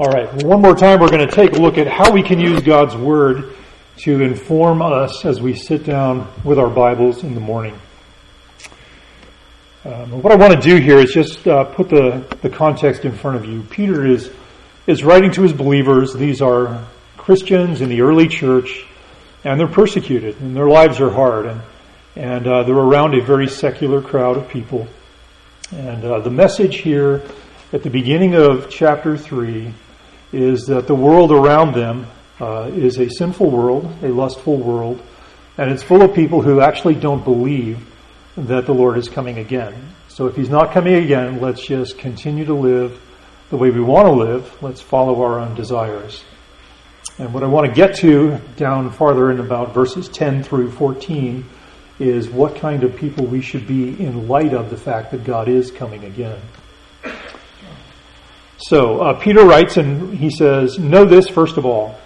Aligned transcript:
All 0.00 0.12
right, 0.12 0.32
one 0.44 0.62
more 0.62 0.76
time, 0.76 1.00
we're 1.00 1.10
going 1.10 1.26
to 1.26 1.34
take 1.34 1.54
a 1.54 1.58
look 1.58 1.76
at 1.76 1.88
how 1.88 2.12
we 2.12 2.22
can 2.22 2.38
use 2.38 2.60
God's 2.60 2.94
Word 2.94 3.56
to 3.96 4.22
inform 4.22 4.80
us 4.80 5.24
as 5.24 5.40
we 5.40 5.56
sit 5.56 5.82
down 5.82 6.32
with 6.44 6.56
our 6.56 6.70
Bibles 6.70 7.24
in 7.24 7.34
the 7.34 7.40
morning. 7.40 7.76
Um, 9.84 10.22
what 10.22 10.32
I 10.32 10.36
want 10.36 10.52
to 10.52 10.60
do 10.60 10.76
here 10.76 10.98
is 10.98 11.12
just 11.12 11.48
uh, 11.48 11.64
put 11.64 11.88
the, 11.88 12.24
the 12.42 12.48
context 12.48 13.04
in 13.04 13.10
front 13.10 13.38
of 13.38 13.46
you. 13.46 13.64
Peter 13.70 14.06
is, 14.06 14.30
is 14.86 15.02
writing 15.02 15.32
to 15.32 15.42
his 15.42 15.52
believers. 15.52 16.14
These 16.14 16.40
are 16.42 16.86
Christians 17.16 17.80
in 17.80 17.88
the 17.88 18.02
early 18.02 18.28
church, 18.28 18.86
and 19.42 19.58
they're 19.58 19.66
persecuted, 19.66 20.40
and 20.40 20.54
their 20.54 20.68
lives 20.68 21.00
are 21.00 21.10
hard, 21.10 21.46
and, 21.46 21.60
and 22.14 22.46
uh, 22.46 22.62
they're 22.62 22.76
around 22.76 23.14
a 23.14 23.20
very 23.20 23.48
secular 23.48 24.00
crowd 24.00 24.36
of 24.36 24.48
people. 24.48 24.86
And 25.72 26.04
uh, 26.04 26.20
the 26.20 26.30
message 26.30 26.76
here 26.76 27.24
at 27.72 27.82
the 27.82 27.90
beginning 27.90 28.36
of 28.36 28.70
chapter 28.70 29.16
3 29.16 29.74
is 30.32 30.66
that 30.66 30.86
the 30.86 30.94
world 30.94 31.32
around 31.32 31.74
them 31.74 32.06
uh, 32.40 32.70
is 32.74 32.98
a 32.98 33.08
sinful 33.08 33.50
world, 33.50 33.90
a 34.02 34.08
lustful 34.08 34.56
world, 34.56 35.00
and 35.56 35.70
it's 35.70 35.82
full 35.82 36.02
of 36.02 36.14
people 36.14 36.42
who 36.42 36.60
actually 36.60 36.94
don't 36.94 37.24
believe 37.24 37.84
that 38.36 38.66
the 38.66 38.74
Lord 38.74 38.98
is 38.98 39.08
coming 39.08 39.38
again. 39.38 39.94
So 40.08 40.26
if 40.26 40.36
He's 40.36 40.50
not 40.50 40.72
coming 40.72 40.94
again, 40.94 41.40
let's 41.40 41.64
just 41.64 41.98
continue 41.98 42.44
to 42.44 42.54
live 42.54 43.00
the 43.50 43.56
way 43.56 43.70
we 43.70 43.80
want 43.80 44.06
to 44.06 44.12
live. 44.12 44.62
Let's 44.62 44.80
follow 44.80 45.22
our 45.22 45.40
own 45.40 45.54
desires. 45.54 46.22
And 47.18 47.34
what 47.34 47.42
I 47.42 47.46
want 47.46 47.66
to 47.66 47.72
get 47.72 47.96
to 47.96 48.38
down 48.56 48.90
farther 48.90 49.30
in 49.30 49.40
about 49.40 49.74
verses 49.74 50.08
10 50.08 50.44
through 50.44 50.70
14 50.70 51.44
is 51.98 52.28
what 52.28 52.54
kind 52.56 52.84
of 52.84 52.94
people 52.94 53.26
we 53.26 53.40
should 53.40 53.66
be 53.66 53.88
in 54.00 54.28
light 54.28 54.54
of 54.54 54.70
the 54.70 54.76
fact 54.76 55.10
that 55.10 55.24
God 55.24 55.48
is 55.48 55.72
coming 55.72 56.04
again. 56.04 56.38
So 58.58 59.00
uh, 59.00 59.20
Peter 59.20 59.44
writes 59.44 59.76
and 59.76 60.18
he 60.18 60.30
says, 60.30 60.78
Know 60.78 61.04
this 61.04 61.28
first 61.28 61.56
of 61.56 61.64
all, 61.64 61.96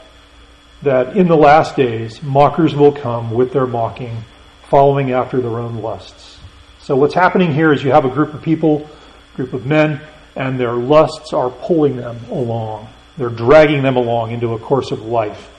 that 0.82 1.16
in 1.16 1.26
the 1.26 1.36
last 1.36 1.76
days 1.76 2.22
mockers 2.22 2.74
will 2.74 2.92
come 2.92 3.30
with 3.30 3.52
their 3.52 3.66
mocking, 3.66 4.24
following 4.68 5.12
after 5.12 5.40
their 5.40 5.58
own 5.58 5.76
lusts. 5.76 6.38
So 6.80 6.96
what's 6.96 7.14
happening 7.14 7.54
here 7.54 7.72
is 7.72 7.82
you 7.82 7.92
have 7.92 8.04
a 8.04 8.10
group 8.10 8.34
of 8.34 8.42
people, 8.42 8.88
group 9.34 9.54
of 9.54 9.64
men, 9.64 10.00
and 10.36 10.58
their 10.58 10.74
lusts 10.74 11.32
are 11.32 11.48
pulling 11.48 11.96
them 11.96 12.18
along. 12.30 12.88
They're 13.16 13.30
dragging 13.30 13.82
them 13.82 13.96
along 13.96 14.32
into 14.32 14.54
a 14.54 14.58
course 14.58 14.90
of 14.90 15.02
life. 15.02 15.50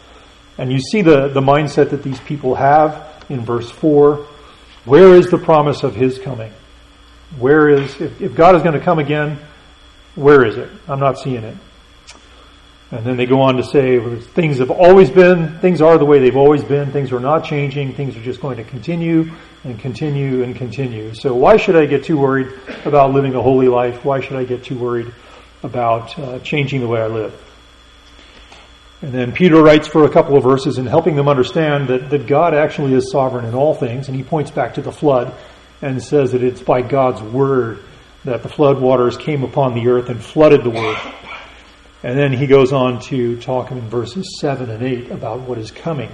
And 0.58 0.72
you 0.72 0.80
see 0.80 1.02
the, 1.02 1.30
the 1.30 1.42
mindset 1.42 1.89
that 1.89 2.04
these 2.04 2.20
people 2.22 2.56
have 2.56 3.26
in 3.30 3.42
verse 3.42 3.70
4. 3.72 4.28
Where 4.86 5.16
is 5.16 5.28
the 5.28 5.38
promise 5.38 5.84
of 5.84 5.95
his 5.95 6.20
coming? 6.20 6.52
Where 7.39 7.70
is, 7.70 8.00
if, 8.00 8.22
if 8.22 8.36
God 8.36 8.56
is 8.56 8.62
going 8.62 8.78
to 8.78 8.84
come 8.84 9.00
again, 9.00 9.39
where 10.16 10.45
is 10.45 10.58
it? 10.58 10.69
I'm 10.88 11.00
not 11.00 11.19
seeing 11.19 11.44
it. 11.44 11.58
And 12.92 13.03
then 13.03 13.17
they 13.17 13.25
go 13.25 13.42
on 13.42 13.58
to 13.58 13.64
say 13.64 14.00
things 14.20 14.59
have 14.59 14.70
always 14.70 15.09
been, 15.09 15.58
things 15.59 15.81
are 15.81 15.97
the 15.97 16.05
way 16.05 16.20
they've 16.20 16.38
always 16.38 16.64
been, 16.64 16.92
things 16.92 17.11
are 17.11 17.20
not 17.20 17.44
changing, 17.44 17.94
things 17.95 18.16
are 18.16 18.22
just 18.22 18.39
going 18.39 18.58
to 18.58 18.64
continue 18.64 19.31
and 19.64 19.80
continue 19.80 20.44
and 20.44 20.55
continue. 20.55 21.16
So 21.16 21.33
why 21.33 21.58
should 21.58 21.75
I 21.75 21.88
get 21.88 22.03
too 22.03 22.20
worried 22.20 22.53
about 22.86 23.11
living 23.11 23.33
a 23.33 23.42
holy 23.42 23.67
life? 23.67 24.05
Why 24.05 24.20
should 24.20 24.36
I 24.36 24.44
get 24.44 24.64
too 24.64 24.78
worried 24.78 25.11
about 25.64 26.17
uh, 26.20 26.38
changing 26.39 26.81
the 26.81 26.88
way 26.88 27.02
I 27.02 27.08
live? 27.08 27.33
And 29.02 29.11
then 29.11 29.31
Peter 29.31 29.61
writes 29.61 29.88
for 29.88 30.05
a 30.05 30.09
couple 30.09 30.38
of 30.38 30.44
verses 30.44 30.77
in 30.77 30.86
helping 30.86 31.16
them 31.16 31.27
understand 31.27 31.88
that, 31.88 32.11
that 32.11 32.27
God 32.27 32.53
actually 32.53 32.94
is 32.94 33.11
sovereign 33.11 33.45
in 33.45 33.55
all 33.55 33.73
things, 33.73 34.08
and 34.08 34.16
he 34.16 34.23
points 34.23 34.52
back 34.52 34.75
to 34.75 34.83
the 34.83 34.92
flood 34.92 35.33
and 35.81 36.02
says 36.02 36.33
that 36.33 36.44
it's 36.44 36.61
by 36.61 36.83
God's 36.83 37.22
word 37.23 37.80
that 38.26 38.44
the 38.44 38.50
flood 38.50 38.80
waters 38.80 39.18
came 39.18 39.44
upon 39.44 39.74
the 39.74 39.88
earth 39.88 40.10
and 40.10 40.24
flooded 40.24 40.64
the 40.64 40.70
world. 40.70 40.98
And 42.04 42.18
then 42.18 42.34
he 42.34 42.48
goes 42.48 42.74
on 42.74 43.00
to 43.04 43.40
talk 43.40 43.72
in 43.72 43.82
verses 43.82 44.38
7 44.40 44.70
and 44.70 44.84
8 44.84 45.12
about 45.12 45.42
what 45.42 45.58
is 45.58 45.72
coming. 45.72 46.10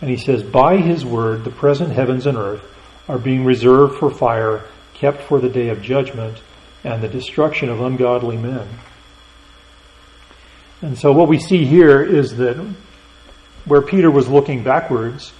And 0.00 0.10
he 0.10 0.16
says, 0.16 0.42
By 0.42 0.78
his 0.78 1.04
word, 1.04 1.44
the 1.44 1.50
present 1.50 1.92
heavens 1.92 2.26
and 2.26 2.36
earth 2.36 2.64
are 3.08 3.18
being 3.18 3.44
reserved 3.44 3.98
for 3.98 4.10
fire, 4.10 4.64
kept 4.94 5.22
for 5.22 5.40
the 5.40 5.48
day 5.48 5.68
of 5.68 5.82
judgment 5.82 6.38
and 6.84 7.02
the 7.02 7.08
destruction 7.08 7.68
of 7.68 7.80
ungodly 7.80 8.36
men. 8.36 8.66
And 10.82 10.98
so 10.98 11.12
what 11.12 11.28
we 11.28 11.38
see 11.38 11.64
here 11.64 12.02
is 12.02 12.36
that 12.36 12.56
where 13.66 13.82
Peter 13.82 14.10
was 14.10 14.28
looking 14.28 14.64
backwards 14.64 15.32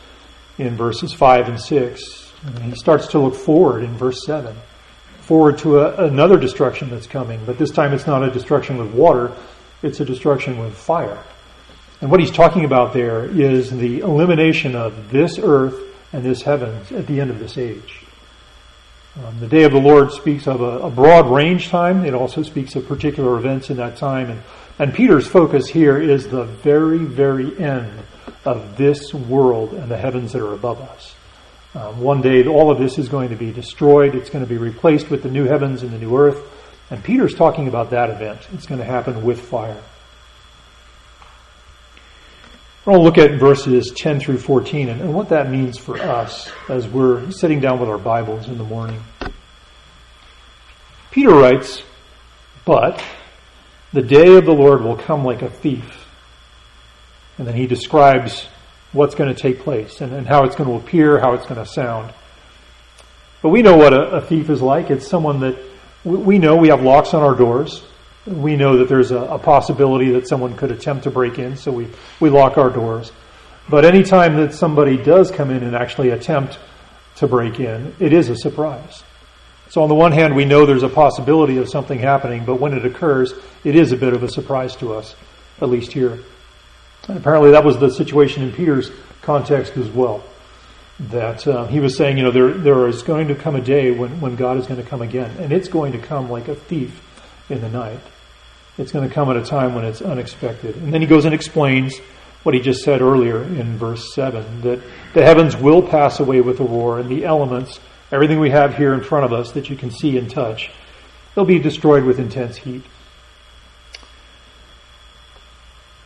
in 0.59 0.76
verses 0.76 1.12
5 1.12 1.48
and 1.48 1.60
6, 1.60 2.32
he 2.62 2.75
starts 2.75 3.09
to 3.09 3.19
look 3.19 3.34
forward 3.34 3.82
in 3.82 3.97
verse 3.97 4.25
7 4.25 4.54
forward 5.30 5.56
to 5.58 5.78
a, 5.78 6.06
another 6.06 6.36
destruction 6.36 6.91
that's 6.91 7.06
coming, 7.06 7.41
but 7.46 7.56
this 7.56 7.70
time 7.70 7.92
it's 7.92 8.04
not 8.04 8.24
a 8.24 8.32
destruction 8.32 8.76
with 8.78 8.92
water, 8.92 9.30
it's 9.80 10.00
a 10.00 10.04
destruction 10.04 10.58
with 10.58 10.74
fire. 10.74 11.22
And 12.00 12.10
what 12.10 12.18
he's 12.18 12.32
talking 12.32 12.64
about 12.64 12.92
there 12.92 13.26
is 13.26 13.70
the 13.70 14.00
elimination 14.00 14.74
of 14.74 15.12
this 15.12 15.38
earth 15.38 15.80
and 16.12 16.24
this 16.24 16.42
heavens 16.42 16.91
at 16.91 17.06
the 17.06 17.20
end 17.20 17.30
of 17.30 17.38
this 17.38 17.56
age. 17.58 18.00
Um, 19.24 19.38
the 19.38 19.46
day 19.46 19.62
of 19.62 19.70
the 19.70 19.78
Lord 19.78 20.10
speaks 20.10 20.48
of 20.48 20.62
a, 20.62 20.80
a, 20.80 20.91
broad 20.91 21.30
range 21.30 21.68
time. 21.68 22.04
It 22.04 22.12
also 22.12 22.42
speaks 22.42 22.74
of 22.74 22.88
particular 22.88 23.38
events 23.38 23.70
in 23.70 23.76
that 23.76 23.98
time. 23.98 24.30
And, 24.30 24.42
and 24.80 24.92
Peter's 24.92 25.28
focus 25.28 25.68
here 25.68 26.02
is 26.02 26.26
the 26.26 26.42
very, 26.42 26.98
very 26.98 27.56
end 27.56 28.02
of 28.44 28.76
this 28.76 29.14
world 29.14 29.74
and 29.74 29.88
the 29.88 29.97
heavens 29.97 30.32
that 30.32 30.42
are 30.42 30.54
above 30.54 30.80
us. 30.80 31.14
Um, 31.75 32.00
one 32.00 32.20
day, 32.20 32.44
all 32.47 32.70
of 32.70 32.78
this 32.78 32.98
is 32.98 33.08
going 33.08 33.28
to 33.28 33.36
be 33.36 33.53
destroyed. 33.53 34.14
It's 34.14 34.28
going 34.28 34.44
to 34.44 34.48
be 34.48 34.58
replaced 34.58 35.08
with 35.08 35.22
the 35.22 35.31
new 35.31 35.44
heavens 35.44 35.82
and 35.82 35.92
the 35.92 35.98
new 35.98 36.16
earth. 36.16 36.42
And 36.91 37.03
Peter's 37.03 37.34
talking 37.34 37.69
about 37.69 37.91
that 37.91 38.10
event. 38.10 38.41
It's 38.53 38.66
going 38.66 38.81
to 38.81 38.84
happen 38.84 39.25
with 39.25 39.41
fire. 39.41 39.80
I 42.86 42.91
want 42.91 43.00
to 43.00 43.04
look 43.04 43.19
at 43.19 43.38
verses 43.38 43.92
10 43.97 44.20
through 44.20 44.38
14 44.38 44.88
and, 44.88 45.00
and 45.00 45.14
what 45.14 45.28
that 45.28 45.50
means 45.50 45.78
for 45.78 45.98
us 45.98 46.50
as 46.69 46.88
we're 46.88 47.30
sitting 47.30 47.60
down 47.60 47.78
with 47.78 47.88
our 47.88 47.98
Bibles 47.98 48.48
in 48.48 48.59
the 48.59 48.64
morning. 48.64 49.00
Peter 51.12 51.30
writes, 51.30 51.82
But 52.64 53.04
the 53.92 54.03
day 54.03 54.36
of 54.36 54.44
the 54.44 54.53
Lord 54.53 54.82
will 54.82 54.97
come 54.97 55.25
like 55.25 55.42
a 55.42 55.50
thief. 55.50 56.06
And 57.38 57.47
then 57.47 57.54
he 57.54 57.66
describes 57.66 58.47
what's 58.92 59.14
going 59.14 59.32
to 59.32 59.40
take 59.40 59.60
place 59.60 60.00
and, 60.00 60.12
and 60.12 60.26
how 60.26 60.44
it's 60.44 60.56
going 60.56 60.68
to 60.68 60.76
appear, 60.76 61.18
how 61.18 61.34
it's 61.34 61.46
going 61.46 61.62
to 61.62 61.66
sound. 61.66 62.12
But 63.42 63.50
we 63.50 63.62
know 63.62 63.76
what 63.76 63.92
a, 63.92 64.16
a 64.16 64.20
thief 64.20 64.50
is 64.50 64.60
like. 64.60 64.90
It's 64.90 65.06
someone 65.06 65.40
that 65.40 65.56
we, 66.04 66.16
we, 66.16 66.38
know 66.38 66.56
we 66.56 66.68
have 66.68 66.82
locks 66.82 67.14
on 67.14 67.22
our 67.22 67.34
doors. 67.34 67.82
We 68.26 68.56
know 68.56 68.78
that 68.78 68.88
there's 68.88 69.12
a, 69.12 69.18
a, 69.18 69.38
possibility 69.38 70.10
that 70.12 70.28
someone 70.28 70.56
could 70.56 70.70
attempt 70.70 71.04
to 71.04 71.10
break 71.10 71.38
in, 71.38 71.56
so 71.56 71.72
we, 71.72 71.88
we 72.20 72.28
lock 72.28 72.58
our 72.58 72.68
doors. 72.68 73.12
But 73.68 73.84
anytime 73.84 74.36
that 74.36 74.52
somebody 74.52 74.96
does 74.96 75.30
come 75.30 75.50
in 75.50 75.62
and 75.62 75.74
actually 75.74 76.10
attempt 76.10 76.58
to 77.16 77.26
break 77.26 77.60
in, 77.60 77.94
it 77.98 78.12
is 78.12 78.28
a 78.28 78.36
surprise. 78.36 79.02
So 79.70 79.82
on 79.82 79.88
the 79.88 79.94
one 79.94 80.12
hand, 80.12 80.34
we 80.34 80.44
know 80.44 80.66
there's 80.66 80.82
a 80.82 80.88
possibility 80.88 81.56
of 81.58 81.68
something 81.68 81.98
happening, 81.98 82.44
but 82.44 82.56
when 82.56 82.74
it 82.74 82.84
occurs, 82.84 83.32
it 83.62 83.76
is 83.76 83.92
a 83.92 83.96
bit 83.96 84.12
of 84.12 84.22
a 84.22 84.28
surprise 84.28 84.74
to 84.76 84.94
us, 84.94 85.14
at 85.60 85.70
least 85.70 85.92
here. 85.92 86.18
And 87.10 87.19
apparently 87.19 87.50
that 87.50 87.65
was 87.65 87.76
the 87.76 87.91
situation 87.91 88.44
in 88.44 88.53
Peter's 88.53 88.93
context 89.21 89.76
as 89.76 89.88
well. 89.88 90.22
That 91.00 91.44
uh, 91.44 91.66
he 91.66 91.81
was 91.81 91.97
saying, 91.97 92.19
you 92.19 92.22
know, 92.22 92.31
there, 92.31 92.53
there 92.53 92.87
is 92.87 93.03
going 93.03 93.26
to 93.28 93.34
come 93.34 93.56
a 93.56 93.60
day 93.60 93.91
when, 93.91 94.21
when 94.21 94.37
God 94.37 94.59
is 94.59 94.69
going 94.69 94.81
to 94.81 94.88
come 94.88 95.03
again, 95.03 95.37
and 95.38 95.53
it's 95.53 95.66
going 95.66 95.91
to 95.93 95.98
come 95.98 96.31
like 96.31 96.47
a 96.47 96.54
thief 96.54 97.03
in 97.48 97.62
the 97.62 97.69
night. 97.69 97.98
It's 98.78 98.93
going 98.93 99.09
to 99.09 99.12
come 99.12 99.28
at 99.28 99.37
a 99.37 99.44
time 99.44 99.75
when 99.75 99.84
it's 99.84 100.00
unexpected. 100.00 100.76
And 100.76 100.94
then 100.94 101.00
he 101.00 101.09
goes 101.09 101.25
and 101.25 101.34
explains 101.34 101.98
what 102.44 102.54
he 102.54 102.60
just 102.60 102.84
said 102.84 103.03
earlier 103.03 103.42
in 103.42 103.77
verse 103.77 104.15
7 104.15 104.60
that 104.60 104.81
the 105.12 105.25
heavens 105.25 105.56
will 105.56 105.82
pass 105.82 106.21
away 106.21 106.41
with 106.41 106.60
a 106.60 106.65
roar, 106.65 107.00
and 107.00 107.10
the 107.10 107.25
elements, 107.25 107.81
everything 108.12 108.38
we 108.38 108.50
have 108.50 108.77
here 108.77 108.94
in 108.94 109.03
front 109.03 109.25
of 109.25 109.32
us 109.32 109.50
that 109.53 109.69
you 109.69 109.75
can 109.75 109.91
see 109.91 110.16
and 110.16 110.31
touch, 110.31 110.71
they'll 111.34 111.44
be 111.44 111.59
destroyed 111.59 112.04
with 112.04 112.21
intense 112.21 112.56
heat. 112.56 112.84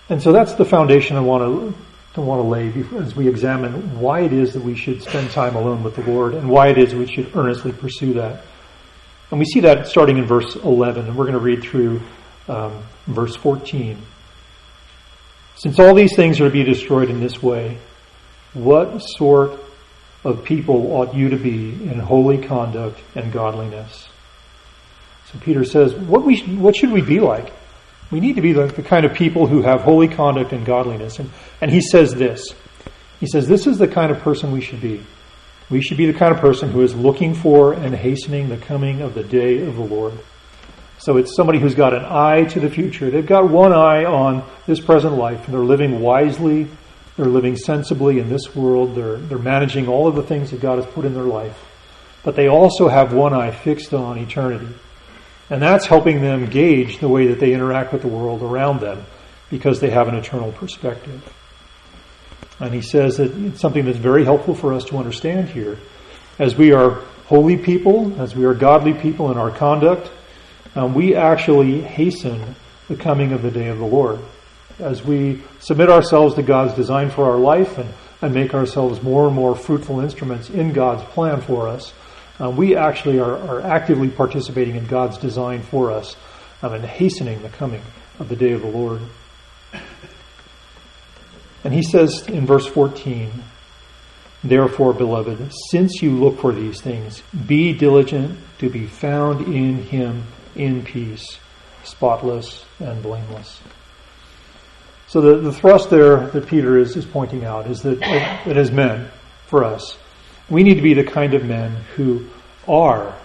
And 0.09 0.23
so 0.23 0.33
that's 0.33 0.55
the 0.55 0.65
foundation 0.65 1.17
I 1.17 1.21
want 1.21 1.43
to, 1.43 1.79
to 2.15 2.21
want 2.21 2.43
to 2.43 2.49
lay 2.49 3.03
as 3.03 3.17
we 3.17 3.29
examine 3.29 3.99
why 3.99 4.21
it 4.21 4.33
is 4.33 4.53
that 4.53 4.62
we 4.62 4.77
should 4.77 5.03
spend 5.03 5.31
time 5.31 5.56
alone 5.56 5.83
with 5.83 5.97
the 5.97 6.03
Lord 6.03 6.35
and 6.35 6.49
why 6.49 6.69
it 6.69 6.79
is 6.79 6.95
we 6.95 7.06
should 7.06 7.35
earnestly 7.35 7.73
pursue 7.73 8.15
that. 8.15 8.45
And 9.31 9.39
we 9.39 9.47
see 9.47 9.61
that 9.61 9.89
starting 9.89 10.19
in 10.19 10.27
verse 10.27 10.55
11, 10.56 11.06
and 11.06 11.17
we're 11.17 11.25
going 11.25 11.35
to 11.35 11.41
read 11.41 11.62
through 11.62 12.03
um, 12.49 12.83
verse 13.06 13.35
14. 13.37 13.99
Since 15.56 15.79
all 15.79 15.95
these 15.95 16.15
things 16.15 16.41
are 16.41 16.45
to 16.45 16.50
be 16.50 16.62
destroyed 16.62 17.09
in 17.09 17.21
this 17.21 17.43
way, 17.43 17.79
what 18.53 18.99
sort 18.99 19.59
of 20.23 20.45
people 20.45 20.93
ought 20.93 21.15
you 21.15 21.31
to 21.31 21.37
be 21.37 21.71
in 21.71 21.99
holy 21.99 22.39
conduct 22.39 23.00
and 23.15 23.33
godliness? 23.33 24.09
So 25.33 25.39
Peter 25.39 25.65
says, 25.65 25.95
what, 25.95 26.25
we, 26.25 26.41
what 26.43 26.77
should 26.77 26.93
we 26.93 27.00
be 27.00 27.21
like? 27.21 27.53
We 28.14 28.20
need 28.20 28.37
to 28.37 28.43
be 28.43 28.52
the, 28.52 28.66
the 28.66 28.84
kind 28.84 29.05
of 29.05 29.12
people 29.12 29.49
who 29.49 29.62
have 29.62 29.81
holy 29.81 30.06
conduct 30.06 30.52
and 30.52 30.64
godliness. 30.64 31.19
And, 31.19 31.32
and 31.61 31.69
he 31.69 31.81
says 31.81 32.14
this. 32.14 32.55
He 33.19 33.26
says, 33.26 33.49
This 33.49 33.66
is 33.66 33.76
the 33.76 33.88
kind 33.88 34.12
of 34.12 34.20
person 34.20 34.52
we 34.52 34.61
should 34.61 34.81
be. 34.81 35.05
We 35.69 35.82
should 35.82 35.96
be 35.96 36.06
the 36.06 36.16
kind 36.16 36.32
of 36.32 36.40
person 36.40 36.70
who 36.70 36.82
is 36.82 36.94
looking 36.94 37.34
for 37.34 37.72
and 37.72 37.93
hastening 37.93 38.50
the 38.50 38.56
coming 38.56 39.00
of 39.00 39.14
the 39.14 39.25
day 39.25 39.66
of 39.66 39.75
the 39.75 39.82
Lord. 39.82 40.12
So 40.99 41.16
it's 41.16 41.34
somebody 41.34 41.58
who's 41.58 41.75
got 41.75 41.93
an 41.93 42.05
eye 42.05 42.44
to 42.50 42.61
the 42.61 42.70
future. 42.70 43.11
They've 43.11 43.26
got 43.26 43.50
one 43.50 43.72
eye 43.72 44.05
on 44.05 44.44
this 44.64 44.78
present 44.78 45.14
life, 45.16 45.46
and 45.46 45.52
they're 45.52 45.64
living 45.64 45.99
wisely, 45.99 46.69
they're 47.16 47.26
living 47.26 47.56
sensibly 47.56 48.20
in 48.20 48.28
this 48.28 48.55
world, 48.55 48.94
they're, 48.94 49.16
they're 49.16 49.38
managing 49.38 49.88
all 49.88 50.06
of 50.06 50.14
the 50.14 50.22
things 50.22 50.52
that 50.52 50.61
God 50.61 50.76
has 50.76 50.87
put 50.87 51.05
in 51.05 51.14
their 51.14 51.25
life. 51.25 51.61
But 52.22 52.37
they 52.37 52.46
also 52.46 52.87
have 52.87 53.12
one 53.12 53.34
eye 53.34 53.50
fixed 53.50 53.93
on 53.93 54.19
eternity. 54.19 54.72
And 55.50 55.61
that's 55.61 55.87
helping 55.87 56.20
them 56.23 56.46
gauge 56.46 56.99
the 56.99 57.08
way 57.08 57.26
that 57.29 57.38
they 57.38 57.52
interact 57.52 57.93
with 57.93 58.02
the 58.02 58.08
world 58.08 58.43
around 58.43 58.81
them 58.81 59.05
because 59.50 59.81
they 59.81 59.91
have 59.91 60.08
an 60.08 60.14
eternal 60.14 60.52
perspective. 60.52 61.23
And 62.61 62.73
he 62.73 62.81
says 62.81 63.19
that 63.19 63.37
it's 63.37 63.61
something 63.61 63.85
that's 63.85 63.99
very 63.99 64.25
helpful 64.25 64.55
for 64.55 64.73
us 64.73 64.85
to 64.87 64.96
understand 64.96 65.49
here. 65.49 65.79
As 66.38 66.56
we 66.56 66.73
are 66.73 67.02
holy 67.26 67.56
people, 67.56 68.20
as 68.20 68.35
we 68.35 68.44
are 68.44 68.55
godly 68.55 68.94
people 68.94 69.31
in 69.31 69.38
our 69.38 69.50
conduct, 69.50 70.11
um, 70.75 70.94
we 70.94 71.14
actually 71.14 71.81
hasten 71.81 72.55
the 72.88 72.97
coming 72.97 73.32
of 73.32 73.43
the 73.43 73.50
day 73.50 73.69
of 73.69 73.79
the 73.79 73.87
Lord. 73.87 74.20
As 74.79 75.05
we 75.05 75.43
submit 75.61 75.90
ourselves 75.90 76.35
to 76.35 76.43
God's 76.43 76.75
design 76.75 77.11
for 77.11 77.31
our 77.31 77.38
life 77.38 77.79
and, 77.79 77.93
and 78.23 78.35
make 78.35 78.55
ourselves 78.55 79.02
more 79.02 79.26
and 79.26 79.35
more 79.35 79.55
fruitful 79.55 80.00
instruments 80.00 80.50
in 80.50 80.73
God's 80.73 81.05
plan 81.12 81.40
for 81.40 81.69
us, 81.69 81.93
uh, 82.41 82.51
we 82.51 82.77
actually 82.77 83.21
are, 83.21 83.37
are, 83.37 83.61
actively 83.61 84.09
participating 84.09 84.77
in 84.77 84.87
God's 84.87 85.19
design 85.19 85.63
for 85.63 85.91
us 85.91 86.17
um, 86.63 86.75
and 86.75 86.85
hastening 86.85 87.43
the 87.43 87.49
coming 87.49 87.83
of 88.19 88.29
the 88.29 88.37
day 88.37 88.53
of 88.53 88.63
the 88.63 88.69
Lord. 88.69 89.01
And 91.63 91.73
he 91.73 91.83
says 91.83 92.27
in 92.29 92.45
verse 92.45 92.67
14, 92.67 93.31
Therefore, 94.43 94.93
beloved, 94.93 95.53
since 95.71 96.03
you 96.03 96.11
look 96.11 96.39
for 96.41 96.53
these 96.53 96.81
things, 96.81 97.23
be 97.47 97.73
diligent 97.73 98.39
to 98.59 98.69
be 98.69 98.87
found 98.87 99.47
in 99.47 99.83
him 99.83 100.25
in 100.55 100.85
peace, 100.85 101.39
spotless 101.85 102.67
and 102.79 103.03
blameless. 103.03 103.61
So 105.07 105.21
the, 105.21 105.37
the 105.39 105.53
thrust 105.53 105.89
there 105.89 106.27
that 106.27 106.47
Peter 106.47 106.79
is, 106.79 106.97
is 106.97 107.07
pointing 107.07 107.45
out 107.45 107.67
is 107.69 107.81
that, 107.83 108.01
that 108.01 108.57
as 108.57 108.71
men, 108.71 109.09
for 109.47 109.65
us, 109.65 109.97
we 110.49 110.62
need 110.62 110.75
to 110.75 110.82
be 110.82 110.94
the 110.94 111.05
kind 111.05 111.35
of 111.35 111.44
men 111.44 111.73
who 111.96 112.26
are 112.69 113.17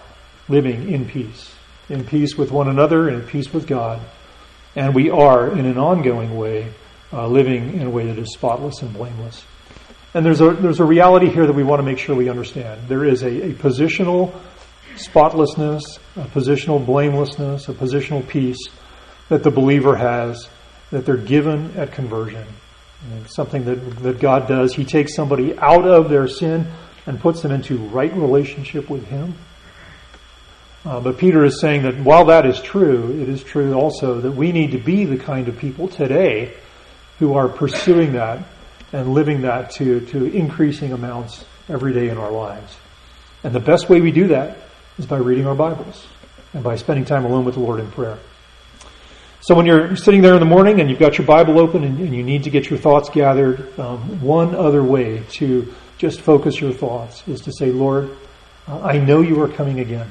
living 0.48 0.90
in 0.92 1.06
peace, 1.06 1.54
in 1.88 2.04
peace 2.04 2.36
with 2.36 2.50
one 2.50 2.68
another 2.68 3.08
in 3.08 3.22
peace 3.22 3.52
with 3.52 3.66
God. 3.66 4.00
And 4.76 4.94
we 4.94 5.10
are, 5.10 5.50
in 5.50 5.66
an 5.66 5.78
ongoing 5.78 6.36
way, 6.36 6.72
uh, 7.12 7.26
living 7.26 7.80
in 7.80 7.86
a 7.86 7.90
way 7.90 8.06
that 8.06 8.18
is 8.18 8.32
spotless 8.32 8.82
and 8.82 8.92
blameless. 8.92 9.44
And 10.14 10.24
there's 10.24 10.40
a, 10.40 10.50
there's 10.50 10.80
a 10.80 10.84
reality 10.84 11.28
here 11.28 11.46
that 11.46 11.52
we 11.52 11.62
want 11.62 11.80
to 11.80 11.84
make 11.84 11.98
sure 11.98 12.16
we 12.16 12.28
understand. 12.28 12.88
There 12.88 13.04
is 13.04 13.22
a, 13.22 13.50
a 13.50 13.52
positional 13.54 14.34
spotlessness, 14.96 15.98
a 16.16 16.24
positional 16.24 16.84
blamelessness, 16.84 17.68
a 17.68 17.72
positional 17.72 18.26
peace 18.26 18.58
that 19.28 19.42
the 19.42 19.50
believer 19.50 19.96
has, 19.96 20.48
that 20.90 21.06
they're 21.06 21.16
given 21.16 21.76
at 21.76 21.92
conversion. 21.92 22.46
And 23.04 23.24
it's 23.24 23.34
something 23.34 23.64
that, 23.64 24.02
that 24.02 24.20
God 24.20 24.48
does. 24.48 24.74
He 24.74 24.84
takes 24.84 25.14
somebody 25.14 25.56
out 25.58 25.86
of 25.86 26.10
their 26.10 26.26
sin 26.28 26.66
and 27.06 27.20
puts 27.20 27.42
them 27.42 27.52
into 27.52 27.78
right 27.78 28.12
relationship 28.14 28.88
with 28.90 29.06
Him. 29.06 29.34
Uh, 30.84 31.00
but 31.00 31.18
Peter 31.18 31.44
is 31.44 31.60
saying 31.60 31.82
that 31.82 31.98
while 31.98 32.26
that 32.26 32.46
is 32.46 32.60
true, 32.60 33.20
it 33.20 33.28
is 33.28 33.42
true 33.42 33.74
also 33.74 34.20
that 34.20 34.32
we 34.32 34.50
need 34.52 34.72
to 34.72 34.78
be 34.78 35.04
the 35.04 35.18
kind 35.18 35.48
of 35.48 35.58
people 35.58 35.88
today 35.88 36.54
who 37.18 37.34
are 37.34 37.48
pursuing 37.48 38.14
that 38.14 38.42
and 38.92 39.12
living 39.12 39.42
that 39.42 39.70
to, 39.72 40.00
to 40.06 40.24
increasing 40.26 40.92
amounts 40.92 41.44
every 41.68 41.92
day 41.92 42.08
in 42.08 42.16
our 42.16 42.30
lives. 42.30 42.76
And 43.44 43.54
the 43.54 43.60
best 43.60 43.88
way 43.88 44.00
we 44.00 44.10
do 44.10 44.28
that 44.28 44.56
is 44.98 45.06
by 45.06 45.18
reading 45.18 45.46
our 45.46 45.54
Bibles 45.54 46.06
and 46.54 46.64
by 46.64 46.76
spending 46.76 47.04
time 47.04 47.24
alone 47.24 47.44
with 47.44 47.54
the 47.54 47.60
Lord 47.60 47.80
in 47.80 47.90
prayer. 47.90 48.18
So 49.42 49.54
when 49.54 49.64
you're 49.64 49.96
sitting 49.96 50.20
there 50.20 50.34
in 50.34 50.40
the 50.40 50.46
morning 50.46 50.80
and 50.80 50.90
you've 50.90 50.98
got 50.98 51.16
your 51.16 51.26
Bible 51.26 51.58
open 51.58 51.84
and, 51.84 51.98
and 52.00 52.14
you 52.14 52.22
need 52.22 52.44
to 52.44 52.50
get 52.50 52.68
your 52.68 52.78
thoughts 52.78 53.08
gathered, 53.08 53.78
um, 53.78 54.20
one 54.20 54.54
other 54.54 54.82
way 54.82 55.22
to 55.30 55.72
just 56.00 56.22
focus 56.22 56.62
your 56.62 56.72
thoughts 56.72 57.22
is 57.28 57.42
to 57.42 57.52
say, 57.52 57.70
Lord, 57.70 58.16
I 58.66 58.96
know 58.96 59.20
you 59.20 59.42
are 59.42 59.48
coming 59.48 59.80
again. 59.80 60.10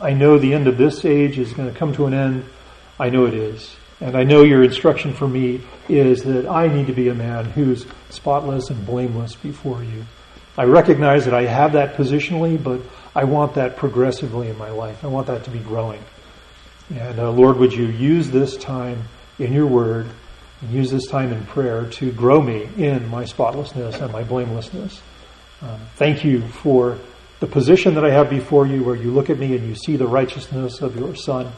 I 0.00 0.12
know 0.12 0.38
the 0.38 0.54
end 0.54 0.68
of 0.68 0.78
this 0.78 1.04
age 1.04 1.40
is 1.40 1.52
going 1.52 1.68
to 1.68 1.76
come 1.76 1.92
to 1.94 2.06
an 2.06 2.14
end. 2.14 2.44
I 3.00 3.10
know 3.10 3.26
it 3.26 3.34
is. 3.34 3.74
And 4.00 4.16
I 4.16 4.22
know 4.22 4.42
your 4.42 4.62
instruction 4.62 5.12
for 5.12 5.26
me 5.26 5.62
is 5.88 6.22
that 6.22 6.46
I 6.46 6.68
need 6.68 6.86
to 6.86 6.92
be 6.92 7.08
a 7.08 7.14
man 7.14 7.46
who's 7.46 7.84
spotless 8.10 8.70
and 8.70 8.86
blameless 8.86 9.34
before 9.34 9.82
you. 9.82 10.04
I 10.56 10.64
recognize 10.64 11.24
that 11.24 11.34
I 11.34 11.46
have 11.46 11.72
that 11.72 11.96
positionally, 11.96 12.62
but 12.62 12.80
I 13.12 13.24
want 13.24 13.54
that 13.54 13.76
progressively 13.76 14.48
in 14.48 14.56
my 14.56 14.70
life. 14.70 15.04
I 15.04 15.08
want 15.08 15.26
that 15.26 15.42
to 15.44 15.50
be 15.50 15.58
growing. 15.58 16.04
And 16.94 17.18
uh, 17.18 17.32
Lord, 17.32 17.56
would 17.56 17.72
you 17.72 17.86
use 17.86 18.30
this 18.30 18.56
time 18.56 19.02
in 19.40 19.52
your 19.52 19.66
word 19.66 20.06
and 20.60 20.70
use 20.70 20.90
this 20.90 21.06
time 21.06 21.32
in 21.32 21.44
prayer 21.46 21.86
to 21.86 22.12
grow 22.12 22.40
me 22.40 22.68
in 22.76 23.08
my 23.08 23.24
spotlessness 23.24 23.96
and 23.96 24.12
my 24.12 24.22
blamelessness. 24.22 25.00
Um, 25.62 25.80
thank 25.96 26.24
you 26.24 26.42
for 26.48 26.98
the 27.40 27.46
position 27.46 27.94
that 27.94 28.04
I 28.04 28.10
have 28.10 28.30
before 28.30 28.66
you 28.66 28.82
where 28.82 28.96
you 28.96 29.10
look 29.10 29.30
at 29.30 29.38
me 29.38 29.56
and 29.56 29.66
you 29.66 29.74
see 29.74 29.96
the 29.96 30.06
righteousness 30.06 30.80
of 30.80 30.96
your 30.96 31.14
Son. 31.14 31.50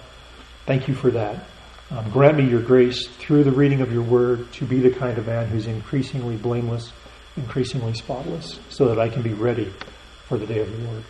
Thank 0.67 0.89
you 0.89 0.95
for 0.95 1.11
that. 1.11 1.45
Um, 1.91 2.09
grant 2.11 2.37
me 2.37 2.49
your 2.49 2.63
grace 2.63 3.09
through 3.09 3.45
the 3.45 3.51
reading 3.51 3.81
of 3.81 3.93
your 3.93 4.03
word 4.03 4.53
to 4.55 4.65
be 4.65 4.79
the 4.79 4.91
kind 4.91 5.19
of 5.19 5.27
man 5.27 5.49
who's 5.49 5.67
increasingly 5.67 6.37
blameless, 6.37 6.93
increasingly 7.37 7.95
spotless, 7.95 8.61
so 8.69 8.87
that 8.89 8.99
I 8.99 9.09
can 9.09 9.23
be 9.23 9.33
ready 9.33 9.73
for 10.27 10.39
the 10.39 10.47
day 10.47 10.61
of 10.61 10.71
the 10.71 10.79
Lord. 10.87 11.03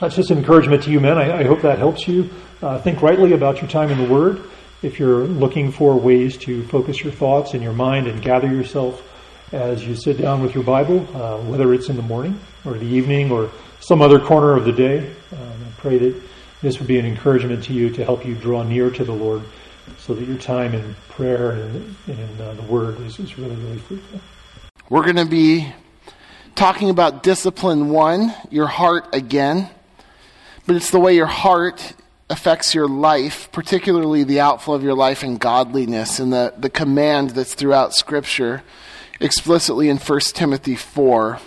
That's 0.00 0.14
just 0.14 0.30
encouragement 0.30 0.84
to 0.84 0.90
you, 0.90 1.00
men. 1.00 1.18
I, 1.18 1.40
I 1.40 1.44
hope 1.44 1.62
that 1.62 1.78
helps 1.78 2.06
you 2.06 2.30
uh, 2.62 2.80
think 2.80 3.02
rightly 3.02 3.32
about 3.32 3.60
your 3.60 3.70
time 3.70 3.90
in 3.90 3.98
the 3.98 4.08
Word 4.08 4.44
if 4.84 4.98
you're 4.98 5.24
looking 5.24 5.72
for 5.72 5.98
ways 5.98 6.36
to 6.36 6.62
focus 6.64 7.02
your 7.02 7.12
thoughts 7.12 7.54
and 7.54 7.62
your 7.62 7.72
mind 7.72 8.06
and 8.06 8.20
gather 8.20 8.46
yourself 8.46 9.02
as 9.50 9.86
you 9.86 9.94
sit 9.94 10.18
down 10.18 10.42
with 10.42 10.54
your 10.54 10.62
Bible, 10.62 11.06
uh, 11.16 11.38
whether 11.38 11.72
it's 11.72 11.88
in 11.88 11.96
the 11.96 12.02
morning 12.02 12.38
or 12.66 12.74
the 12.74 12.86
evening 12.86 13.32
or 13.32 13.50
some 13.80 14.02
other 14.02 14.20
corner 14.20 14.54
of 14.54 14.66
the 14.66 14.72
day. 14.72 15.10
Um, 15.32 15.64
I 15.66 15.70
pray 15.78 15.98
that 15.98 16.22
this 16.60 16.78
would 16.78 16.88
be 16.88 16.98
an 16.98 17.06
encouragement 17.06 17.64
to 17.64 17.72
you 17.72 17.88
to 17.90 18.04
help 18.04 18.26
you 18.26 18.34
draw 18.34 18.62
near 18.62 18.90
to 18.90 19.04
the 19.04 19.12
Lord 19.12 19.42
so 19.98 20.14
that 20.14 20.26
your 20.26 20.36
time 20.38 20.74
in 20.74 20.94
prayer 21.08 21.52
and 21.52 21.96
in 22.06 22.40
uh, 22.40 22.54
the 22.54 22.62
Word 22.62 23.00
is, 23.00 23.18
is 23.18 23.38
really, 23.38 23.56
really 23.56 23.78
fruitful. 23.78 24.20
We're 24.90 25.02
going 25.02 25.16
to 25.16 25.24
be 25.24 25.72
talking 26.54 26.90
about 26.90 27.22
discipline 27.22 27.88
one, 27.88 28.34
your 28.50 28.66
heart 28.66 29.14
again, 29.14 29.70
but 30.66 30.76
it's 30.76 30.90
the 30.90 31.00
way 31.00 31.14
your 31.14 31.26
heart 31.26 31.94
affects 32.34 32.74
your 32.74 32.88
life, 32.88 33.48
particularly 33.52 34.24
the 34.24 34.40
outflow 34.40 34.74
of 34.74 34.82
your 34.82 34.94
life 34.94 35.22
in 35.22 35.36
godliness 35.36 36.18
and 36.18 36.32
the, 36.32 36.52
the 36.58 36.68
command 36.68 37.30
that's 37.30 37.54
throughout 37.54 37.94
Scripture, 37.94 38.64
explicitly 39.20 39.88
in 39.88 39.98
1 39.98 40.20
Timothy 40.34 40.74
4, 40.74 41.38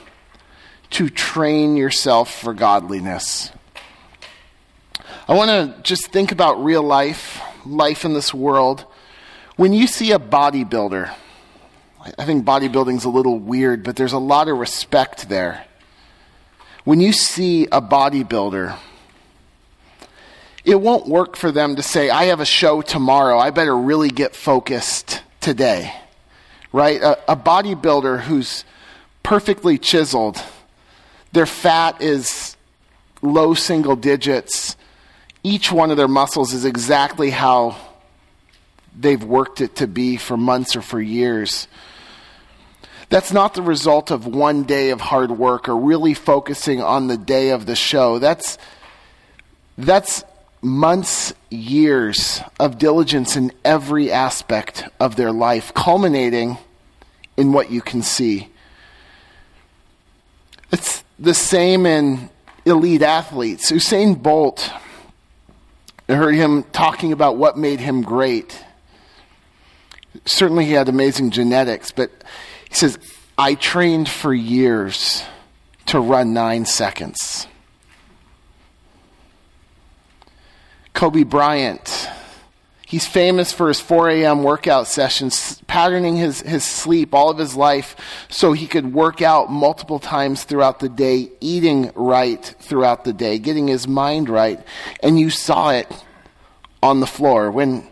to 0.91 1.09
train 1.09 1.75
yourself 1.75 2.33
for 2.33 2.53
godliness. 2.53 3.51
I 5.27 5.33
want 5.33 5.49
to 5.49 5.81
just 5.83 6.07
think 6.07 6.31
about 6.31 6.63
real 6.63 6.83
life, 6.83 7.41
life 7.65 8.05
in 8.05 8.13
this 8.13 8.33
world. 8.33 8.85
When 9.57 9.73
you 9.73 9.87
see 9.87 10.13
a 10.13 10.19
bodybuilder, 10.19 11.13
I 12.17 12.25
think 12.25 12.45
bodybuilding's 12.45 13.03
a 13.03 13.09
little 13.09 13.37
weird, 13.37 13.83
but 13.83 13.97
there's 13.97 14.13
a 14.13 14.19
lot 14.19 14.47
of 14.47 14.57
respect 14.57 15.27
there. 15.27 15.65
When 16.85 17.01
you 17.01 17.11
see 17.11 17.65
a 17.65 17.81
bodybuilder, 17.81 18.77
it 20.67 20.81
won't 20.81 21.07
work 21.07 21.37
for 21.37 21.49
them 21.49 21.77
to 21.77 21.81
say, 21.81 22.09
I 22.09 22.25
have 22.25 22.41
a 22.41 22.45
show 22.45 22.81
tomorrow. 22.81 23.39
I 23.39 23.51
better 23.51 23.75
really 23.75 24.09
get 24.09 24.35
focused 24.35 25.23
today. 25.39 25.93
Right? 26.73 27.01
A, 27.01 27.31
a 27.31 27.35
bodybuilder 27.37 28.19
who's 28.19 28.65
perfectly 29.23 29.77
chiseled, 29.77 30.43
their 31.31 31.45
fat 31.45 32.01
is 32.01 32.57
low 33.21 33.53
single 33.53 33.95
digits. 33.95 34.75
Each 35.41 35.71
one 35.71 35.89
of 35.89 35.95
their 35.95 36.09
muscles 36.09 36.51
is 36.53 36.65
exactly 36.65 37.29
how 37.29 37.77
they've 38.99 39.23
worked 39.23 39.61
it 39.61 39.77
to 39.77 39.87
be 39.87 40.17
for 40.17 40.35
months 40.35 40.75
or 40.75 40.81
for 40.81 40.99
years. 40.99 41.69
That's 43.07 43.31
not 43.31 43.53
the 43.53 43.61
result 43.61 44.11
of 44.11 44.27
one 44.27 44.63
day 44.63 44.89
of 44.89 44.99
hard 44.99 45.31
work 45.31 45.69
or 45.69 45.77
really 45.77 46.13
focusing 46.13 46.81
on 46.81 47.07
the 47.07 47.17
day 47.17 47.51
of 47.51 47.65
the 47.65 47.75
show. 47.75 48.19
That's, 48.19 48.57
that's 49.77 50.25
months, 50.61 51.33
years 51.49 52.41
of 52.59 52.77
diligence 52.77 53.35
in 53.35 53.51
every 53.63 54.11
aspect 54.11 54.85
of 54.99 55.15
their 55.15 55.31
life, 55.31 55.73
culminating 55.73 56.57
in 57.35 57.53
what 57.53 57.71
you 57.71 57.81
can 57.81 58.01
see. 58.01 58.49
It's 60.71 61.03
the 61.19 61.33
same 61.33 61.85
in 61.85 62.29
elite 62.65 63.01
athletes. 63.01 63.71
Usain 63.71 64.21
Bolt, 64.21 64.69
I 66.09 66.13
heard 66.13 66.35
him 66.35 66.63
talking 66.63 67.13
about 67.13 67.37
what 67.37 67.57
made 67.57 67.79
him 67.79 68.01
great. 68.01 68.63
Certainly, 70.25 70.65
he 70.65 70.71
had 70.73 70.89
amazing 70.89 71.31
genetics, 71.31 71.91
but 71.91 72.11
he 72.69 72.75
says, 72.75 72.97
I 73.37 73.53
trained 73.53 74.09
for 74.09 74.33
years 74.33 75.23
to 75.87 75.99
run 75.99 76.33
nine 76.33 76.65
seconds. 76.65 77.47
Kobe 80.97 81.23
Bryant 81.23 82.09
He's 82.87 83.05
famous 83.05 83.51
for 83.51 83.67
his 83.67 83.81
4 83.81 84.11
a.m. 84.11 84.43
workout 84.43 84.87
sessions, 84.87 85.61
patterning 85.67 86.15
his, 86.15 86.39
his 86.39 86.63
sleep 86.63 87.13
all 87.13 87.29
of 87.29 87.37
his 87.37 87.53
life 87.53 87.97
so 88.29 88.53
he 88.53 88.65
could 88.65 88.93
work 88.93 89.21
out 89.21 89.51
multiple 89.51 89.99
times 89.99 90.45
throughout 90.45 90.79
the 90.79 90.87
day, 90.87 91.29
eating 91.41 91.91
right 91.95 92.41
throughout 92.61 93.03
the 93.03 93.11
day, 93.11 93.39
getting 93.39 93.67
his 93.67 93.89
mind 93.89 94.29
right. 94.29 94.61
And 95.03 95.19
you 95.19 95.29
saw 95.29 95.71
it 95.71 95.91
on 96.81 97.01
the 97.01 97.05
floor 97.05 97.51
when 97.51 97.85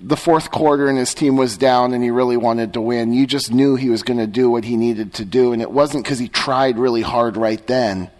the 0.00 0.16
fourth 0.16 0.50
quarter 0.50 0.88
and 0.88 0.96
his 0.96 1.12
team 1.12 1.36
was 1.36 1.58
down 1.58 1.92
and 1.92 2.02
he 2.02 2.10
really 2.10 2.38
wanted 2.38 2.72
to 2.72 2.80
win. 2.80 3.12
You 3.12 3.26
just 3.26 3.52
knew 3.52 3.76
he 3.76 3.90
was 3.90 4.02
going 4.02 4.20
to 4.20 4.26
do 4.26 4.48
what 4.48 4.64
he 4.64 4.78
needed 4.78 5.12
to 5.14 5.26
do. 5.26 5.52
And 5.52 5.60
it 5.60 5.70
wasn't 5.70 6.04
because 6.04 6.18
he 6.18 6.28
tried 6.28 6.78
really 6.78 7.02
hard 7.02 7.36
right 7.36 7.64
then, 7.66 8.10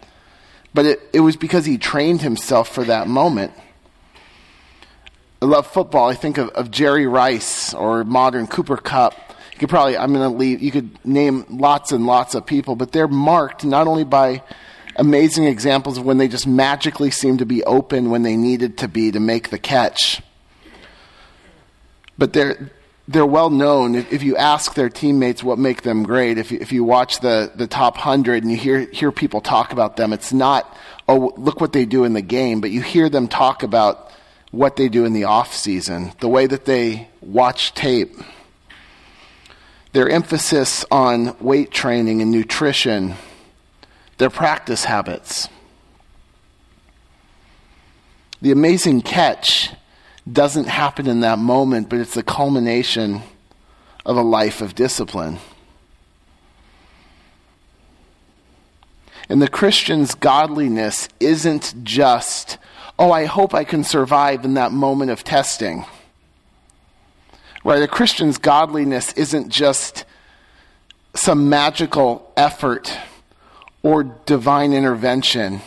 but 0.75 0.85
it, 0.85 1.01
it 1.15 1.21
was 1.21 1.39
because 1.39 1.65
he 1.65 1.79
trained 1.79 2.21
himself 2.21 2.69
for 2.69 2.85
that 2.85 3.09
moment. 3.09 3.55
I 5.41 5.47
love 5.47 5.69
football. 5.69 6.09
I 6.09 6.15
think 6.15 6.37
of, 6.37 6.49
of 6.51 6.71
Jerry 6.71 7.07
Rice 7.07 7.73
or 7.73 8.03
modern 8.03 8.49
Cooper 8.49 8.77
Kupp. 8.77 9.15
You 9.53 9.59
could 9.59 9.69
probably, 9.69 9.97
I'm 9.97 10.13
going 10.13 10.29
to 10.29 10.37
leave, 10.37 10.61
you 10.61 10.73
could 10.73 11.05
name 11.05 11.45
lots 11.49 11.93
and 11.93 12.07
lots 12.07 12.35
of 12.35 12.45
people, 12.45 12.75
but 12.75 12.91
they're 12.91 13.09
marked 13.09 13.65
not 13.65 13.87
only 13.87 14.05
by 14.05 14.43
amazing 14.97 15.45
examples 15.45 15.97
of 15.97 16.05
when 16.05 16.19
they 16.19 16.27
just 16.27 16.47
magically 16.47 17.13
seemed 17.13 17.39
to 17.39 17.47
be 17.47 17.63
open 17.65 18.11
when 18.11 18.25
they 18.25 18.37
needed 18.37 18.79
to 18.79 18.89
be 18.89 19.13
to 19.13 19.21
make 19.21 19.51
the 19.51 19.59
catch, 19.59 20.21
but 22.17 22.33
they're, 22.33 22.73
they're 23.07 23.25
well 23.25 23.51
known. 23.51 23.95
If, 23.95 24.25
you 24.25 24.37
ask 24.37 24.75
their 24.75 24.89
teammates 24.89 25.45
what 25.45 25.57
make 25.57 25.83
them 25.83 26.03
great, 26.03 26.39
if 26.39 26.51
you, 26.51 26.59
if 26.61 26.73
you 26.73 26.83
watch 26.83 27.21
the, 27.21 27.53
the 27.55 27.69
top 27.69 27.95
100 27.95 28.43
and 28.43 28.51
you 28.51 28.59
hear, 28.59 28.81
hear 28.91 29.13
people 29.13 29.41
talk 29.41 29.73
about 29.73 29.97
them, 29.97 30.13
it's 30.13 30.33
not, 30.33 30.77
oh, 31.09 31.33
look 31.37 31.61
what 31.61 31.73
they 31.73 31.85
do 31.85 32.03
in 32.03 32.13
the 32.13 32.23
game, 32.23 32.61
but 32.61 32.73
you 32.73 32.83
hear 32.83 33.09
them 33.09 33.29
talk 33.29 33.63
about 33.63 34.08
what 34.51 34.77
they 34.77 34.89
do 34.89 35.05
in 35.05 35.13
the 35.13 35.25
off 35.25 35.55
season, 35.55 36.13
the 36.21 36.29
way 36.29 36.47
that 36.47 36.65
they 36.65 37.09
watch 37.21 37.75
tape, 37.75 38.17
their 39.93 40.09
emphasis 40.09 40.85
on 40.91 41.37
weight 41.41 41.71
training 41.71 42.23
and 42.23 42.31
nutrition, 42.31 43.15
their 44.19 44.31
practice 44.31 44.85
habits. 44.85 45.49
The 48.41 48.53
amazing 48.53 49.03
catch 49.03 49.71
doesn't 50.31 50.69
happen 50.69 51.07
in 51.07 51.21
that 51.21 51.39
moment, 51.39 51.89
but 51.89 51.99
it's 51.99 52.15
the 52.15 52.23
culmination 52.23 53.23
of 54.05 54.17
a 54.17 54.23
life 54.23 54.61
of 54.61 54.75
discipline. 54.75 55.39
And 59.29 59.43
the 59.43 59.49
Christian's 59.49 60.15
godliness 60.15 61.09
isn't 61.21 61.75
just 61.85 62.57
oh, 62.99 63.13
I 63.13 63.27
hope 63.27 63.55
I 63.55 63.65
can 63.65 63.85
survive 63.85 64.45
in 64.45 64.55
that 64.55 64.73
moment 64.73 65.11
of 65.11 65.23
testing. 65.23 65.85
Right? 67.65 67.83
A 67.83 67.89
Christian's 67.89 68.39
godliness 68.39 69.13
isn't 69.13 69.51
just 69.51 70.05
some 71.15 71.49
magical 71.49 72.33
effort 72.37 72.97
or 73.83 74.05
divine 74.05 74.73
intervention, 74.73 75.61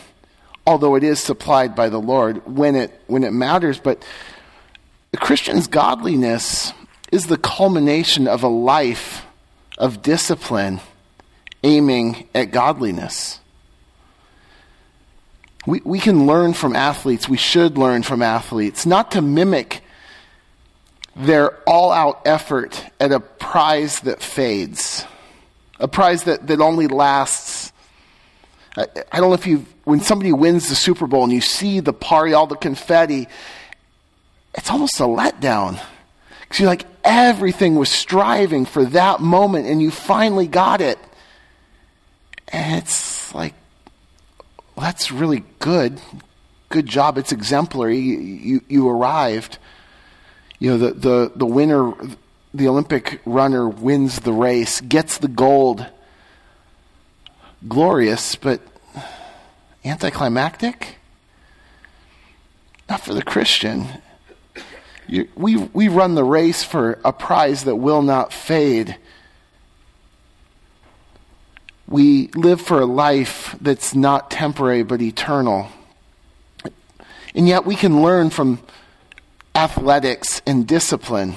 although 0.66 0.94
it 0.94 1.04
is 1.04 1.20
supplied 1.20 1.74
by 1.74 1.88
the 1.88 2.00
Lord 2.00 2.46
when 2.46 2.74
it, 2.74 3.00
when 3.06 3.24
it 3.24 3.32
matters. 3.32 3.78
But 3.78 4.04
a 5.12 5.16
Christian's 5.16 5.66
godliness 5.66 6.72
is 7.10 7.26
the 7.26 7.36
culmination 7.36 8.26
of 8.26 8.42
a 8.42 8.48
life 8.48 9.24
of 9.78 10.02
discipline 10.02 10.80
aiming 11.62 12.28
at 12.34 12.50
godliness. 12.50 13.38
We, 15.66 15.80
we 15.84 16.00
can 16.00 16.26
learn 16.26 16.54
from 16.54 16.74
athletes. 16.74 17.28
We 17.28 17.36
should 17.36 17.78
learn 17.78 18.02
from 18.02 18.22
athletes, 18.22 18.84
not 18.84 19.12
to 19.12 19.22
mimic 19.22 19.82
their 21.14 21.58
all 21.68 21.92
out 21.92 22.22
effort 22.24 22.84
at 22.98 23.12
a 23.12 23.20
prize 23.20 24.00
that 24.00 24.22
fades, 24.22 25.04
a 25.78 25.86
prize 25.86 26.24
that, 26.24 26.46
that 26.46 26.60
only 26.60 26.88
lasts. 26.88 27.72
I, 28.76 28.86
I 29.12 29.20
don't 29.20 29.28
know 29.28 29.34
if 29.34 29.46
you, 29.46 29.66
when 29.84 30.00
somebody 30.00 30.32
wins 30.32 30.68
the 30.68 30.74
Super 30.74 31.06
Bowl 31.06 31.24
and 31.24 31.32
you 31.32 31.40
see 31.40 31.80
the 31.80 31.92
party, 31.92 32.32
all 32.32 32.46
the 32.46 32.56
confetti, 32.56 33.28
it's 34.54 34.70
almost 34.70 34.98
a 35.00 35.04
letdown. 35.04 35.80
Because 36.40 36.60
you're 36.60 36.68
like, 36.68 36.86
everything 37.04 37.76
was 37.76 37.90
striving 37.90 38.64
for 38.64 38.84
that 38.86 39.20
moment 39.20 39.66
and 39.66 39.80
you 39.80 39.90
finally 39.90 40.46
got 40.46 40.80
it. 40.80 40.98
And 42.48 42.82
it's 42.82 43.34
like, 43.34 43.54
that's 44.92 45.10
really 45.10 45.42
good. 45.58 46.02
Good 46.68 46.84
job. 46.84 47.16
It's 47.16 47.32
exemplary. 47.32 47.98
You, 47.98 48.18
you, 48.18 48.60
you 48.68 48.88
arrived. 48.90 49.56
You 50.58 50.72
know, 50.72 50.76
the, 50.76 50.92
the, 50.92 51.32
the 51.34 51.46
winner, 51.46 51.94
the 52.52 52.68
Olympic 52.68 53.22
runner 53.24 53.66
wins 53.66 54.20
the 54.20 54.34
race, 54.34 54.82
gets 54.82 55.16
the 55.16 55.28
gold. 55.28 55.86
Glorious, 57.66 58.34
but 58.34 58.60
anticlimactic? 59.82 60.96
Not 62.86 63.00
for 63.00 63.14
the 63.14 63.22
Christian. 63.22 63.86
You, 65.08 65.26
we, 65.34 65.56
we 65.56 65.88
run 65.88 66.16
the 66.16 66.24
race 66.24 66.62
for 66.62 66.98
a 67.02 67.14
prize 67.14 67.64
that 67.64 67.76
will 67.76 68.02
not 68.02 68.30
fade 68.30 68.98
we 71.92 72.28
live 72.28 72.60
for 72.60 72.80
a 72.80 72.86
life 72.86 73.54
that's 73.60 73.94
not 73.94 74.30
temporary 74.30 74.82
but 74.82 75.02
eternal. 75.02 75.68
And 77.34 77.46
yet 77.46 77.66
we 77.66 77.76
can 77.76 78.02
learn 78.02 78.30
from 78.30 78.60
athletics 79.54 80.40
and 80.46 80.66
discipline. 80.66 81.34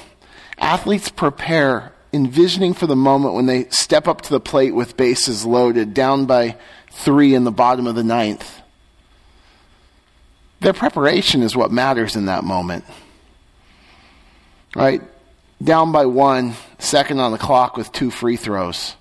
Athletes 0.58 1.10
prepare, 1.10 1.92
envisioning 2.14 2.74
for 2.74 2.88
the 2.88 2.96
moment 2.96 3.34
when 3.34 3.46
they 3.46 3.66
step 3.66 4.08
up 4.08 4.22
to 4.22 4.30
the 4.30 4.40
plate 4.40 4.74
with 4.74 4.96
bases 4.96 5.46
loaded, 5.46 5.94
down 5.94 6.26
by 6.26 6.56
three 6.90 7.36
in 7.36 7.44
the 7.44 7.52
bottom 7.52 7.86
of 7.86 7.96
the 7.96 8.04
ninth. 8.04 8.62
Their 10.62 10.74
preparation 10.74 11.42
is 11.42 11.56
what 11.56 11.72
matters 11.72 12.16
in 12.16 12.28
that 12.28 12.46
moment. 12.46 12.86
Right? 14.74 15.02
Down 15.62 15.92
by 15.92 16.06
one, 16.06 16.54
second 16.80 17.20
on 17.20 17.34
the 17.34 17.38
clock 17.38 17.76
with 17.76 17.92
two 17.92 18.10
free 18.10 18.38
throws. 18.38 18.96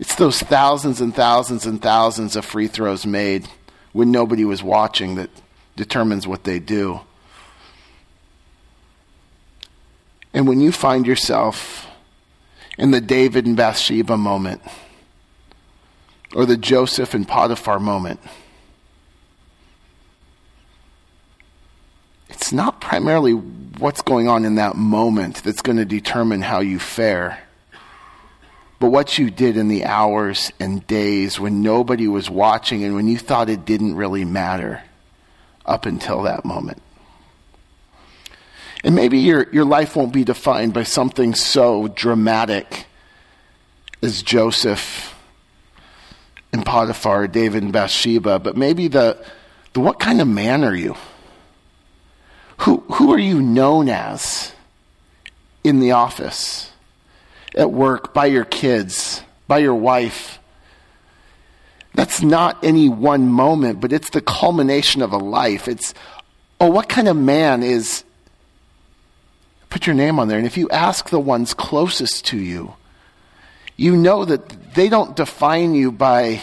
It's 0.00 0.14
those 0.14 0.40
thousands 0.40 1.02
and 1.02 1.14
thousands 1.14 1.66
and 1.66 1.80
thousands 1.80 2.34
of 2.34 2.46
free 2.46 2.68
throws 2.68 3.04
made 3.04 3.46
when 3.92 4.10
nobody 4.10 4.46
was 4.46 4.62
watching 4.62 5.16
that 5.16 5.28
determines 5.76 6.26
what 6.26 6.44
they 6.44 6.58
do. 6.58 7.02
And 10.32 10.48
when 10.48 10.60
you 10.60 10.72
find 10.72 11.06
yourself 11.06 11.86
in 12.78 12.92
the 12.92 13.00
David 13.02 13.44
and 13.44 13.58
Bathsheba 13.58 14.16
moment, 14.16 14.62
or 16.34 16.46
the 16.46 16.56
Joseph 16.56 17.12
and 17.12 17.28
Potiphar 17.28 17.78
moment, 17.78 18.20
it's 22.30 22.52
not 22.52 22.80
primarily 22.80 23.32
what's 23.32 24.00
going 24.00 24.28
on 24.28 24.46
in 24.46 24.54
that 24.54 24.76
moment 24.76 25.42
that's 25.42 25.60
going 25.60 25.76
to 25.76 25.84
determine 25.84 26.40
how 26.40 26.60
you 26.60 26.78
fare 26.78 27.38
but 28.80 28.88
what 28.88 29.18
you 29.18 29.30
did 29.30 29.58
in 29.58 29.68
the 29.68 29.84
hours 29.84 30.50
and 30.58 30.84
days 30.86 31.38
when 31.38 31.62
nobody 31.62 32.08
was 32.08 32.30
watching 32.30 32.82
and 32.82 32.94
when 32.94 33.06
you 33.06 33.18
thought 33.18 33.50
it 33.50 33.66
didn't 33.66 33.94
really 33.94 34.24
matter 34.24 34.82
up 35.66 35.84
until 35.84 36.22
that 36.22 36.46
moment. 36.46 36.82
And 38.82 38.94
maybe 38.94 39.18
your, 39.18 39.46
your 39.52 39.66
life 39.66 39.94
won't 39.94 40.14
be 40.14 40.24
defined 40.24 40.72
by 40.72 40.84
something 40.84 41.34
so 41.34 41.88
dramatic 41.88 42.86
as 44.02 44.22
Joseph 44.22 45.14
and 46.50 46.64
Potiphar, 46.64 47.28
David 47.28 47.62
and 47.62 47.74
Bathsheba, 47.74 48.38
but 48.38 48.56
maybe 48.56 48.88
the, 48.88 49.22
the 49.74 49.80
what 49.80 50.00
kind 50.00 50.22
of 50.22 50.26
man 50.26 50.64
are 50.64 50.74
you? 50.74 50.96
Who, 52.60 52.78
who 52.94 53.12
are 53.12 53.18
you 53.18 53.42
known 53.42 53.90
as 53.90 54.54
in 55.62 55.80
the 55.80 55.92
office? 55.92 56.69
At 57.54 57.70
work, 57.70 58.14
by 58.14 58.26
your 58.26 58.44
kids, 58.44 59.22
by 59.48 59.58
your 59.58 59.74
wife. 59.74 60.38
That's 61.94 62.22
not 62.22 62.62
any 62.62 62.88
one 62.88 63.28
moment, 63.28 63.80
but 63.80 63.92
it's 63.92 64.10
the 64.10 64.20
culmination 64.20 65.02
of 65.02 65.12
a 65.12 65.18
life. 65.18 65.66
It's, 65.66 65.92
oh, 66.60 66.70
what 66.70 66.88
kind 66.88 67.08
of 67.08 67.16
man 67.16 67.62
is. 67.62 68.04
Put 69.68 69.86
your 69.86 69.94
name 69.94 70.18
on 70.18 70.28
there. 70.28 70.38
And 70.38 70.46
if 70.46 70.56
you 70.56 70.68
ask 70.70 71.10
the 71.10 71.20
ones 71.20 71.54
closest 71.54 72.24
to 72.26 72.36
you, 72.36 72.74
you 73.76 73.96
know 73.96 74.24
that 74.24 74.74
they 74.74 74.88
don't 74.88 75.16
define 75.16 75.74
you 75.74 75.92
by 75.92 76.42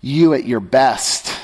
you 0.00 0.34
at 0.34 0.44
your 0.44 0.60
best 0.60 1.38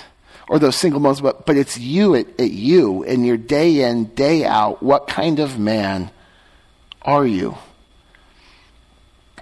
or 0.48 0.58
those 0.58 0.76
single 0.76 1.00
moments, 1.00 1.20
but, 1.20 1.44
but 1.46 1.56
it's 1.56 1.78
you 1.78 2.14
at, 2.14 2.28
at 2.40 2.50
you 2.50 3.04
and 3.04 3.26
your 3.26 3.36
day 3.36 3.82
in, 3.82 4.06
day 4.14 4.44
out. 4.44 4.82
What 4.82 5.08
kind 5.08 5.38
of 5.38 5.58
man 5.58 6.10
are 7.02 7.26
you? 7.26 7.56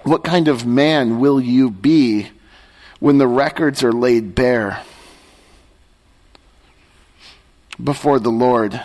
What 0.05 0.23
kind 0.23 0.49
of 0.49 0.67
man 0.67 1.19
will 1.19 1.41
you 1.41 1.71
be 1.71 2.29
when 3.01 3.17
the 3.17 3.27
records 3.27 3.83
are 3.83 3.93
laid 3.93 4.35
bare 4.35 4.83
before 7.83 8.19
the 8.19 8.31
Lord? 8.31 8.79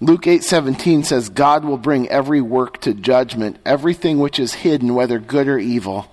Luke 0.00 0.26
8:17 0.26 1.04
says 1.04 1.28
God 1.28 1.66
will 1.66 1.76
bring 1.76 2.08
every 2.08 2.40
work 2.40 2.80
to 2.80 2.94
judgment, 2.94 3.58
everything 3.66 4.20
which 4.20 4.38
is 4.38 4.54
hidden 4.54 4.94
whether 4.94 5.18
good 5.18 5.48
or 5.48 5.58
evil. 5.58 6.10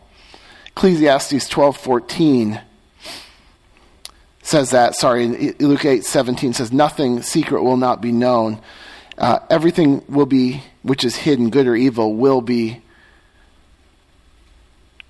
Ecclesiastes 0.68 1.48
12:14 1.48 2.60
says 4.42 4.72
that, 4.72 4.96
sorry, 4.96 5.54
Luke 5.60 5.86
8:17 5.86 6.54
says 6.54 6.74
nothing 6.74 7.22
secret 7.22 7.63
will 7.63 7.77
not 7.77 8.01
be 8.01 8.12
known. 8.12 8.60
Uh, 9.18 9.39
everything 9.50 10.04
will 10.10 10.25
be 10.25 10.62
which 10.82 11.06
is 11.06 11.15
hidden, 11.15 11.50
good 11.50 11.68
or 11.68 11.75
evil, 11.77 12.13
will 12.15 12.42
be 12.42 12.82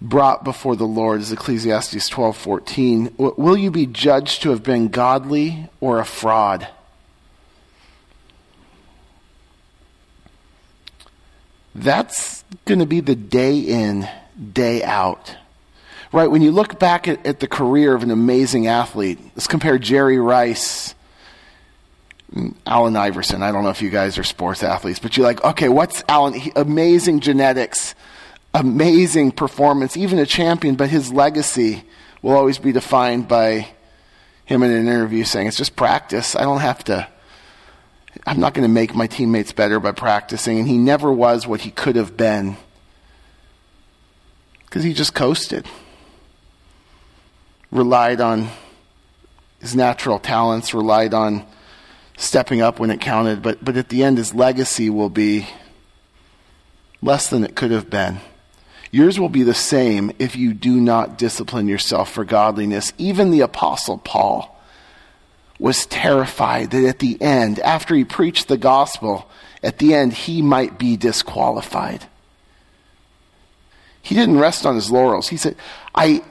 brought 0.09 0.43
before 0.43 0.75
the 0.75 0.85
Lord, 0.85 1.21
is 1.21 1.31
Ecclesiastes 1.31 2.09
12:14. 2.09 3.13
Will 3.17 3.57
you 3.57 3.71
be 3.71 3.85
judged 3.85 4.41
to 4.43 4.51
have 4.51 4.63
been 4.63 4.89
godly 4.89 5.69
or 5.79 5.99
a 5.99 6.05
fraud? 6.05 6.67
That's 11.73 12.43
going 12.63 12.79
to 12.79 12.85
be 12.85 13.01
the 13.01 13.15
day 13.15 13.59
in, 13.59 14.07
day 14.53 14.81
out. 14.83 15.35
Right? 16.13 16.31
When 16.31 16.41
you 16.41 16.51
look 16.51 16.79
back 16.79 17.09
at, 17.09 17.25
at 17.25 17.41
the 17.41 17.47
career 17.47 17.93
of 17.93 18.01
an 18.01 18.11
amazing 18.11 18.67
athlete, 18.67 19.19
let's 19.35 19.47
compare 19.47 19.77
Jerry 19.77 20.17
Rice 20.17 20.95
Allen 22.65 22.95
Iverson. 22.95 23.43
I 23.43 23.51
don't 23.51 23.63
know 23.63 23.69
if 23.69 23.81
you 23.81 23.89
guys 23.89 24.17
are 24.17 24.23
sports 24.23 24.63
athletes, 24.63 24.99
but 24.99 25.17
you're 25.17 25.25
like, 25.25 25.43
okay, 25.43 25.67
what's 25.67 26.03
Allen? 26.07 26.33
He, 26.33 26.51
amazing 26.55 27.19
genetics, 27.19 27.95
amazing 28.55 29.33
performance, 29.33 29.97
even 29.97 30.17
a 30.17 30.25
champion, 30.25 30.75
but 30.75 30.89
his 30.89 31.11
legacy 31.11 31.83
will 32.21 32.33
always 32.33 32.57
be 32.57 32.71
defined 32.71 33.27
by 33.27 33.67
him 34.45 34.63
in 34.63 34.71
an 34.71 34.87
interview 34.87 35.25
saying, 35.25 35.47
it's 35.47 35.57
just 35.57 35.75
practice. 35.75 36.35
I 36.35 36.43
don't 36.43 36.61
have 36.61 36.83
to, 36.85 37.07
I'm 38.25 38.39
not 38.39 38.53
going 38.53 38.63
to 38.63 38.73
make 38.73 38.95
my 38.95 39.07
teammates 39.07 39.51
better 39.51 39.79
by 39.79 39.91
practicing. 39.91 40.57
And 40.57 40.67
he 40.67 40.77
never 40.77 41.11
was 41.11 41.45
what 41.45 41.61
he 41.61 41.71
could 41.71 41.97
have 41.97 42.15
been 42.15 42.55
because 44.65 44.83
he 44.83 44.93
just 44.93 45.13
coasted, 45.13 45.67
relied 47.71 48.21
on 48.21 48.49
his 49.59 49.75
natural 49.75 50.17
talents, 50.17 50.73
relied 50.73 51.13
on 51.13 51.45
stepping 52.17 52.61
up 52.61 52.79
when 52.79 52.89
it 52.89 53.01
counted, 53.01 53.41
but, 53.41 53.63
but 53.63 53.75
at 53.75 53.89
the 53.89 54.03
end, 54.03 54.17
his 54.17 54.33
legacy 54.33 54.89
will 54.89 55.09
be 55.09 55.47
less 57.01 57.29
than 57.29 57.43
it 57.43 57.55
could 57.55 57.71
have 57.71 57.89
been. 57.89 58.19
Yours 58.95 59.19
will 59.19 59.27
be 59.27 59.43
the 59.43 59.53
same 59.53 60.09
if 60.19 60.37
you 60.37 60.53
do 60.53 60.79
not 60.79 61.17
discipline 61.17 61.67
yourself 61.67 62.09
for 62.09 62.23
godliness. 62.23 62.93
Even 62.97 63.29
the 63.29 63.41
Apostle 63.41 63.97
Paul 63.97 64.57
was 65.59 65.85
terrified 65.85 66.71
that 66.71 66.87
at 66.87 66.99
the 66.99 67.21
end, 67.21 67.59
after 67.59 67.93
he 67.93 68.05
preached 68.05 68.47
the 68.47 68.55
gospel, 68.55 69.29
at 69.61 69.79
the 69.79 69.93
end, 69.93 70.13
he 70.13 70.41
might 70.41 70.79
be 70.79 70.95
disqualified. 70.95 72.07
He 74.01 74.15
didn't 74.15 74.39
rest 74.39 74.65
on 74.65 74.75
his 74.75 74.89
laurels. 74.89 75.27
He 75.27 75.35
said, 75.35 75.57
I, 75.93 76.23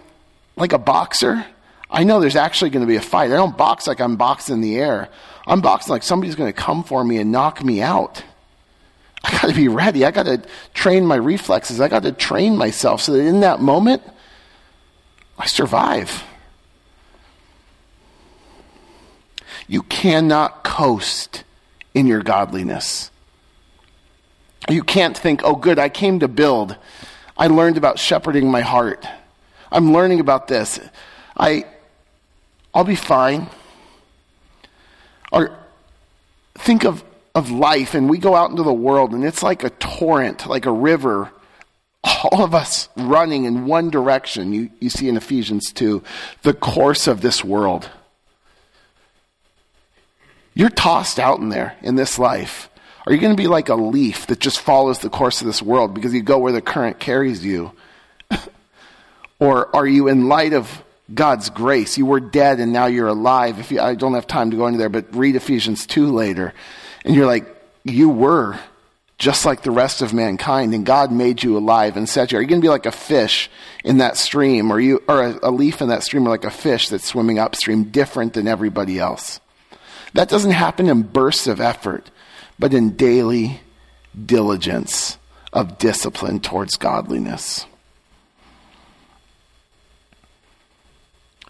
like 0.56 0.72
a 0.72 0.78
boxer, 0.78 1.44
I 1.90 2.04
know 2.04 2.18
there's 2.18 2.34
actually 2.34 2.70
going 2.70 2.86
to 2.86 2.90
be 2.90 2.96
a 2.96 3.02
fight. 3.02 3.30
I 3.30 3.36
don't 3.36 3.58
box 3.58 3.86
like 3.86 4.00
I'm 4.00 4.16
boxing 4.16 4.54
in 4.54 4.60
the 4.62 4.78
air. 4.78 5.10
I'm 5.46 5.60
boxing 5.60 5.92
like 5.92 6.02
somebody's 6.02 6.34
going 6.34 6.50
to 6.50 6.58
come 6.58 6.82
for 6.82 7.04
me 7.04 7.18
and 7.18 7.30
knock 7.30 7.62
me 7.62 7.82
out. 7.82 8.24
I 9.24 9.30
got 9.30 9.48
to 9.48 9.54
be 9.54 9.68
ready. 9.68 10.04
I 10.04 10.10
got 10.10 10.26
to 10.26 10.42
train 10.74 11.06
my 11.06 11.16
reflexes. 11.16 11.80
I 11.80 11.88
got 11.88 12.02
to 12.02 12.12
train 12.12 12.56
myself 12.56 13.00
so 13.00 13.12
that 13.12 13.20
in 13.20 13.40
that 13.40 13.58
moment, 13.60 14.02
I 15.38 15.46
survive. 15.46 16.22
You 19.66 19.82
cannot 19.82 20.62
coast 20.62 21.42
in 21.94 22.06
your 22.06 22.22
godliness. 22.22 23.10
You 24.68 24.82
can't 24.82 25.16
think, 25.16 25.40
oh, 25.42 25.56
good, 25.56 25.78
I 25.78 25.88
came 25.88 26.20
to 26.20 26.28
build. 26.28 26.76
I 27.36 27.46
learned 27.46 27.78
about 27.78 27.98
shepherding 27.98 28.50
my 28.50 28.60
heart. 28.60 29.06
I'm 29.72 29.92
learning 29.92 30.20
about 30.20 30.48
this. 30.48 30.78
I, 31.36 31.64
I'll 32.74 32.84
be 32.84 32.94
fine. 32.94 33.48
Or 35.32 35.58
think 36.58 36.84
of, 36.84 37.02
of 37.34 37.50
life, 37.50 37.94
and 37.94 38.08
we 38.08 38.18
go 38.18 38.34
out 38.34 38.50
into 38.50 38.62
the 38.62 38.72
world, 38.72 39.12
and 39.12 39.24
it's 39.24 39.42
like 39.42 39.64
a 39.64 39.70
torrent, 39.70 40.46
like 40.46 40.66
a 40.66 40.72
river, 40.72 41.30
all 42.04 42.42
of 42.42 42.54
us 42.54 42.88
running 42.96 43.44
in 43.44 43.66
one 43.66 43.90
direction. 43.90 44.52
You, 44.52 44.70
you 44.80 44.90
see 44.90 45.08
in 45.08 45.16
Ephesians 45.16 45.72
2, 45.72 46.02
the 46.42 46.54
course 46.54 47.06
of 47.06 47.20
this 47.20 47.44
world. 47.44 47.90
You're 50.54 50.70
tossed 50.70 51.18
out 51.18 51.40
in 51.40 51.48
there 51.48 51.76
in 51.82 51.96
this 51.96 52.18
life. 52.18 52.68
Are 53.06 53.12
you 53.12 53.20
going 53.20 53.36
to 53.36 53.42
be 53.42 53.48
like 53.48 53.68
a 53.68 53.74
leaf 53.74 54.28
that 54.28 54.38
just 54.38 54.60
follows 54.60 55.00
the 55.00 55.10
course 55.10 55.40
of 55.40 55.46
this 55.46 55.60
world 55.60 55.94
because 55.94 56.14
you 56.14 56.22
go 56.22 56.38
where 56.38 56.52
the 56.52 56.62
current 56.62 57.00
carries 57.00 57.44
you? 57.44 57.72
or 59.40 59.74
are 59.74 59.86
you 59.86 60.08
in 60.08 60.28
light 60.28 60.52
of 60.52 60.84
God's 61.12 61.50
grace. 61.50 61.98
You 61.98 62.06
were 62.06 62.20
dead 62.20 62.60
and 62.60 62.72
now 62.72 62.86
you're 62.86 63.08
alive. 63.08 63.58
If 63.58 63.70
you, 63.70 63.80
I 63.80 63.94
don't 63.94 64.14
have 64.14 64.26
time 64.26 64.50
to 64.50 64.56
go 64.56 64.66
into 64.66 64.78
there, 64.78 64.88
but 64.88 65.14
read 65.14 65.36
Ephesians 65.36 65.86
2 65.86 66.10
later. 66.12 66.54
And 67.04 67.14
you're 67.14 67.26
like, 67.26 67.46
you 67.84 68.08
were 68.08 68.58
just 69.18 69.46
like 69.46 69.62
the 69.62 69.70
rest 69.70 70.02
of 70.02 70.12
mankind 70.12 70.74
and 70.74 70.84
God 70.84 71.12
made 71.12 71.42
you 71.42 71.56
alive 71.56 71.96
and 71.96 72.08
set 72.08 72.32
you. 72.32 72.38
Are 72.38 72.40
you 72.40 72.48
going 72.48 72.60
to 72.60 72.64
be 72.64 72.70
like 72.70 72.86
a 72.86 72.92
fish 72.92 73.50
in 73.84 73.98
that 73.98 74.16
stream 74.16 74.72
or 74.72 74.80
you, 74.80 75.02
or 75.08 75.22
a, 75.22 75.38
a 75.44 75.50
leaf 75.50 75.80
in 75.80 75.88
that 75.88 76.02
stream 76.02 76.26
or 76.26 76.30
like 76.30 76.44
a 76.44 76.50
fish 76.50 76.88
that's 76.88 77.06
swimming 77.06 77.38
upstream 77.38 77.84
different 77.84 78.32
than 78.32 78.48
everybody 78.48 78.98
else? 78.98 79.40
That 80.14 80.28
doesn't 80.28 80.52
happen 80.52 80.88
in 80.88 81.02
bursts 81.02 81.46
of 81.46 81.60
effort, 81.60 82.10
but 82.58 82.74
in 82.74 82.96
daily 82.96 83.60
diligence 84.24 85.18
of 85.52 85.78
discipline 85.78 86.40
towards 86.40 86.76
godliness. 86.76 87.66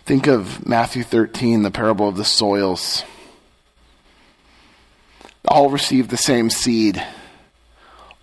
Think 0.04 0.26
of 0.26 0.66
Matthew 0.66 1.02
13, 1.02 1.62
the 1.62 1.70
parable 1.70 2.08
of 2.08 2.16
the 2.16 2.24
soils. 2.24 3.04
All 5.46 5.70
received 5.70 6.10
the 6.10 6.16
same 6.16 6.50
seed. 6.50 7.04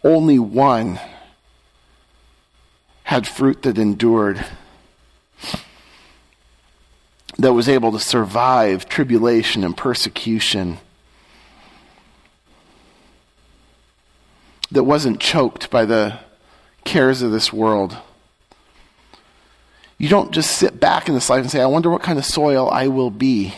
Only 0.04 0.40
one 0.40 1.00
had 3.04 3.28
fruit 3.28 3.62
that 3.64 3.78
endured, 3.78 4.44
that 7.38 7.54
was 7.54 7.70
able 7.70 7.92
to 7.92 8.00
survive 8.00 8.88
tribulation 8.88 9.64
and 9.64 9.76
persecution, 9.76 10.78
that 14.72 14.84
wasn't 14.84 15.20
choked 15.20 15.70
by 15.70 15.86
the 15.86 16.18
cares 16.86 17.22
of 17.22 17.32
this 17.32 17.52
world. 17.52 17.98
You 19.98 20.10
don't 20.10 20.32
just 20.32 20.52
sit 20.58 20.80
back 20.80 21.08
in 21.08 21.14
this 21.14 21.30
life 21.30 21.42
and 21.42 21.52
say, 21.52 21.62
I 21.62 21.68
wonder 21.68 21.90
what 21.90 22.02
kind 22.02 22.18
of 22.18 22.26
soil 22.26 22.70
I 22.72 22.88
will 22.88 23.12
be. 23.12 23.54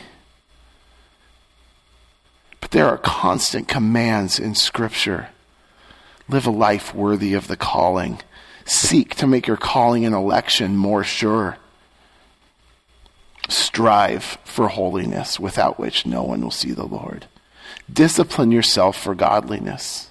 There 2.73 2.89
are 2.89 2.97
constant 2.97 3.67
commands 3.67 4.39
in 4.39 4.55
Scripture. 4.55 5.29
Live 6.27 6.47
a 6.47 6.51
life 6.51 6.95
worthy 6.95 7.36
of 7.36 7.47
the 7.47 7.55
calling. 7.55 8.19
Seek 8.65 9.13
to 9.17 9.27
make 9.27 9.45
your 9.45 9.57
calling 9.57 10.05
and 10.05 10.15
election 10.15 10.75
more 10.75 11.03
sure. 11.03 11.59
Strive 13.47 14.39
for 14.43 14.69
holiness, 14.69 15.39
without 15.39 15.77
which 15.77 16.07
no 16.07 16.23
one 16.23 16.41
will 16.41 16.49
see 16.49 16.71
the 16.71 16.88
Lord. 16.88 17.27
Discipline 17.91 18.51
yourself 18.51 18.99
for 18.99 19.13
godliness. 19.13 20.09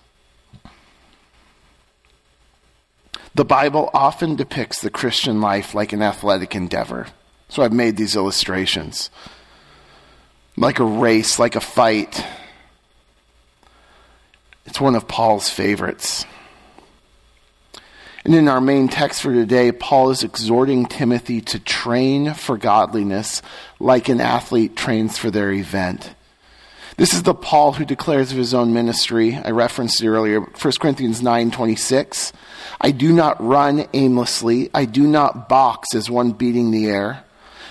The 3.35 3.44
Bible 3.44 3.90
often 3.92 4.37
depicts 4.37 4.81
the 4.81 4.90
Christian 4.90 5.40
life 5.40 5.75
like 5.75 5.92
an 5.92 6.01
athletic 6.01 6.55
endeavor. 6.55 7.09
So 7.48 7.64
I've 7.64 7.72
made 7.72 7.96
these 7.96 8.14
illustrations. 8.14 9.11
Like 10.57 10.79
a 10.79 10.85
race, 10.85 11.40
like 11.40 11.57
a 11.57 11.61
fight. 11.61 12.25
It's 14.66 14.81
one 14.81 14.94
of 14.94 15.09
Paul's 15.09 15.48
favorites. 15.48 16.25
And 18.25 18.35
in 18.35 18.46
our 18.46 18.61
main 18.61 18.88
text 18.88 19.22
for 19.22 19.33
today, 19.33 19.72
Paul 19.72 20.11
is 20.11 20.22
exhorting 20.22 20.87
Timothy 20.87 21.40
to 21.40 21.59
train 21.59 22.35
for 22.35 22.57
godliness 22.57 23.42
like 23.81 24.09
an 24.09 24.20
athlete 24.20 24.77
trains 24.77 25.18
for 25.18 25.31
their 25.31 25.51
event. 25.51 26.14
This 26.98 27.14
is 27.14 27.25
the 27.25 27.35
Paul 27.35 27.72
who 27.72 27.85
declares 27.85 28.31
of 28.31 28.38
his 28.38 28.55
own 28.55 28.72
ministry. 28.72 29.35
I 29.35 29.51
referenced 29.51 30.01
it 30.03 30.09
earlier, 30.09 30.40
1 30.40 30.72
Corinthians 30.79 31.20
9:26. 31.20 32.33
I 32.81 32.92
do 32.92 33.12
not 33.12 33.44
run 33.44 33.87
aimlessly, 33.92 34.70
I 34.72 34.85
do 34.85 35.07
not 35.07 35.48
box 35.48 35.94
as 35.94 36.09
one 36.09 36.31
beating 36.31 36.70
the 36.70 36.87
air, 36.87 37.25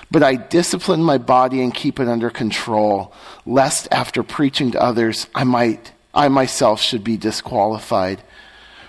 but 0.09 0.23
I 0.23 0.35
discipline 0.35 1.03
my 1.03 1.17
body 1.17 1.61
and 1.61 1.73
keep 1.73 1.99
it 1.99 2.09
under 2.09 2.29
control, 2.29 3.13
lest 3.45 3.87
after 3.91 4.21
preaching 4.21 4.71
to 4.71 4.81
others 4.81 5.27
I 5.33 5.45
might 5.45 5.93
I 6.13 6.27
myself 6.27 6.81
should 6.81 7.03
be 7.03 7.17
disqualified. 7.17 8.23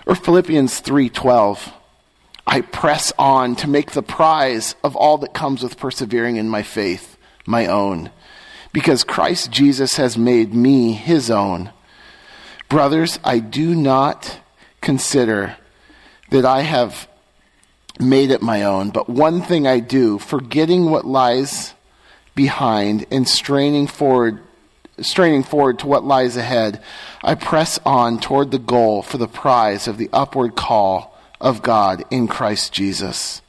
Or 0.05 0.15
Philippians 0.15 0.79
3:12. 0.79 1.71
I 2.45 2.61
press 2.61 3.13
on 3.17 3.55
to 3.57 3.69
make 3.69 3.91
the 3.91 4.03
prize 4.03 4.75
of 4.83 4.97
all 4.97 5.17
that 5.19 5.33
comes 5.33 5.63
with 5.63 5.77
persevering 5.77 6.35
in 6.35 6.49
my 6.49 6.61
faith 6.61 7.17
my 7.45 7.67
own 7.67 8.09
because 8.73 9.03
Christ 9.03 9.51
Jesus 9.51 9.95
has 9.95 10.17
made 10.17 10.53
me 10.53 10.91
his 10.91 11.31
own. 11.31 11.71
Brothers, 12.67 13.19
I 13.23 13.39
do 13.39 13.75
not 13.75 14.39
consider 14.81 15.55
that 16.31 16.43
I 16.43 16.61
have 16.61 17.07
made 17.99 18.31
it 18.31 18.41
my 18.41 18.63
own, 18.63 18.89
but 18.89 19.07
one 19.07 19.41
thing 19.41 19.67
I 19.67 19.79
do, 19.79 20.17
forgetting 20.17 20.89
what 20.89 21.05
lies 21.05 21.75
behind 22.33 23.05
and 23.11 23.29
straining 23.29 23.85
forward 23.85 24.39
straining 25.01 25.43
forward 25.43 25.79
to 25.79 25.87
what 25.87 26.03
lies 26.03 26.37
ahead, 26.37 26.81
I 27.23 27.35
press 27.35 27.79
on 27.85 28.19
toward 28.19 28.51
the 28.51 28.59
goal 28.59 29.01
for 29.01 29.17
the 29.17 29.27
prize 29.27 29.87
of 29.87 29.97
the 29.97 30.09
upward 30.13 30.55
call 30.55 31.17
of 31.41 31.61
God 31.61 32.03
in 32.11 32.27
Christ 32.27 32.73
Jesus. 32.73 33.41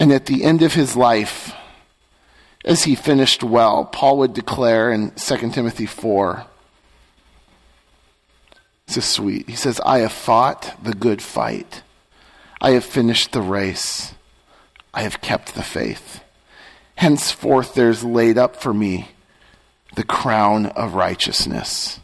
And 0.00 0.12
at 0.12 0.26
the 0.26 0.44
end 0.44 0.62
of 0.62 0.74
his 0.74 0.96
life, 0.96 1.54
as 2.64 2.84
he 2.84 2.94
finished 2.94 3.44
well, 3.44 3.84
Paul 3.84 4.18
would 4.18 4.34
declare 4.34 4.90
in 4.90 5.12
2 5.12 5.50
Timothy 5.50 5.86
4 5.86 6.46
this 8.86 8.96
is 8.98 9.04
sweet. 9.04 9.48
He 9.48 9.56
says, 9.56 9.80
I 9.84 9.98
have 9.98 10.12
fought 10.12 10.76
the 10.82 10.94
good 10.94 11.22
fight. 11.22 11.82
I 12.60 12.72
have 12.72 12.84
finished 12.84 13.32
the 13.32 13.40
race. 13.40 14.14
I 14.92 15.02
have 15.02 15.20
kept 15.20 15.54
the 15.54 15.62
faith. 15.62 16.22
Henceforth 16.96 17.74
there's 17.74 18.04
laid 18.04 18.38
up 18.38 18.56
for 18.56 18.72
me 18.72 19.08
the 19.94 20.04
crown 20.04 20.66
of 20.66 20.94
righteousness, 20.94 22.00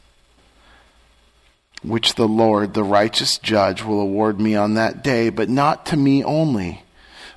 which 1.82 2.14
the 2.14 2.28
Lord, 2.28 2.74
the 2.74 2.84
righteous 2.84 3.38
judge, 3.38 3.82
will 3.82 4.00
award 4.00 4.40
me 4.40 4.54
on 4.54 4.74
that 4.74 5.02
day, 5.02 5.30
but 5.30 5.48
not 5.48 5.86
to 5.86 5.96
me 5.96 6.22
only, 6.22 6.84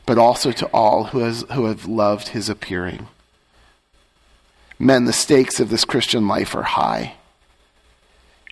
but 0.06 0.18
also 0.18 0.52
to 0.52 0.68
all 0.68 1.06
who, 1.06 1.20
has, 1.20 1.46
who 1.54 1.66
have 1.66 1.86
loved 1.86 2.30
his 2.30 2.50
appearing. 2.50 3.08
Men, 4.78 5.06
the 5.06 5.14
stakes 5.14 5.60
of 5.60 5.70
this 5.70 5.86
Christian 5.86 6.28
life 6.28 6.56
are 6.56 6.64
high. 6.64 7.16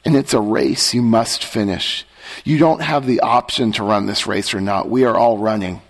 And 0.06 0.16
it's 0.16 0.34
a 0.34 0.42
race 0.42 0.94
you 0.94 1.02
must 1.02 1.44
finish. 1.44 2.06
You 2.44 2.58
don't 2.58 2.82
have 2.82 3.06
the 3.06 3.20
option 3.20 3.72
to 3.74 3.84
run 3.84 4.06
this 4.06 4.26
race 4.26 4.54
or 4.54 4.62
not. 4.62 4.90
We 4.90 5.04
are 5.04 5.18
all 5.18 5.38
running. 5.38 5.82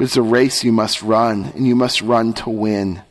But 0.00 0.06
it's 0.06 0.16
a 0.16 0.22
race 0.22 0.64
you 0.64 0.72
must 0.72 1.02
run, 1.02 1.52
and 1.54 1.66
you 1.66 1.76
must 1.76 2.00
run 2.00 2.32
to 2.32 2.48
win. 2.48 3.02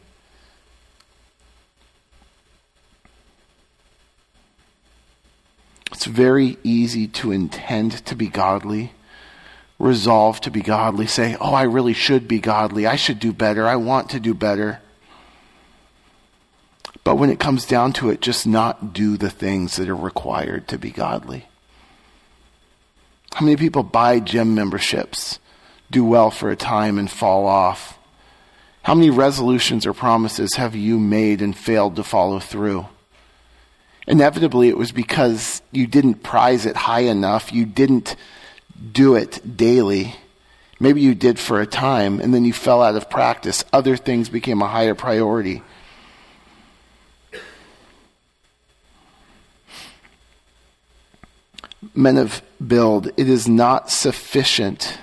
It's 5.92 6.06
very 6.06 6.58
easy 6.64 7.08
to 7.10 7.32
intend 7.32 8.04
to 8.08 8.16
be 8.16 8.26
godly, 8.26 8.94
resolve 9.78 10.42
to 10.42 10.50
be 10.50 10.64
godly, 10.64 11.06
say, 11.06 11.38
Oh, 11.40 11.54
I 11.54 11.62
really 11.62 11.94
should 11.94 12.28
be 12.28 12.40
godly. 12.40 12.88
I 12.88 12.96
should 12.96 13.20
do 13.20 13.34
better. 13.34 13.68
I 13.68 13.76
want 13.76 14.10
to 14.10 14.20
do 14.20 14.34
better. 14.34 14.82
But 17.04 17.18
when 17.18 17.30
it 17.30 17.40
comes 17.40 17.68
down 17.68 17.94
to 17.94 18.10
it, 18.10 18.20
just 18.20 18.48
not 18.48 18.94
do 18.94 19.16
the 19.16 19.30
things 19.30 19.76
that 19.76 19.90
are 19.90 19.96
required 19.96 20.68
to 20.70 20.80
be 20.80 20.90
godly. 20.90 21.46
How 23.36 23.46
many 23.46 23.58
people 23.58 23.84
buy 23.84 24.20
gym 24.20 24.56
memberships, 24.56 25.38
do 25.92 26.04
well 26.04 26.32
for 26.32 26.50
a 26.50 26.56
time, 26.56 26.98
and 26.98 27.10
fall 27.10 27.46
off? 27.46 27.98
How 28.84 28.96
many 28.96 29.10
resolutions 29.10 29.86
or 29.86 29.94
promises 29.94 30.56
have 30.56 30.76
you 30.76 31.00
made 31.00 31.42
and 31.42 31.56
failed 31.56 31.96
to 31.98 32.04
follow 32.04 32.40
through? 32.40 32.88
Inevitably, 34.08 34.70
it 34.70 34.78
was 34.78 34.92
because 34.92 35.62
you 35.72 35.86
didn't 35.86 36.24
prize 36.24 36.66
it 36.66 36.76
high 36.76 37.02
enough. 37.02 37.54
You 37.54 37.66
didn't 37.66 38.16
do 38.92 39.16
it 39.16 39.58
daily. 39.58 40.16
Maybe 40.80 41.02
you 41.02 41.14
did 41.14 41.38
for 41.38 41.60
a 41.62 41.68
time, 41.68 42.20
and 42.20 42.34
then 42.34 42.46
you 42.46 42.54
fell 42.54 42.82
out 42.82 42.96
of 42.96 43.10
practice. 43.10 43.64
Other 43.72 43.98
things 43.98 44.30
became 44.30 44.62
a 44.62 44.68
higher 44.68 44.96
priority. 44.96 45.62
men 51.94 52.18
of 52.18 52.42
build, 52.66 53.08
it 53.18 53.30
is 53.30 53.48
not 53.48 53.90
sufficient 53.90 54.98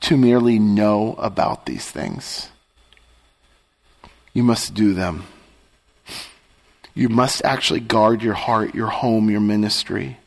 to 0.00 0.16
merely 0.16 0.58
know 0.58 1.14
about 1.18 1.66
these 1.66 1.88
things. 1.90 2.48
You 4.32 4.42
must 4.42 4.74
do 4.74 4.94
them. 4.94 5.24
You 6.94 7.08
must 7.08 7.44
actually 7.44 7.80
guard 7.80 8.22
your 8.22 8.34
heart, 8.34 8.74
your 8.74 8.88
home, 8.88 9.30
your 9.30 9.40
ministry. 9.40 10.18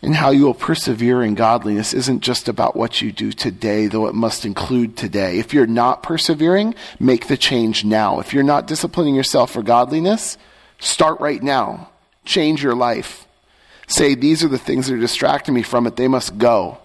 And 0.00 0.14
how 0.14 0.30
you 0.30 0.44
will 0.44 0.54
persevere 0.54 1.22
in 1.22 1.34
godliness 1.34 1.92
isn't 1.92 2.20
just 2.20 2.48
about 2.48 2.76
what 2.76 3.02
you 3.02 3.10
do 3.10 3.32
today, 3.32 3.88
though 3.88 4.06
it 4.06 4.14
must 4.14 4.44
include 4.44 4.96
today. 4.96 5.38
If 5.38 5.52
you're 5.52 5.66
not 5.66 6.02
persevering, 6.04 6.74
make 7.00 7.26
the 7.26 7.36
change 7.36 7.84
now. 7.84 8.20
If 8.20 8.32
you're 8.32 8.44
not 8.44 8.68
disciplining 8.68 9.16
yourself 9.16 9.50
for 9.50 9.62
godliness, 9.62 10.38
start 10.78 11.20
right 11.20 11.42
now 11.42 11.90
change 12.28 12.62
your 12.62 12.74
life. 12.74 13.26
Say, 13.88 14.14
these 14.14 14.44
are 14.44 14.48
the 14.48 14.58
things 14.58 14.86
that 14.86 14.94
are 14.94 15.00
distracting 15.00 15.54
me 15.54 15.62
from 15.62 15.86
it. 15.86 15.96
They 15.96 16.08
must 16.08 16.38
go. 16.38 16.78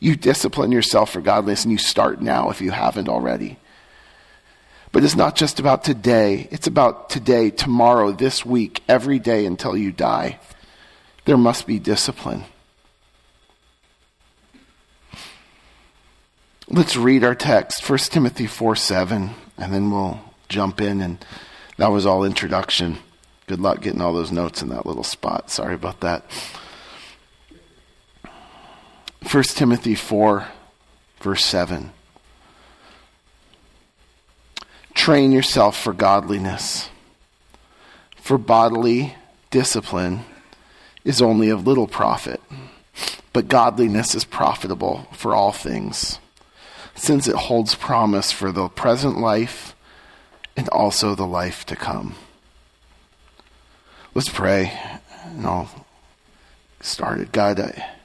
You 0.00 0.14
discipline 0.16 0.72
yourself 0.72 1.10
for 1.10 1.20
godliness 1.20 1.64
and 1.64 1.72
you 1.72 1.78
start 1.78 2.20
now 2.20 2.50
if 2.50 2.60
you 2.60 2.70
haven't 2.70 3.08
already. 3.08 3.58
But 4.92 5.04
it's 5.04 5.16
not 5.16 5.36
just 5.36 5.60
about 5.60 5.84
today. 5.84 6.48
It's 6.50 6.66
about 6.66 7.10
today, 7.10 7.50
tomorrow, 7.50 8.12
this 8.12 8.44
week, 8.44 8.82
every 8.88 9.18
day 9.18 9.44
until 9.44 9.76
you 9.76 9.92
die. 9.92 10.38
There 11.24 11.36
must 11.36 11.66
be 11.66 11.78
discipline. 11.78 12.44
Let's 16.70 16.96
read 16.96 17.24
our 17.24 17.34
text, 17.34 17.88
1 17.88 17.98
Timothy 17.98 18.46
4 18.46 18.76
7, 18.76 19.30
and 19.56 19.74
then 19.74 19.90
we'll 19.90 20.20
jump 20.48 20.80
in. 20.80 21.00
And 21.00 21.24
that 21.76 21.88
was 21.88 22.06
all 22.06 22.24
introduction. 22.24 22.98
Good 23.46 23.60
luck 23.60 23.80
getting 23.80 24.00
all 24.00 24.12
those 24.12 24.32
notes 24.32 24.62
in 24.62 24.68
that 24.68 24.86
little 24.86 25.04
spot. 25.04 25.50
Sorry 25.50 25.74
about 25.74 26.00
that. 26.00 26.24
1 29.22 29.42
Timothy 29.42 29.94
4, 29.94 30.48
verse 31.20 31.44
7. 31.44 31.92
Train 34.94 35.32
yourself 35.32 35.76
for 35.76 35.92
godliness, 35.92 36.88
for 38.16 38.38
bodily 38.38 39.14
discipline 39.50 40.24
is 41.04 41.22
only 41.22 41.48
of 41.48 41.66
little 41.66 41.86
profit, 41.86 42.40
but 43.32 43.48
godliness 43.48 44.14
is 44.14 44.24
profitable 44.24 45.06
for 45.12 45.34
all 45.34 45.52
things, 45.52 46.18
since 46.94 47.28
it 47.28 47.34
holds 47.36 47.74
promise 47.74 48.32
for 48.32 48.52
the 48.52 48.68
present 48.68 49.18
life 49.18 49.74
and 50.56 50.68
also 50.70 51.14
the 51.14 51.26
life 51.26 51.64
to 51.66 51.76
come. 51.76 52.14
Let's 54.14 54.28
pray. 54.28 54.72
And 55.24 55.46
I'll 55.46 55.86
start 56.80 57.20
it. 57.20 57.30
God, 57.30 57.60
I, 57.60 57.97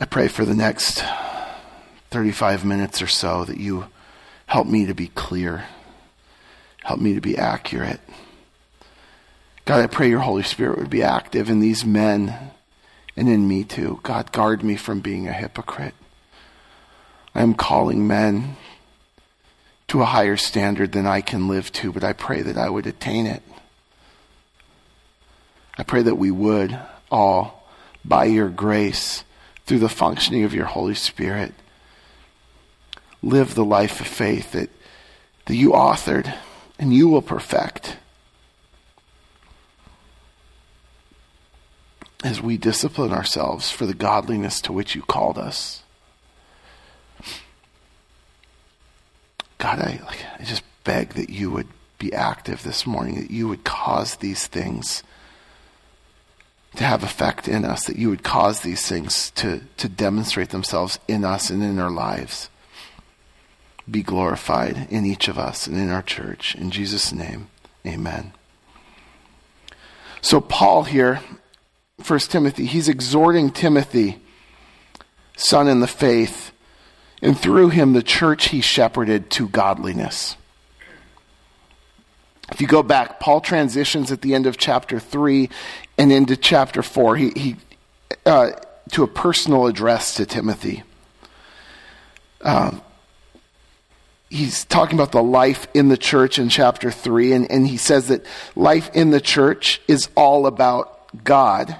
I 0.00 0.04
pray 0.04 0.28
for 0.28 0.44
the 0.44 0.54
next 0.54 1.02
35 2.10 2.64
minutes 2.64 3.02
or 3.02 3.08
so 3.08 3.44
that 3.44 3.58
you 3.58 3.86
help 4.46 4.68
me 4.68 4.86
to 4.86 4.94
be 4.94 5.08
clear, 5.08 5.64
help 6.84 7.00
me 7.00 7.14
to 7.14 7.20
be 7.20 7.36
accurate. 7.36 8.00
God, 9.64 9.80
I 9.80 9.88
pray 9.88 10.08
your 10.08 10.20
Holy 10.20 10.44
Spirit 10.44 10.78
would 10.78 10.88
be 10.88 11.02
active 11.02 11.50
in 11.50 11.58
these 11.58 11.84
men 11.84 12.52
and 13.16 13.28
in 13.28 13.48
me 13.48 13.64
too. 13.64 13.98
God, 14.04 14.30
guard 14.30 14.62
me 14.62 14.76
from 14.76 15.00
being 15.00 15.26
a 15.26 15.32
hypocrite. 15.32 15.94
I 17.34 17.42
am 17.42 17.54
calling 17.54 18.06
men 18.06 18.56
to 19.88 20.00
a 20.00 20.06
higher 20.06 20.36
standard 20.36 20.92
than 20.92 21.08
I 21.08 21.22
can 21.22 21.48
live 21.48 21.72
to, 21.72 21.92
but 21.92 22.04
I 22.04 22.12
pray 22.12 22.42
that 22.42 22.56
I 22.56 22.70
would 22.70 22.86
attain 22.86 23.26
it. 23.26 23.42
I 25.76 25.82
pray 25.82 26.02
that 26.02 26.14
we 26.14 26.30
would 26.30 26.78
all, 27.10 27.68
by 28.04 28.26
your 28.26 28.48
grace, 28.48 29.24
through 29.68 29.78
the 29.78 29.88
functioning 29.88 30.44
of 30.44 30.54
your 30.54 30.64
Holy 30.64 30.94
Spirit, 30.94 31.52
live 33.22 33.54
the 33.54 33.64
life 33.64 34.00
of 34.00 34.06
faith 34.06 34.52
that, 34.52 34.70
that 35.44 35.54
you 35.54 35.72
authored 35.72 36.34
and 36.78 36.94
you 36.94 37.06
will 37.06 37.20
perfect. 37.20 37.98
As 42.24 42.40
we 42.40 42.56
discipline 42.56 43.12
ourselves 43.12 43.70
for 43.70 43.84
the 43.84 43.92
godliness 43.92 44.62
to 44.62 44.72
which 44.72 44.94
you 44.94 45.02
called 45.02 45.36
us. 45.36 45.82
God, 49.58 49.80
I, 49.80 50.00
like, 50.06 50.24
I 50.40 50.44
just 50.44 50.62
beg 50.84 51.10
that 51.10 51.28
you 51.28 51.50
would 51.50 51.68
be 51.98 52.14
active 52.14 52.62
this 52.62 52.86
morning, 52.86 53.20
that 53.20 53.30
you 53.30 53.46
would 53.48 53.64
cause 53.64 54.16
these 54.16 54.46
things 54.46 55.02
to 56.78 56.84
have 56.84 57.02
effect 57.02 57.48
in 57.48 57.64
us, 57.64 57.86
that 57.86 57.96
you 57.96 58.08
would 58.08 58.22
cause 58.22 58.60
these 58.60 58.86
things 58.86 59.32
to, 59.32 59.60
to 59.76 59.88
demonstrate 59.88 60.50
themselves 60.50 61.00
in 61.08 61.24
us 61.24 61.50
and 61.50 61.60
in 61.60 61.80
our 61.80 61.90
lives. 61.90 62.50
Be 63.90 64.04
glorified 64.04 64.86
in 64.88 65.04
each 65.04 65.26
of 65.26 65.40
us 65.40 65.66
and 65.66 65.76
in 65.76 65.90
our 65.90 66.02
church. 66.02 66.54
In 66.54 66.70
Jesus' 66.70 67.12
name, 67.12 67.48
amen. 67.84 68.32
So, 70.20 70.40
Paul 70.40 70.84
here, 70.84 71.20
First 72.00 72.30
Timothy, 72.30 72.64
he's 72.64 72.88
exhorting 72.88 73.50
Timothy, 73.50 74.20
son 75.36 75.66
in 75.66 75.80
the 75.80 75.88
faith, 75.88 76.52
And 77.20 77.36
through 77.36 77.70
him, 77.70 77.92
the 77.92 78.04
church 78.04 78.50
he 78.50 78.60
shepherded 78.60 79.30
to 79.30 79.48
godliness. 79.48 80.36
If 82.50 82.60
you 82.60 82.66
go 82.66 82.82
back, 82.82 83.20
Paul 83.20 83.40
transitions 83.40 84.10
at 84.10 84.22
the 84.22 84.34
end 84.34 84.46
of 84.46 84.56
chapter 84.56 84.98
3 84.98 85.50
and 85.98 86.12
into 86.12 86.36
chapter 86.36 86.82
4 86.82 87.16
he, 87.16 87.30
he 87.30 87.56
uh, 88.24 88.52
to 88.92 89.02
a 89.02 89.06
personal 89.08 89.66
address 89.66 90.14
to 90.14 90.26
Timothy. 90.26 90.82
Um, 92.40 92.80
he's 94.30 94.64
talking 94.64 94.98
about 94.98 95.12
the 95.12 95.22
life 95.22 95.66
in 95.74 95.88
the 95.88 95.96
church 95.96 96.38
in 96.38 96.48
chapter 96.48 96.90
3, 96.90 97.32
and, 97.32 97.50
and 97.50 97.66
he 97.66 97.76
says 97.76 98.08
that 98.08 98.24
life 98.54 98.90
in 98.94 99.10
the 99.10 99.20
church 99.20 99.80
is 99.88 100.08
all 100.14 100.46
about 100.46 101.24
God. 101.24 101.76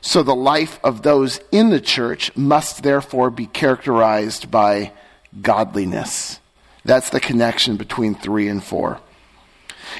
So 0.00 0.22
the 0.22 0.34
life 0.34 0.78
of 0.84 1.02
those 1.02 1.40
in 1.50 1.70
the 1.70 1.80
church 1.80 2.36
must 2.36 2.82
therefore 2.82 3.30
be 3.30 3.46
characterized 3.46 4.50
by 4.50 4.92
godliness. 5.40 6.40
That's 6.84 7.10
the 7.10 7.20
connection 7.20 7.76
between 7.76 8.14
3 8.14 8.48
and 8.48 8.62
4. 8.62 9.00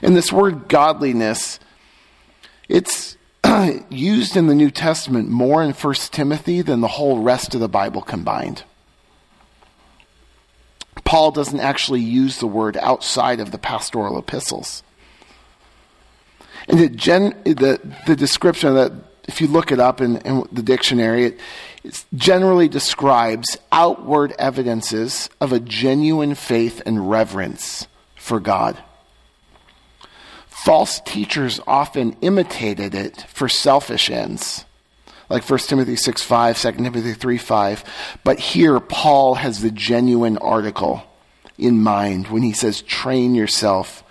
And 0.03 0.16
this 0.16 0.33
word 0.33 0.68
godliness, 0.68 1.61
it's 2.68 3.16
used 3.90 4.37
in 4.37 4.47
the 4.47 4.55
New 4.55 4.70
Testament 4.70 5.29
more 5.29 5.62
in 5.62 5.73
1 5.73 5.94
Timothy 6.11 6.62
than 6.62 6.81
the 6.81 6.88
whole 6.88 7.20
rest 7.20 7.55
of 7.55 7.61
the 7.61 7.68
Bible 7.68 8.03
combined. 8.03 8.64
Paul 11.05 11.31
doesn't 11.31 11.61
actually 11.61 12.01
use 12.01 12.38
the 12.38 12.47
word 12.47 12.77
outside 12.79 13.40
of 13.40 13.51
the 13.51 13.59
pastoral 13.59 14.18
epistles. 14.18 14.83
And 16.68 16.81
it 16.81 16.97
gen, 16.97 17.40
the, 17.44 17.81
the 18.07 18.16
description 18.16 18.75
that, 18.75 18.92
if 19.25 19.40
you 19.40 19.47
look 19.47 19.70
it 19.70 19.81
up 19.81 20.01
in, 20.01 20.16
in 20.18 20.49
the 20.53 20.62
dictionary, 20.62 21.27
it, 21.27 21.40
it 21.83 22.05
generally 22.14 22.68
describes 22.68 23.59
outward 23.70 24.35
evidences 24.38 25.29
of 25.40 25.53
a 25.53 25.61
genuine 25.61 26.35
faith 26.35 26.81
and 26.87 27.11
reverence 27.11 27.87
for 28.16 28.40
God. 28.40 28.83
False 30.64 31.00
teachers 31.00 31.61
often 31.66 32.16
imitated 32.22 32.94
it 32.94 33.27
for 33.29 33.50
selfish 33.50 34.09
ends 34.09 34.64
like 35.29 35.46
1 35.48 35.59
Timothy 35.59 35.94
6 35.94 36.22
5, 36.22 36.59
2 36.59 36.72
Timothy 36.72 37.12
3 37.12 37.37
5. 37.37 37.85
But 38.24 38.38
here, 38.38 38.81
Paul 38.81 39.35
has 39.35 39.61
the 39.61 39.70
genuine 39.70 40.38
article 40.38 41.03
in 41.59 41.83
mind 41.83 42.29
when 42.29 42.42
he 42.42 42.55
says, 42.55 42.81
train 42.81 43.35
yourself 43.35 44.03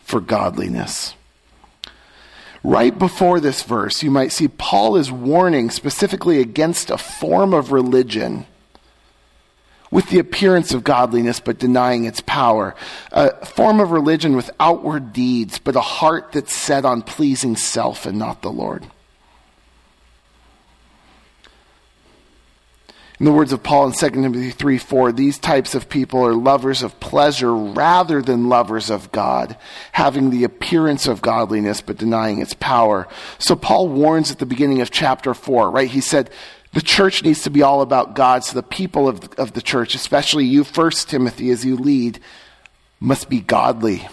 for 0.00 0.20
godliness. 0.20 1.14
Right 2.64 2.98
before 2.98 3.38
this 3.38 3.62
verse, 3.62 4.02
you 4.02 4.10
might 4.10 4.32
see 4.32 4.48
Paul 4.48 4.96
is 4.96 5.12
warning 5.12 5.70
specifically 5.70 6.40
against 6.40 6.90
a 6.90 6.98
form 6.98 7.54
of 7.54 7.70
religion 7.70 8.46
with 9.92 10.08
the 10.08 10.18
appearance 10.18 10.74
of 10.74 10.82
godliness 10.82 11.38
but 11.38 11.58
denying 11.58 12.06
its 12.06 12.20
power. 12.22 12.74
A 13.12 13.46
form 13.46 13.78
of 13.78 13.92
religion 13.92 14.34
with 14.34 14.50
outward 14.58 15.12
deeds, 15.12 15.60
but 15.60 15.76
a 15.76 15.80
heart 15.80 16.32
that's 16.32 16.56
set 16.56 16.84
on 16.84 17.02
pleasing 17.02 17.54
self 17.54 18.06
and 18.06 18.18
not 18.18 18.42
the 18.42 18.50
Lord. 18.50 18.84
In 23.20 23.26
the 23.26 23.32
words 23.32 23.52
of 23.52 23.62
Paul 23.62 23.86
in 23.86 23.92
2 23.92 24.10
Timothy 24.10 24.50
3 24.50 24.78
4, 24.78 25.12
these 25.12 25.38
types 25.38 25.76
of 25.76 25.88
people 25.88 26.26
are 26.26 26.34
lovers 26.34 26.82
of 26.82 26.98
pleasure 26.98 27.54
rather 27.54 28.20
than 28.20 28.48
lovers 28.48 28.90
of 28.90 29.12
God, 29.12 29.56
having 29.92 30.30
the 30.30 30.42
appearance 30.42 31.06
of 31.06 31.22
godliness 31.22 31.80
but 31.80 31.98
denying 31.98 32.40
its 32.40 32.54
power. 32.54 33.06
So 33.38 33.54
Paul 33.54 33.90
warns 33.90 34.32
at 34.32 34.40
the 34.40 34.46
beginning 34.46 34.80
of 34.80 34.90
chapter 34.90 35.34
4, 35.34 35.70
right? 35.70 35.88
He 35.88 36.00
said, 36.00 36.30
the 36.72 36.80
church 36.80 37.22
needs 37.22 37.42
to 37.42 37.50
be 37.50 37.62
all 37.62 37.82
about 37.82 38.14
God, 38.14 38.44
so 38.44 38.54
the 38.54 38.62
people 38.62 39.06
of, 39.06 39.32
of 39.34 39.52
the 39.52 39.60
church, 39.60 39.94
especially 39.94 40.46
you, 40.46 40.64
First 40.64 41.10
Timothy, 41.10 41.50
as 41.50 41.64
you 41.64 41.76
lead, 41.76 42.18
must 42.98 43.28
be 43.28 43.40
godly. 43.40 44.08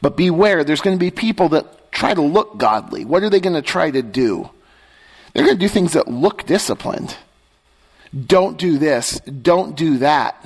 But 0.00 0.16
beware, 0.16 0.64
there's 0.64 0.80
going 0.80 0.96
to 0.96 1.04
be 1.04 1.10
people 1.10 1.50
that 1.50 1.92
try 1.92 2.14
to 2.14 2.22
look 2.22 2.56
godly. 2.56 3.04
What 3.04 3.22
are 3.22 3.28
they 3.28 3.40
going 3.40 3.54
to 3.54 3.62
try 3.62 3.90
to 3.90 4.02
do? 4.02 4.48
They're 5.34 5.44
going 5.44 5.58
to 5.58 5.60
do 5.60 5.68
things 5.68 5.92
that 5.92 6.08
look 6.08 6.46
disciplined. 6.46 7.14
Don't 8.26 8.56
do 8.56 8.78
this. 8.78 9.20
Don't 9.20 9.76
do 9.76 9.98
that. 9.98 10.42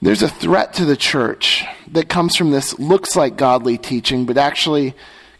There's 0.00 0.22
a 0.22 0.28
threat 0.28 0.74
to 0.74 0.84
the 0.84 0.96
church 0.96 1.64
that 1.88 2.08
comes 2.08 2.36
from 2.36 2.52
this 2.52 2.78
looks 2.78 3.16
like 3.16 3.36
godly 3.36 3.78
teaching, 3.78 4.26
but 4.26 4.38
actually 4.38 4.94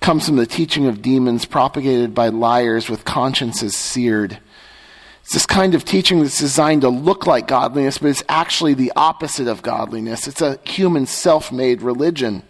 comes 0.06 0.26
from 0.26 0.36
the 0.36 0.46
teaching 0.46 0.86
of 0.86 1.02
demons 1.02 1.44
propagated 1.44 2.14
by 2.14 2.28
liars 2.28 2.88
with 2.88 3.04
consciences 3.04 3.76
seared. 3.76 4.38
It's 5.22 5.32
this 5.32 5.46
kind 5.46 5.74
of 5.74 5.84
teaching 5.84 6.20
that's 6.20 6.38
designed 6.38 6.82
to 6.82 6.88
look 6.88 7.26
like 7.26 7.48
godliness, 7.48 7.98
but 7.98 8.10
it's 8.10 8.22
actually 8.28 8.74
the 8.74 8.92
opposite 8.94 9.48
of 9.48 9.62
godliness. 9.62 10.28
It's 10.28 10.40
a 10.40 10.60
human 10.62 11.06
self 11.06 11.50
made 11.50 11.82
religion. 11.82 12.44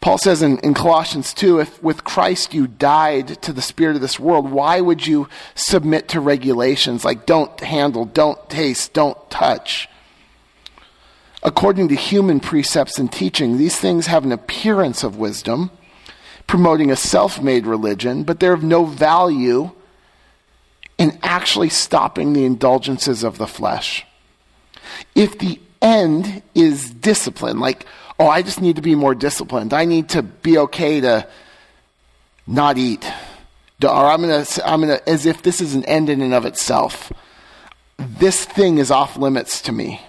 Paul 0.00 0.16
says 0.16 0.40
in, 0.40 0.56
in 0.60 0.72
Colossians 0.72 1.34
2 1.34 1.60
if 1.60 1.82
with 1.82 2.04
Christ 2.04 2.54
you 2.54 2.66
died 2.66 3.42
to 3.42 3.52
the 3.52 3.60
spirit 3.60 3.94
of 3.94 4.00
this 4.00 4.18
world, 4.18 4.50
why 4.50 4.80
would 4.80 5.06
you 5.06 5.28
submit 5.56 6.08
to 6.08 6.20
regulations 6.20 7.04
like 7.04 7.26
don't 7.26 7.60
handle, 7.60 8.06
don't 8.06 8.48
taste, 8.48 8.94
don't 8.94 9.30
touch? 9.30 9.90
According 11.42 11.88
to 11.88 11.94
human 11.94 12.40
precepts 12.40 12.98
and 12.98 13.12
teaching, 13.12 13.58
these 13.58 13.78
things 13.78 14.06
have 14.06 14.24
an 14.24 14.32
appearance 14.32 15.04
of 15.04 15.18
wisdom, 15.18 15.70
promoting 16.48 16.90
a 16.90 16.96
self 16.96 17.40
made 17.40 17.66
religion, 17.66 18.24
but 18.24 18.40
they're 18.40 18.52
of 18.52 18.64
no 18.64 18.84
value 18.84 19.70
in 20.98 21.16
actually 21.22 21.68
stopping 21.68 22.32
the 22.32 22.44
indulgences 22.44 23.22
of 23.22 23.38
the 23.38 23.46
flesh. 23.46 24.04
If 25.14 25.38
the 25.38 25.60
end 25.80 26.42
is 26.56 26.90
discipline, 26.90 27.60
like 27.60 27.86
oh, 28.18 28.28
I 28.28 28.42
just 28.42 28.60
need 28.60 28.76
to 28.76 28.82
be 28.82 28.94
more 28.94 29.14
disciplined. 29.14 29.72
I 29.72 29.84
need 29.84 30.10
to 30.10 30.22
be 30.22 30.58
okay 30.58 31.00
to 31.00 31.26
not 32.46 32.78
eat. 32.78 33.04
Or 33.82 33.88
I'm 33.88 34.22
going 34.22 34.44
to, 34.44 34.68
I'm 34.68 34.80
going 34.80 34.98
to, 34.98 35.08
as 35.08 35.24
if 35.24 35.42
this 35.42 35.60
is 35.60 35.74
an 35.74 35.84
end 35.84 36.10
in 36.10 36.20
and 36.20 36.34
of 36.34 36.44
itself. 36.44 37.12
This 37.96 38.44
thing 38.44 38.78
is 38.78 38.90
off 38.90 39.16
limits 39.16 39.62
to 39.62 39.72
me 39.72 40.00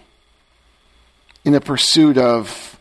in 1.45 1.53
the 1.53 1.61
pursuit 1.61 2.17
of 2.17 2.78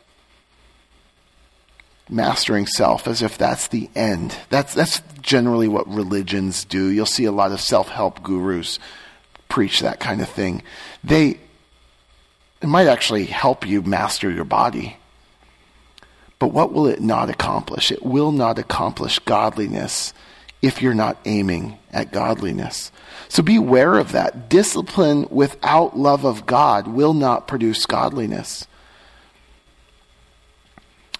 mastering 2.08 2.66
self 2.66 3.06
as 3.06 3.22
if 3.22 3.38
that's 3.38 3.68
the 3.68 3.90
end. 3.94 4.36
That's, 4.50 4.74
that's 4.74 5.02
generally 5.20 5.68
what 5.68 5.88
religions 5.88 6.64
do. 6.64 6.88
You'll 6.88 7.06
see 7.06 7.24
a 7.24 7.32
lot 7.32 7.52
of 7.52 7.60
self 7.60 7.88
help 7.88 8.22
gurus 8.22 8.78
preach 9.48 9.80
that 9.80 10.00
kind 10.00 10.20
of 10.20 10.28
thing. 10.28 10.62
They, 11.04 11.38
it 12.60 12.66
might 12.66 12.86
actually 12.86 13.24
help 13.24 13.66
you 13.66 13.82
master 13.82 14.30
your 14.30 14.44
body. 14.44 14.96
But 16.38 16.48
what 16.48 16.72
will 16.72 16.86
it 16.86 17.00
not 17.00 17.30
accomplish? 17.30 17.90
It 17.90 18.04
will 18.04 18.32
not 18.32 18.58
accomplish 18.58 19.18
godliness 19.20 20.14
if 20.62 20.82
you're 20.82 20.94
not 20.94 21.18
aiming 21.24 21.78
at 21.90 22.12
godliness. 22.12 22.92
So 23.28 23.42
beware 23.42 23.94
of 23.94 24.12
that. 24.12 24.48
Discipline 24.48 25.26
without 25.30 25.96
love 25.96 26.24
of 26.24 26.46
God 26.46 26.86
will 26.86 27.14
not 27.14 27.48
produce 27.48 27.86
godliness. 27.86 28.66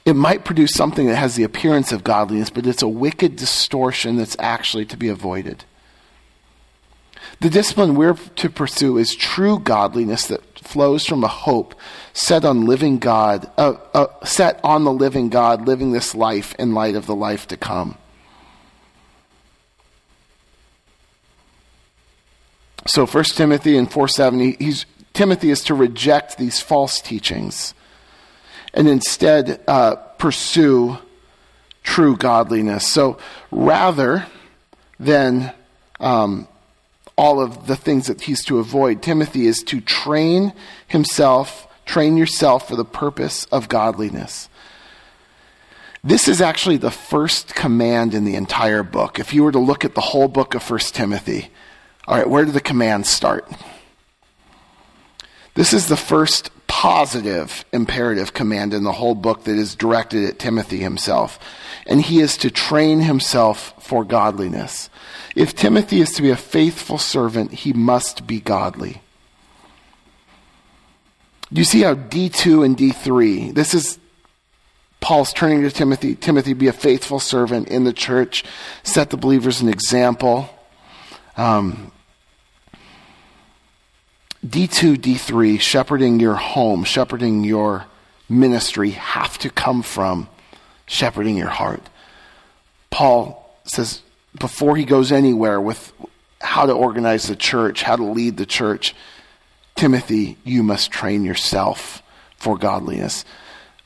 It 0.09 0.17
might 0.17 0.43
produce 0.43 0.73
something 0.73 1.07
that 1.09 1.17
has 1.17 1.37
the 1.37 1.43
appearance 1.43 1.93
of 1.93 2.03
godliness, 2.03 2.49
but 2.49 2.67
it's 2.67 2.81
a 2.81 2.89
wicked 2.89 3.37
distortion 3.37 4.17
that's 4.17 4.37
actually 4.39 4.87
to 4.87 4.97
be 4.97 5.09
avoided. 5.09 5.67
The 7.41 7.51
discipline 7.51 7.95
we're 7.95 8.15
to 8.15 8.49
pursue 8.49 8.97
is 8.97 9.15
true 9.15 9.59
godliness 9.59 10.29
that 10.29 10.61
flows 10.61 11.05
from 11.05 11.25
a 11.25 11.29
hope 11.29 11.75
set 12.15 12.47
on 12.47 12.65
living 12.65 12.99
God, 12.99 13.51
uh, 13.59 13.75
uh, 13.93 14.07
set 14.25 14.59
on 14.65 14.85
the 14.85 14.93
living 14.95 15.29
God, 15.29 15.67
living 15.67 15.93
this 15.93 16.15
life 16.15 16.55
in 16.59 16.73
light 16.73 16.95
of 16.95 17.05
the 17.05 17.15
life 17.15 17.47
to 17.49 17.59
come. 17.59 17.99
So, 22.87 23.05
First 23.05 23.37
Timothy 23.37 23.77
in 23.77 23.85
470, 23.85 24.57
he's, 24.65 24.87
Timothy 25.13 25.51
is 25.51 25.63
to 25.65 25.75
reject 25.75 26.39
these 26.39 26.63
false 26.63 27.03
teachings 27.03 27.75
and 28.79 28.89
instead 28.89 29.61
uh, 29.67 29.97
pursue 30.17 30.97
true 31.83 32.17
godliness. 32.17 32.87
So, 32.87 33.19
rather 33.51 34.25
than 34.99 35.53
um, 36.01 36.49
all 37.19 37.41
of 37.41 37.67
the 37.67 37.77
things 37.77 38.07
that 38.07 38.23
he's 38.23 38.45
to 38.45 38.61
avoid. 38.61 39.03
Timothy 39.03 39.47
is 39.47 39.63
to 39.65 39.81
train 39.81 40.53
himself, 40.87 41.67
train 41.85 42.17
yourself 42.17 42.69
for 42.69 42.77
the 42.77 42.85
purpose 42.85 43.45
of 43.47 43.69
godliness. 43.69 44.49
This 46.05 46.29
is 46.29 46.41
actually 46.41 46.77
the 46.77 46.93
first 46.93 47.57
command 47.57 48.15
in 48.15 48.25
the 48.25 48.37
entire 48.37 48.85
book. 48.85 49.19
If 49.19 49.35
you 49.35 49.43
were 49.43 49.51
to 49.51 49.59
look 49.59 49.85
at 49.85 49.97
the 49.97 50.01
whole 50.01 50.29
book 50.29 50.55
of 50.55 50.71
1 50.71 50.79
Timothy, 50.79 51.51
all 52.07 52.17
right, 52.17 52.31
where 52.31 52.45
do 52.45 52.53
the 52.53 52.61
commands 52.61 53.09
start? 53.09 53.51
This 55.55 55.73
is 55.73 55.89
the 55.89 55.97
first 55.97 56.53
positive 56.79 57.65
imperative 57.73 58.33
command 58.33 58.73
in 58.73 58.85
the 58.85 58.93
whole 58.93 59.17
book 59.17 59.43
that 59.43 59.59
is 59.59 59.75
directed 59.75 60.23
at 60.23 60.39
Timothy 60.39 60.79
himself. 60.79 61.37
And 61.87 62.01
he 62.01 62.21
is 62.21 62.37
to 62.37 62.53
train 62.53 63.01
himself 63.01 63.75
for 63.81 64.05
godliness. 64.05 64.89
If 65.35 65.57
Timothy 65.57 66.01
is 66.01 66.13
to 66.13 66.23
be 66.23 66.31
a 66.31 66.37
faithful 66.37 66.97
servant, 66.97 67.51
he 67.51 67.73
must 67.73 68.29
be 68.29 68.39
godly. 68.39 69.03
You 71.51 71.65
see 71.65 71.81
how 71.81 71.97
D2 71.97 72.65
and 72.65 72.77
D3, 72.77 73.53
this 73.57 73.75
is 73.75 73.99
Paul's 75.01 75.33
turning 75.33 75.63
to 75.63 75.73
Timothy. 75.73 76.15
Timothy, 76.15 76.53
be 76.53 76.69
a 76.69 76.73
faithful 76.73 77.19
servant 77.19 77.67
in 77.67 77.83
the 77.83 77.93
church, 77.93 78.45
set 78.85 79.11
the 79.11 79.17
believers 79.17 79.61
an 79.61 79.69
example. 79.69 80.49
Um, 81.37 81.91
D2, 84.47 84.97
D3, 84.97 85.61
shepherding 85.61 86.21
your 86.21 86.35
home, 86.35 86.85
shepherding 86.85 87.45
your 87.45 87.87
ministry, 88.29 88.91
have 88.91 89.39
to 89.39 89.51
come 89.51 89.83
from 89.83 90.29
shepherding 90.87 91.37
your 91.37 91.49
heart. 91.49 91.83
Paul 92.91 93.59
says 93.65 94.03
before 94.39 94.77
he 94.77 94.85
goes 94.85 95.11
anywhere 95.13 95.61
with 95.61 95.93
how 96.41 96.67
to 96.67 96.73
organize 96.73 97.27
the 97.27 97.37
church, 97.37 97.83
how 97.83 97.97
to 97.97 98.05
lead 98.05 98.37
the 98.37 98.47
church, 98.47 98.95
Timothy, 99.75 100.37
you 100.45 100.63
must 100.63 100.91
train 100.91 101.25
yourself 101.25 102.03
for 102.37 102.57
godliness. 102.57 103.25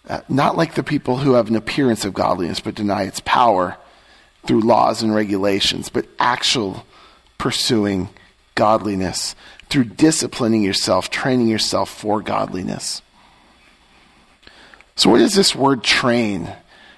Uh, 0.08 0.20
not 0.28 0.56
like 0.56 0.74
the 0.74 0.82
people 0.82 1.18
who 1.18 1.34
have 1.34 1.48
an 1.48 1.56
appearance 1.56 2.04
of 2.04 2.12
godliness 2.12 2.60
but 2.60 2.74
deny 2.74 3.04
its 3.04 3.20
power 3.24 3.76
through 4.46 4.60
laws 4.60 5.02
and 5.02 5.14
regulations, 5.14 5.88
but 5.88 6.06
actual 6.18 6.84
pursuing 7.38 8.08
godliness 8.54 9.34
through 9.72 9.84
disciplining 9.84 10.62
yourself, 10.62 11.08
training 11.08 11.48
yourself 11.48 11.88
for 11.88 12.20
godliness. 12.20 13.00
So, 14.96 15.08
what 15.08 15.22
is 15.22 15.34
this 15.34 15.54
word 15.54 15.82
train? 15.82 16.54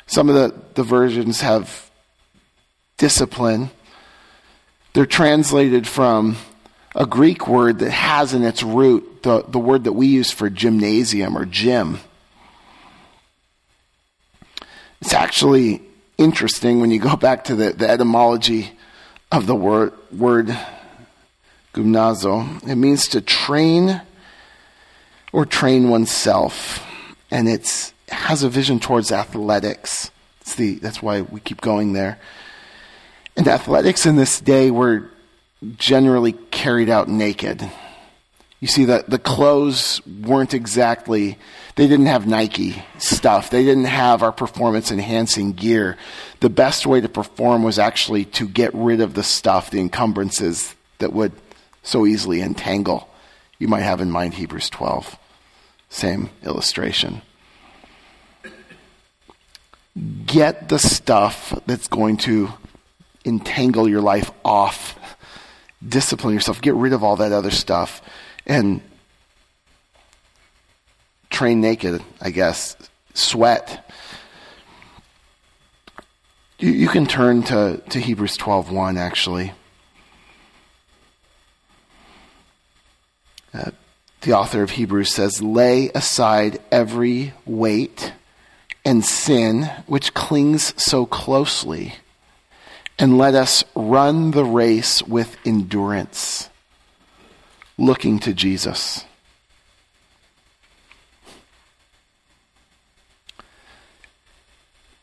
Some 0.07 0.29
of 0.29 0.35
the, 0.35 0.61
the 0.75 0.83
versions 0.83 1.41
have 1.41 1.89
discipline. 2.97 3.71
They're 4.93 5.07
translated 5.07 5.87
from 5.87 6.37
a 6.97 7.07
Greek 7.07 7.47
word 7.47 7.79
that 7.79 7.93
has 7.93 8.35
in 8.35 8.43
its 8.43 8.65
root 8.65 9.23
the, 9.23 9.45
the 9.47 9.61
word 9.61 9.85
that 9.85 9.93
we 9.93 10.09
use 10.09 10.33
for 10.33 10.51
gymnasium 10.51 11.39
or 11.39 11.45
gym. 11.45 12.01
It's 15.01 15.15
actually 15.15 15.81
interesting 16.19 16.81
when 16.81 16.91
you 16.91 16.99
go 16.99 17.15
back 17.15 17.45
to 17.45 17.55
the, 17.55 17.73
the 17.73 17.89
etymology 17.89 18.77
of 19.31 19.47
the 19.47 19.55
word, 19.55 19.93
word 20.11 20.57
gymnazo. 21.75 22.67
It 22.67 22.77
means 22.77 23.09
to 23.09 23.21
train 23.21 24.01
or 25.33 25.45
train 25.45 25.91
oneself. 25.91 26.87
And 27.31 27.49
it 27.49 27.93
has 28.09 28.43
a 28.43 28.49
vision 28.49 28.81
towards 28.81 29.13
athletics. 29.13 30.11
The, 30.57 30.77
that's 30.77 31.03
why 31.03 31.23
we 31.23 31.41
keep 31.41 31.61
going 31.61 31.93
there. 31.93 32.19
And 33.37 33.49
athletics 33.49 34.07
in 34.07 34.17
this 34.17 34.41
day 34.41 34.71
were 34.71 35.11
generally 35.77 36.33
carried 36.33 36.89
out 36.89 37.09
naked. 37.09 37.69
You 38.61 38.69
see 38.69 38.85
that 38.87 39.11
the 39.11 39.19
clothes 39.19 40.01
weren't 40.07 40.55
exactly, 40.55 41.37
they 41.75 41.87
didn't 41.87 42.07
have 42.07 42.27
Nike 42.27 42.83
stuff. 42.99 43.51
They 43.51 43.65
didn't 43.65 43.85
have 43.85 44.23
our 44.23 44.33
performance 44.33 44.91
enhancing 44.91 45.53
gear. 45.53 45.99
The 46.41 46.49
best 46.49 46.87
way 46.87 47.01
to 47.01 47.09
perform 47.09 47.63
was 47.63 47.79
actually 47.79 48.25
to 48.27 48.49
get 48.49 48.73
rid 48.73 49.01
of 49.01 49.15
the 49.15 49.23
stuff, 49.23 49.71
the 49.71 49.81
encumbrances 49.81 50.75
that 50.99 51.13
would 51.13 51.33
so 51.85 52.07
easily 52.07 52.41
entangle. 52.41 53.09
You 53.59 53.69
might 53.69 53.83
have 53.83 54.01
in 54.01 54.11
mind 54.11 54.35
Hebrews 54.35 54.69
12. 54.71 55.17
Same 55.91 56.31
illustration. 56.43 57.23
Get 60.27 60.69
the 60.69 60.81
stuff 60.81 61.57
that's 61.67 61.87
going 61.87 62.17
to 62.19 62.53
entangle 63.25 63.89
your 63.89 64.01
life 64.01 64.33
off. 64.45 64.99
Discipline 65.87 66.35
yourself. 66.35 66.61
Get 66.61 66.75
rid 66.75 66.93
of 66.93 67.05
all 67.05 67.17
that 67.17 67.31
other 67.31 67.53
stuff. 67.53 68.03
And 68.45 68.81
train 71.31 71.61
naked, 71.61 72.03
I 72.21 72.31
guess. 72.31 72.77
Sweat. 73.13 73.93
You, 76.59 76.71
you 76.71 76.89
can 76.89 77.07
turn 77.07 77.43
to, 77.45 77.81
to 77.91 78.01
Hebrews 78.01 78.37
12.1, 78.37 78.99
actually. 78.99 79.53
The 84.25 84.33
author 84.33 84.63
of 84.63 84.71
Hebrews 84.71 85.13
says, 85.13 85.43
Lay 85.43 85.91
aside 85.91 86.59
every 86.73 87.35
weight 87.45 88.13
and 88.85 89.05
sin 89.05 89.71
which 89.87 90.15
clings 90.15 90.75
so 90.83 91.07
closely, 91.07 91.95
and 92.99 93.19
let 93.19 93.35
us 93.35 93.65
run 93.75 94.31
the 94.31 94.45
race 94.45 95.03
with 95.03 95.37
endurance, 95.45 96.49
looking 97.77 98.19
to 98.21 98.33
Jesus. 98.33 99.05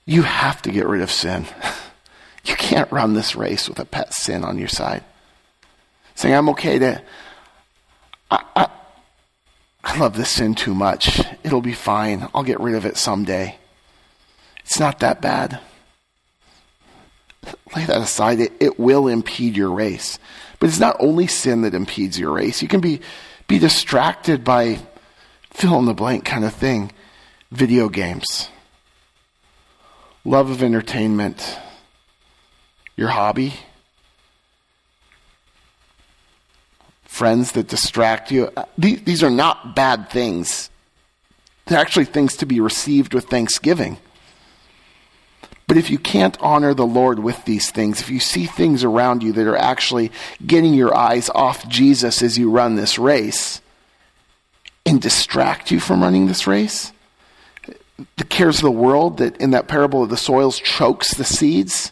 You 0.05 0.23
have 0.23 0.61
to 0.63 0.71
get 0.71 0.87
rid 0.87 1.01
of 1.01 1.11
sin. 1.11 1.45
You 2.43 2.55
can't 2.55 2.91
run 2.91 3.13
this 3.13 3.35
race 3.35 3.69
with 3.69 3.77
a 3.77 3.85
pet 3.85 4.15
sin 4.15 4.43
on 4.43 4.57
your 4.57 4.67
side. 4.67 5.03
Saying, 6.15 6.33
I'm 6.33 6.49
okay 6.49 6.79
to 6.79 6.99
I 9.91 9.97
love 9.97 10.15
this 10.15 10.29
sin 10.29 10.55
too 10.55 10.73
much. 10.73 11.19
It'll 11.43 11.59
be 11.59 11.73
fine. 11.73 12.29
I'll 12.33 12.43
get 12.43 12.61
rid 12.61 12.75
of 12.75 12.85
it 12.85 12.95
someday. 12.95 13.57
It's 14.63 14.79
not 14.79 14.99
that 14.99 15.21
bad. 15.21 15.59
Lay 17.75 17.83
that 17.83 18.01
aside. 18.01 18.39
It, 18.39 18.53
it 18.61 18.79
will 18.79 19.09
impede 19.09 19.57
your 19.57 19.69
race. 19.69 20.17
But 20.59 20.69
it's 20.69 20.79
not 20.79 20.95
only 21.01 21.27
sin 21.27 21.63
that 21.63 21.73
impedes 21.73 22.17
your 22.17 22.31
race. 22.31 22.61
You 22.61 22.69
can 22.69 22.79
be, 22.79 23.01
be 23.49 23.59
distracted 23.59 24.45
by 24.45 24.79
fill 25.49 25.77
in 25.79 25.85
the 25.85 25.93
blank 25.93 26.23
kind 26.23 26.45
of 26.45 26.53
thing. 26.53 26.93
Video 27.51 27.89
games, 27.89 28.47
love 30.23 30.49
of 30.49 30.63
entertainment, 30.63 31.59
your 32.95 33.09
hobby, 33.09 33.55
friends 37.11 37.51
that 37.51 37.67
distract 37.67 38.31
you. 38.31 38.49
Uh, 38.55 38.63
these 38.77 39.21
are 39.21 39.29
not 39.29 39.75
bad 39.75 40.09
things. 40.09 40.69
They're 41.65 41.77
actually 41.77 42.05
things 42.05 42.37
to 42.37 42.45
be 42.45 42.61
received 42.61 43.13
with 43.13 43.25
thanksgiving. 43.25 43.97
But 45.67 45.75
if 45.75 45.89
you 45.89 45.99
can't 45.99 46.37
honor 46.39 46.73
the 46.73 46.85
Lord 46.85 47.19
with 47.19 47.43
these 47.43 47.69
things, 47.69 47.99
if 47.99 48.09
you 48.09 48.21
see 48.21 48.45
things 48.45 48.85
around 48.85 49.23
you 49.23 49.33
that 49.33 49.45
are 49.45 49.57
actually 49.57 50.09
getting 50.47 50.73
your 50.73 50.95
eyes 50.95 51.29
off 51.35 51.67
Jesus 51.67 52.21
as 52.21 52.37
you 52.37 52.49
run 52.49 52.75
this 52.75 52.97
race 52.97 53.59
and 54.85 55.01
distract 55.01 55.69
you 55.69 55.81
from 55.81 56.01
running 56.01 56.27
this 56.27 56.47
race, 56.47 56.93
the 58.15 58.23
cares 58.23 58.59
of 58.59 58.63
the 58.63 58.71
world 58.71 59.17
that 59.17 59.35
in 59.35 59.51
that 59.51 59.67
parable 59.67 60.01
of 60.01 60.09
the 60.09 60.17
soils 60.17 60.59
chokes 60.59 61.13
the 61.13 61.25
seeds, 61.25 61.91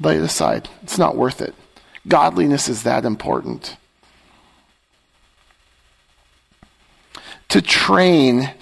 lay 0.00 0.16
it 0.16 0.22
aside. 0.22 0.68
It's 0.82 0.98
not 0.98 1.16
worth 1.16 1.40
it. 1.40 1.54
Godliness 2.06 2.68
is 2.68 2.84
that 2.84 3.04
important. 3.04 3.76
To 7.48 7.62
train 7.62 8.52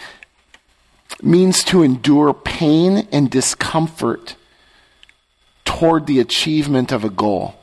means 1.23 1.65
to 1.65 1.83
endure 1.83 2.35
pain 2.35 3.09
and 3.11 3.31
discomfort 3.31 4.37
toward 5.65 6.07
the 6.07 6.21
achievement 6.21 6.93
of 6.93 7.05
a 7.05 7.11
goal. 7.11 7.55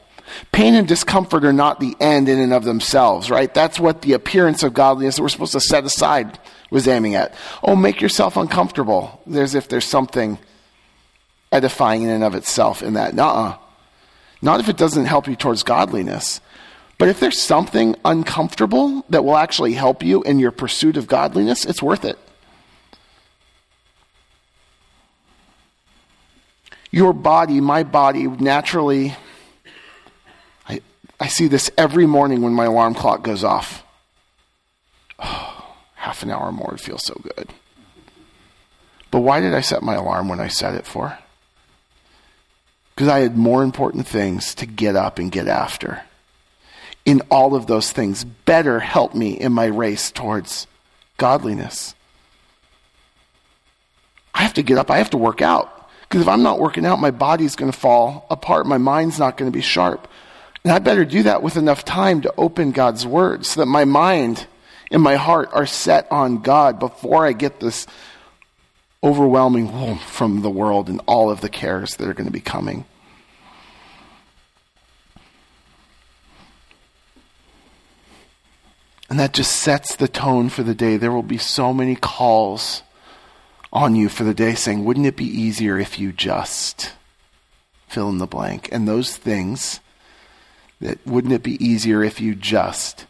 Pain 0.51 0.75
and 0.75 0.87
discomfort 0.87 1.43
are 1.43 1.53
not 1.53 1.79
the 1.79 1.95
end 1.99 2.29
in 2.29 2.39
and 2.39 2.53
of 2.53 2.63
themselves, 2.63 3.29
right? 3.29 3.53
That's 3.53 3.79
what 3.79 4.01
the 4.01 4.13
appearance 4.13 4.63
of 4.63 4.73
godliness 4.73 5.17
that 5.17 5.21
we're 5.21 5.29
supposed 5.29 5.51
to 5.53 5.59
set 5.59 5.83
aside 5.83 6.39
was 6.69 6.87
aiming 6.87 7.15
at. 7.15 7.35
Oh, 7.61 7.75
make 7.75 8.01
yourself 8.01 8.37
uncomfortable. 8.37 9.21
There's 9.27 9.55
if 9.55 9.67
there's 9.67 9.85
something 9.85 10.39
edifying 11.51 12.03
in 12.03 12.09
and 12.09 12.23
of 12.23 12.33
itself 12.33 12.81
in 12.81 12.93
that. 12.93 13.13
Nuh-uh. 13.13 13.57
Not 14.41 14.59
if 14.59 14.69
it 14.69 14.77
doesn't 14.77 15.05
help 15.05 15.27
you 15.27 15.35
towards 15.35 15.63
godliness. 15.63 16.41
But 16.97 17.09
if 17.09 17.19
there's 17.19 17.41
something 17.41 17.95
uncomfortable 18.05 19.05
that 19.09 19.25
will 19.25 19.37
actually 19.37 19.73
help 19.73 20.03
you 20.03 20.21
in 20.23 20.39
your 20.39 20.51
pursuit 20.51 20.97
of 20.97 21.07
godliness, 21.07 21.65
it's 21.65 21.81
worth 21.81 22.05
it. 22.05 22.17
Your 26.91 27.13
body, 27.13 27.61
my 27.61 27.83
body, 27.83 28.27
naturally, 28.27 29.15
I, 30.67 30.81
I 31.19 31.27
see 31.27 31.47
this 31.47 31.71
every 31.77 32.05
morning 32.05 32.41
when 32.41 32.53
my 32.53 32.65
alarm 32.65 32.93
clock 32.93 33.23
goes 33.23 33.43
off. 33.43 33.83
Oh, 35.17 35.75
half 35.95 36.21
an 36.21 36.31
hour 36.31 36.51
more, 36.51 36.73
it 36.73 36.81
feels 36.81 37.03
so 37.03 37.19
good. 37.23 37.49
But 39.09 39.21
why 39.21 39.39
did 39.39 39.53
I 39.53 39.61
set 39.61 39.83
my 39.83 39.95
alarm 39.95 40.29
when 40.29 40.39
I 40.39 40.49
set 40.49 40.75
it 40.75 40.85
for? 40.85 41.17
Because 43.01 43.15
I 43.15 43.21
had 43.21 43.35
more 43.35 43.63
important 43.63 44.05
things 44.05 44.53
to 44.53 44.67
get 44.67 44.95
up 44.95 45.17
and 45.17 45.31
get 45.31 45.47
after. 45.47 46.03
in 47.03 47.21
all 47.31 47.55
of 47.55 47.65
those 47.65 47.91
things 47.91 48.23
better 48.23 48.79
help 48.79 49.15
me 49.15 49.31
in 49.31 49.51
my 49.51 49.65
race 49.65 50.11
towards 50.11 50.67
godliness. 51.17 51.95
I 54.35 54.43
have 54.43 54.53
to 54.53 54.61
get 54.61 54.77
up, 54.77 54.91
I 54.91 54.99
have 54.99 55.09
to 55.09 55.17
work 55.17 55.41
out. 55.41 55.89
Because 56.01 56.21
if 56.21 56.27
I'm 56.27 56.43
not 56.43 56.59
working 56.59 56.85
out, 56.85 56.99
my 56.99 57.09
body's 57.09 57.55
going 57.55 57.71
to 57.71 57.77
fall 57.77 58.27
apart, 58.29 58.67
my 58.67 58.77
mind's 58.77 59.17
not 59.17 59.35
going 59.35 59.51
to 59.51 59.57
be 59.57 59.63
sharp. 59.63 60.07
And 60.63 60.71
I 60.71 60.77
better 60.77 61.03
do 61.03 61.23
that 61.23 61.41
with 61.41 61.57
enough 61.57 61.83
time 61.83 62.21
to 62.21 62.33
open 62.37 62.71
God's 62.71 63.07
Word 63.07 63.47
so 63.47 63.61
that 63.61 63.65
my 63.65 63.85
mind 63.85 64.45
and 64.91 65.01
my 65.01 65.15
heart 65.15 65.49
are 65.53 65.65
set 65.65 66.05
on 66.11 66.43
God 66.43 66.77
before 66.77 67.25
I 67.25 67.33
get 67.33 67.59
this 67.59 67.87
overwhelming 69.03 69.97
from 69.97 70.43
the 70.43 70.51
world 70.51 70.87
and 70.87 71.01
all 71.07 71.31
of 71.31 71.41
the 71.41 71.49
cares 71.49 71.95
that 71.95 72.07
are 72.07 72.13
going 72.13 72.27
to 72.27 72.31
be 72.31 72.41
coming. 72.41 72.85
And 79.11 79.19
that 79.19 79.33
just 79.33 79.51
sets 79.51 79.97
the 79.97 80.07
tone 80.07 80.47
for 80.47 80.63
the 80.63 80.73
day. 80.73 80.95
There 80.95 81.11
will 81.11 81.21
be 81.21 81.37
so 81.37 81.73
many 81.73 81.97
calls 81.97 82.81
on 83.73 83.93
you 83.93 84.07
for 84.07 84.23
the 84.23 84.33
day 84.33 84.55
saying, 84.55 84.85
Wouldn't 84.85 85.05
it 85.05 85.17
be 85.17 85.25
easier 85.25 85.77
if 85.77 85.99
you 85.99 86.13
just 86.13 86.93
fill 87.89 88.07
in 88.07 88.19
the 88.19 88.25
blank? 88.25 88.69
And 88.71 88.87
those 88.87 89.17
things 89.17 89.81
that 90.79 91.05
wouldn't 91.05 91.33
it 91.33 91.43
be 91.43 91.61
easier 91.61 92.01
if 92.01 92.21
you 92.21 92.35
just, 92.35 93.05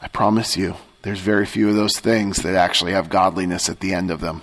I 0.00 0.06
promise 0.06 0.56
you, 0.56 0.76
there's 1.02 1.18
very 1.18 1.46
few 1.46 1.68
of 1.68 1.74
those 1.74 1.98
things 1.98 2.36
that 2.44 2.54
actually 2.54 2.92
have 2.92 3.08
godliness 3.08 3.68
at 3.68 3.80
the 3.80 3.92
end 3.92 4.12
of 4.12 4.20
them. 4.20 4.42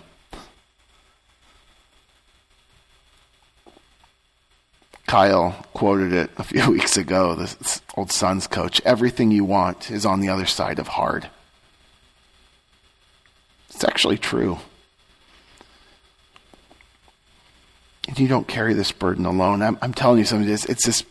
Kyle 5.11 5.53
quoted 5.73 6.13
it 6.13 6.31
a 6.37 6.43
few 6.45 6.71
weeks 6.71 6.95
ago, 6.95 7.35
the 7.35 7.81
old 7.97 8.13
Suns 8.13 8.47
coach. 8.47 8.81
Everything 8.85 9.29
you 9.29 9.43
want 9.43 9.91
is 9.91 10.05
on 10.05 10.21
the 10.21 10.29
other 10.29 10.45
side 10.45 10.79
of 10.79 10.87
hard. 10.87 11.29
It's 13.69 13.83
actually 13.83 14.17
true. 14.17 14.59
And 18.07 18.17
you 18.17 18.29
don't 18.29 18.47
carry 18.47 18.73
this 18.73 18.93
burden 18.93 19.25
alone. 19.25 19.61
I'm, 19.61 19.77
I'm 19.81 19.93
telling 19.93 20.19
you 20.19 20.23
something, 20.23 20.49
it's, 20.49 20.63
it's 20.63 20.85
this 20.85 21.03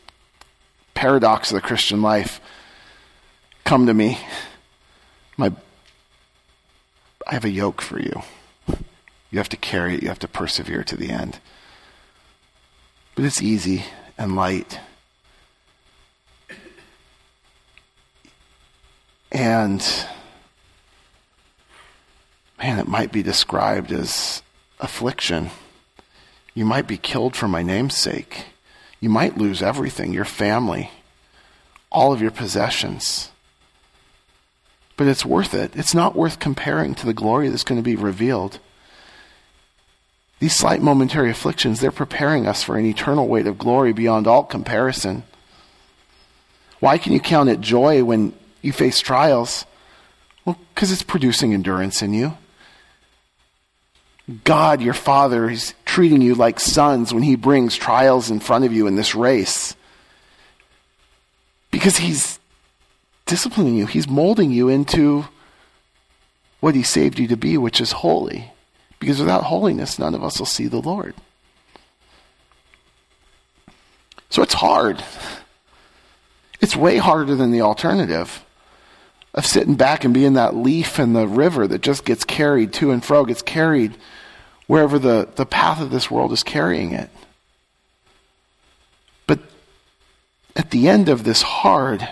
paradox 0.94 1.50
of 1.50 1.56
the 1.56 1.60
Christian 1.60 2.00
life. 2.00 2.40
Come 3.64 3.84
to 3.84 3.92
me. 3.92 4.18
My, 5.36 5.52
I 7.26 7.34
have 7.34 7.44
a 7.44 7.50
yoke 7.50 7.82
for 7.82 8.00
you. 8.00 8.22
You 9.30 9.38
have 9.38 9.50
to 9.50 9.58
carry 9.58 9.96
it, 9.96 10.02
you 10.02 10.08
have 10.08 10.18
to 10.20 10.28
persevere 10.28 10.84
to 10.84 10.96
the 10.96 11.10
end. 11.10 11.38
But 13.20 13.26
it's 13.26 13.42
easy 13.42 13.84
and 14.16 14.34
light. 14.34 14.80
And 19.30 19.86
man, 22.58 22.78
it 22.78 22.88
might 22.88 23.12
be 23.12 23.22
described 23.22 23.92
as 23.92 24.40
affliction. 24.78 25.50
You 26.54 26.64
might 26.64 26.86
be 26.86 26.96
killed 26.96 27.36
for 27.36 27.46
my 27.46 27.62
name's 27.62 27.94
sake. 27.94 28.46
You 29.00 29.10
might 29.10 29.36
lose 29.36 29.60
everything 29.60 30.14
your 30.14 30.24
family, 30.24 30.90
all 31.92 32.14
of 32.14 32.22
your 32.22 32.30
possessions. 32.30 33.30
But 34.96 35.08
it's 35.08 35.26
worth 35.26 35.52
it. 35.52 35.76
It's 35.76 35.94
not 35.94 36.16
worth 36.16 36.38
comparing 36.38 36.94
to 36.94 37.04
the 37.04 37.12
glory 37.12 37.50
that's 37.50 37.64
going 37.64 37.78
to 37.78 37.84
be 37.84 37.96
revealed. 37.96 38.60
These 40.40 40.56
slight 40.56 40.80
momentary 40.80 41.30
afflictions, 41.30 41.80
they're 41.80 41.92
preparing 41.92 42.46
us 42.46 42.62
for 42.62 42.76
an 42.76 42.86
eternal 42.86 43.28
weight 43.28 43.46
of 43.46 43.58
glory 43.58 43.92
beyond 43.92 44.26
all 44.26 44.42
comparison. 44.42 45.22
Why 46.80 46.96
can 46.96 47.12
you 47.12 47.20
count 47.20 47.50
it 47.50 47.60
joy 47.60 48.02
when 48.02 48.32
you 48.62 48.72
face 48.72 49.00
trials? 49.00 49.66
Well, 50.46 50.58
because 50.74 50.90
it's 50.90 51.02
producing 51.02 51.52
endurance 51.52 52.00
in 52.00 52.14
you. 52.14 52.38
God, 54.44 54.80
your 54.80 54.94
Father, 54.94 55.50
is 55.50 55.74
treating 55.84 56.22
you 56.22 56.34
like 56.34 56.58
sons 56.58 57.12
when 57.12 57.22
He 57.22 57.36
brings 57.36 57.76
trials 57.76 58.30
in 58.30 58.40
front 58.40 58.64
of 58.64 58.72
you 58.72 58.86
in 58.86 58.96
this 58.96 59.14
race. 59.14 59.76
Because 61.70 61.98
He's 61.98 62.38
disciplining 63.26 63.76
you, 63.76 63.84
He's 63.84 64.08
molding 64.08 64.50
you 64.50 64.70
into 64.70 65.26
what 66.60 66.74
He 66.74 66.82
saved 66.82 67.18
you 67.18 67.28
to 67.28 67.36
be, 67.36 67.58
which 67.58 67.78
is 67.78 67.92
holy. 67.92 68.52
Because 69.00 69.18
without 69.18 69.44
holiness, 69.44 69.98
none 69.98 70.14
of 70.14 70.22
us 70.22 70.38
will 70.38 70.46
see 70.46 70.68
the 70.68 70.80
Lord. 70.80 71.14
So 74.28 74.42
it's 74.42 74.54
hard. 74.54 75.02
It's 76.60 76.76
way 76.76 76.98
harder 76.98 77.34
than 77.34 77.50
the 77.50 77.62
alternative 77.62 78.44
of 79.34 79.46
sitting 79.46 79.74
back 79.74 80.04
and 80.04 80.14
being 80.14 80.34
that 80.34 80.54
leaf 80.54 80.98
in 81.00 81.14
the 81.14 81.26
river 81.26 81.66
that 81.66 81.80
just 81.80 82.04
gets 82.04 82.24
carried 82.24 82.72
to 82.74 82.90
and 82.90 83.04
fro, 83.04 83.24
gets 83.24 83.42
carried 83.42 83.96
wherever 84.66 84.98
the, 84.98 85.28
the 85.34 85.46
path 85.46 85.80
of 85.80 85.90
this 85.90 86.10
world 86.10 86.32
is 86.32 86.42
carrying 86.42 86.92
it. 86.92 87.10
But 89.26 89.40
at 90.54 90.70
the 90.70 90.88
end 90.88 91.08
of 91.08 91.24
this 91.24 91.42
hard 91.42 92.08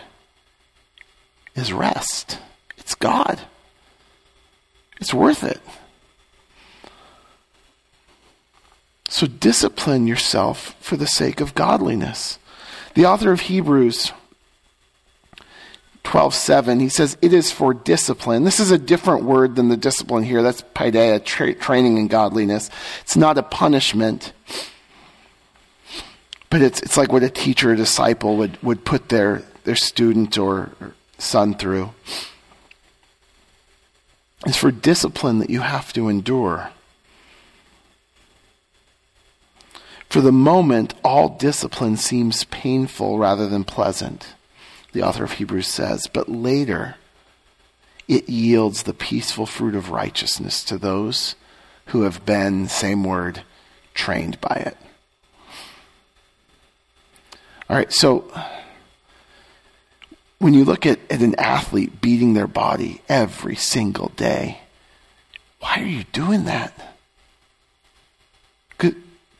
is 1.54 1.72
rest. 1.72 2.38
It's 2.78 2.94
God. 2.94 3.40
It's 5.00 5.12
worth 5.12 5.44
it. 5.44 5.60
So 9.08 9.26
discipline 9.26 10.06
yourself 10.06 10.76
for 10.80 10.96
the 10.96 11.06
sake 11.06 11.40
of 11.40 11.54
godliness. 11.54 12.38
The 12.94 13.06
author 13.06 13.32
of 13.32 13.40
Hebrews 13.40 14.12
12:7 16.04 16.80
he 16.80 16.88
says 16.88 17.16
it 17.20 17.32
is 17.32 17.50
for 17.50 17.74
discipline. 17.74 18.44
This 18.44 18.60
is 18.60 18.70
a 18.70 18.78
different 18.78 19.24
word 19.24 19.56
than 19.56 19.68
the 19.68 19.76
discipline 19.76 20.24
here. 20.24 20.42
That's 20.42 20.62
paideia, 20.74 21.24
tra- 21.24 21.54
training 21.54 21.96
in 21.98 22.08
godliness. 22.08 22.70
It's 23.02 23.16
not 23.16 23.38
a 23.38 23.42
punishment. 23.42 24.32
But 26.50 26.62
it's 26.62 26.80
it's 26.80 26.96
like 26.96 27.12
what 27.12 27.22
a 27.22 27.30
teacher 27.30 27.72
or 27.72 27.76
disciple 27.76 28.36
would 28.36 28.62
would 28.62 28.84
put 28.84 29.08
their 29.08 29.42
their 29.64 29.76
student 29.76 30.38
or, 30.38 30.70
or 30.80 30.94
son 31.18 31.54
through. 31.54 31.92
It's 34.46 34.56
for 34.56 34.70
discipline 34.70 35.40
that 35.40 35.50
you 35.50 35.60
have 35.60 35.92
to 35.94 36.08
endure. 36.08 36.70
For 40.08 40.20
the 40.22 40.32
moment, 40.32 40.94
all 41.04 41.28
discipline 41.28 41.98
seems 41.98 42.44
painful 42.44 43.18
rather 43.18 43.46
than 43.46 43.64
pleasant, 43.64 44.34
the 44.92 45.02
author 45.02 45.24
of 45.24 45.32
Hebrews 45.32 45.68
says, 45.68 46.06
but 46.06 46.30
later 46.30 46.96
it 48.08 48.28
yields 48.28 48.84
the 48.84 48.94
peaceful 48.94 49.44
fruit 49.44 49.74
of 49.74 49.90
righteousness 49.90 50.64
to 50.64 50.78
those 50.78 51.34
who 51.86 52.02
have 52.02 52.24
been, 52.24 52.68
same 52.68 53.04
word, 53.04 53.42
trained 53.92 54.40
by 54.40 54.62
it. 54.66 54.76
All 57.68 57.76
right, 57.76 57.92
so 57.92 58.32
when 60.38 60.54
you 60.54 60.64
look 60.64 60.86
at, 60.86 60.98
at 61.10 61.20
an 61.20 61.34
athlete 61.34 62.00
beating 62.00 62.32
their 62.32 62.46
body 62.46 63.02
every 63.10 63.56
single 63.56 64.08
day, 64.16 64.60
why 65.60 65.80
are 65.80 65.86
you 65.86 66.04
doing 66.12 66.44
that? 66.44 66.87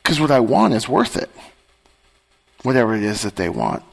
Because 0.09 0.19
what 0.19 0.31
I 0.31 0.39
want 0.39 0.73
is 0.73 0.89
worth 0.89 1.15
it. 1.17 1.29
Whatever 2.63 2.95
it 2.95 3.03
is 3.03 3.21
that 3.21 3.35
they 3.35 3.47
want. 3.47 3.83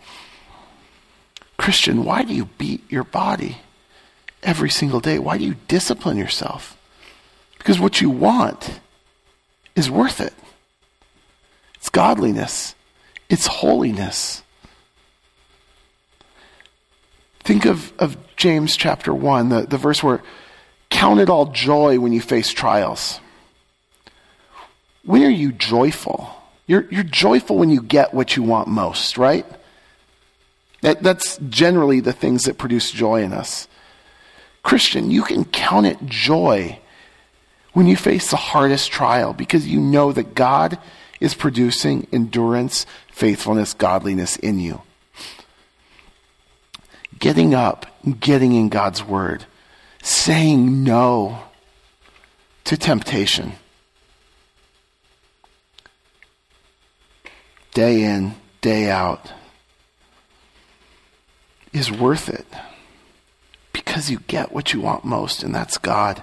Christian, 1.59 2.07
why 2.07 2.23
do 2.23 2.33
you 2.33 2.47
beat 2.57 2.91
your 2.91 3.05
body 3.05 3.59
every 4.43 4.71
single 4.71 5.01
day? 5.01 5.19
Why 5.19 5.37
do 5.37 5.45
you 5.45 5.57
discipline 5.69 6.17
yourself? 6.17 6.75
Because 7.59 7.79
what 7.79 8.01
you 8.01 8.09
want 8.09 8.81
is 9.75 9.91
worth 9.91 10.23
it. 10.23 10.33
It's 11.75 11.91
godliness, 11.91 12.75
it's 13.29 13.47
holiness. 13.47 14.43
Think 17.41 17.67
of, 17.67 17.93
of 17.99 18.17
James 18.37 18.75
chapter 18.75 19.13
1, 19.13 19.51
the, 19.51 19.67
the 19.67 19.77
verse 19.77 20.03
where 20.03 20.23
count 20.89 21.21
it 21.21 21.29
all 21.29 21.53
joy 21.53 22.01
when 22.01 22.15
you 22.15 22.23
face 22.23 22.53
trials. 22.53 23.21
When 25.07 25.23
are 25.23 25.31
you 25.31 25.53
joyful? 25.53 26.29
You're, 26.67 26.85
you're 26.91 27.05
joyful 27.05 27.57
when 27.57 27.71
you 27.71 27.81
get 27.81 28.13
what 28.13 28.37
you 28.37 28.43
want 28.43 28.67
most, 28.67 29.17
right? 29.17 29.47
That, 30.83 31.01
that's 31.01 31.39
generally 31.49 32.01
the 32.01 32.13
things 32.13 32.43
that 32.43 32.59
produce 32.59 32.91
joy 32.91 33.23
in 33.23 33.33
us. 33.33 33.69
Christian, 34.65 35.13
you 35.13 35.23
can 35.23 35.45
count 35.45 35.87
it 35.87 36.05
joy 36.07 36.81
when 37.73 37.87
you 37.87 37.97
face 37.97 38.33
the 38.33 38.37
hardest 38.37 38.91
trial 38.91 39.33
because 39.33 39.69
you 39.69 39.81
know 39.81 40.11
that 40.11 40.35
God 40.35 40.77
is 41.21 41.35
producing 41.35 42.09
endurance, 42.13 42.85
faithfulness, 43.13 43.75
godliness 43.75 44.37
in 44.37 44.59
you. 44.59 44.83
Getting 47.17 47.55
up, 47.55 47.87
getting 48.19 48.55
in 48.55 48.71
God's 48.71 49.05
word, 49.05 49.45
saying 50.03 50.83
no 50.83 51.45
to 52.65 52.77
temptation 52.77 53.53
day 57.77 58.05
in, 58.05 58.35
day 58.63 58.89
out. 58.89 59.31
is 61.77 61.93
worth 61.93 62.31
it 62.31 62.47
because 63.73 64.11
you 64.11 64.19
get 64.27 64.51
what 64.51 64.73
you 64.73 64.81
want 64.81 65.05
most, 65.05 65.43
and 65.43 65.55
that's 65.55 65.77
God. 65.77 66.23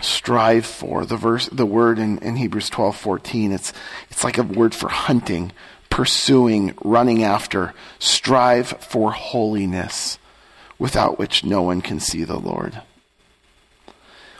Strive 0.00 0.64
for 0.64 1.04
the 1.04 1.18
verse, 1.18 1.48
the 1.48 1.66
word 1.66 1.98
in, 1.98 2.16
in 2.18 2.36
Hebrews 2.36 2.70
twelve 2.70 2.96
fourteen. 2.96 3.52
It's 3.52 3.74
it's 4.10 4.24
like 4.24 4.38
a 4.38 4.42
word 4.42 4.74
for 4.74 4.88
hunting, 4.88 5.52
pursuing, 5.90 6.72
running 6.82 7.22
after. 7.22 7.74
Strive 7.98 8.68
for 8.68 9.12
holiness, 9.12 10.18
without 10.78 11.18
which 11.18 11.44
no 11.44 11.60
one 11.60 11.82
can 11.82 12.00
see 12.00 12.24
the 12.24 12.38
Lord. 12.38 12.80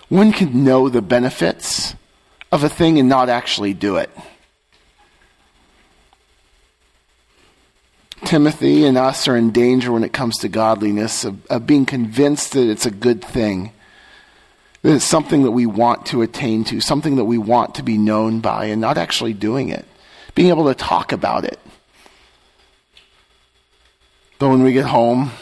One 0.09 0.32
can 0.32 0.64
know 0.64 0.88
the 0.88 1.03
benefits 1.03 1.94
of 2.53 2.64
a 2.64 2.68
thing 2.68 2.98
and 2.98 3.09
not 3.09 3.28
actually 3.28 3.74
do 3.74 3.96
it. 3.96 4.11
Timothy 8.24 8.84
and 8.84 8.98
us 8.98 9.26
are 9.28 9.36
in 9.36 9.51
danger 9.51 9.92
when 9.92 10.05
it 10.05 10.12
comes 10.12 10.36
to 10.38 10.48
godliness 10.48 11.24
of, 11.24 11.44
of, 11.46 11.66
being 11.66 11.86
convinced 11.86 12.53
that 12.53 12.70
it's 12.70 12.86
a 12.86 12.90
good 12.90 13.24
thing, 13.24 13.72
that 14.82 14.94
it's 14.94 15.05
something 15.05 15.42
that 15.42 15.51
we 15.51 15.66
want 15.66 16.07
to 16.07 16.22
attain 16.22 16.62
to, 16.64 16.80
something 16.80 17.16
that 17.16 17.24
we 17.24 17.38
want 17.38 17.74
to 17.76 17.82
be 17.82 17.98
known 17.98 18.40
by, 18.40 18.66
and 18.66 18.80
not 18.80 18.98
actually 18.98 19.32
doing 19.32 19.68
it, 19.68 19.86
being 20.34 20.48
able 20.48 20.66
to 20.66 20.74
talk 20.74 21.12
about 21.12 21.44
it. 21.44 21.59
But 24.38 24.51
when 24.51 24.62
we 24.62 24.72
get 24.72 24.86
home, 24.86 25.32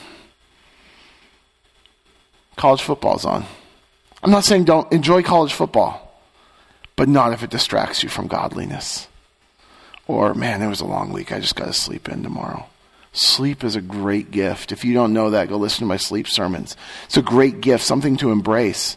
college 2.57 2.83
football's 2.83 3.25
on. 3.25 3.45
I'm 4.23 4.31
not 4.31 4.45
saying 4.45 4.65
don't 4.65 4.91
enjoy 4.93 5.23
college 5.23 5.53
football, 5.53 6.08
but 6.99 7.09
not 7.09 7.33
if 7.33 7.45
it 7.45 7.51
distracts 7.51 8.03
you 8.03 8.09
from 8.09 8.27
godliness. 8.27 9.07
Or, 10.09 10.35
man, 10.35 10.63
it 10.63 10.67
was 10.67 10.81
a 10.81 10.85
long 10.85 11.13
week. 11.13 11.31
I 11.31 11.39
just 11.39 11.55
got 11.55 11.67
to 11.67 11.73
sleep 11.73 12.09
in 12.09 12.25
tomorrow. 12.25 12.67
Sleep 13.13 13.63
is 13.63 13.77
a 13.77 13.81
great 13.81 14.33
gift. 14.33 14.73
If 14.73 14.85
you 14.85 14.95
don't 14.95 15.13
know 15.13 15.31
that, 15.31 15.49
go 15.49 15.59
listen 15.59 15.79
to 15.79 15.87
my 15.87 15.97
sleep 15.97 16.27
sermons. 16.27 16.77
It's 17.05 17.17
a 17.17 17.23
great 17.23 17.61
gift, 17.61 17.85
something 17.85 18.17
to 18.17 18.33
embrace. 18.33 18.97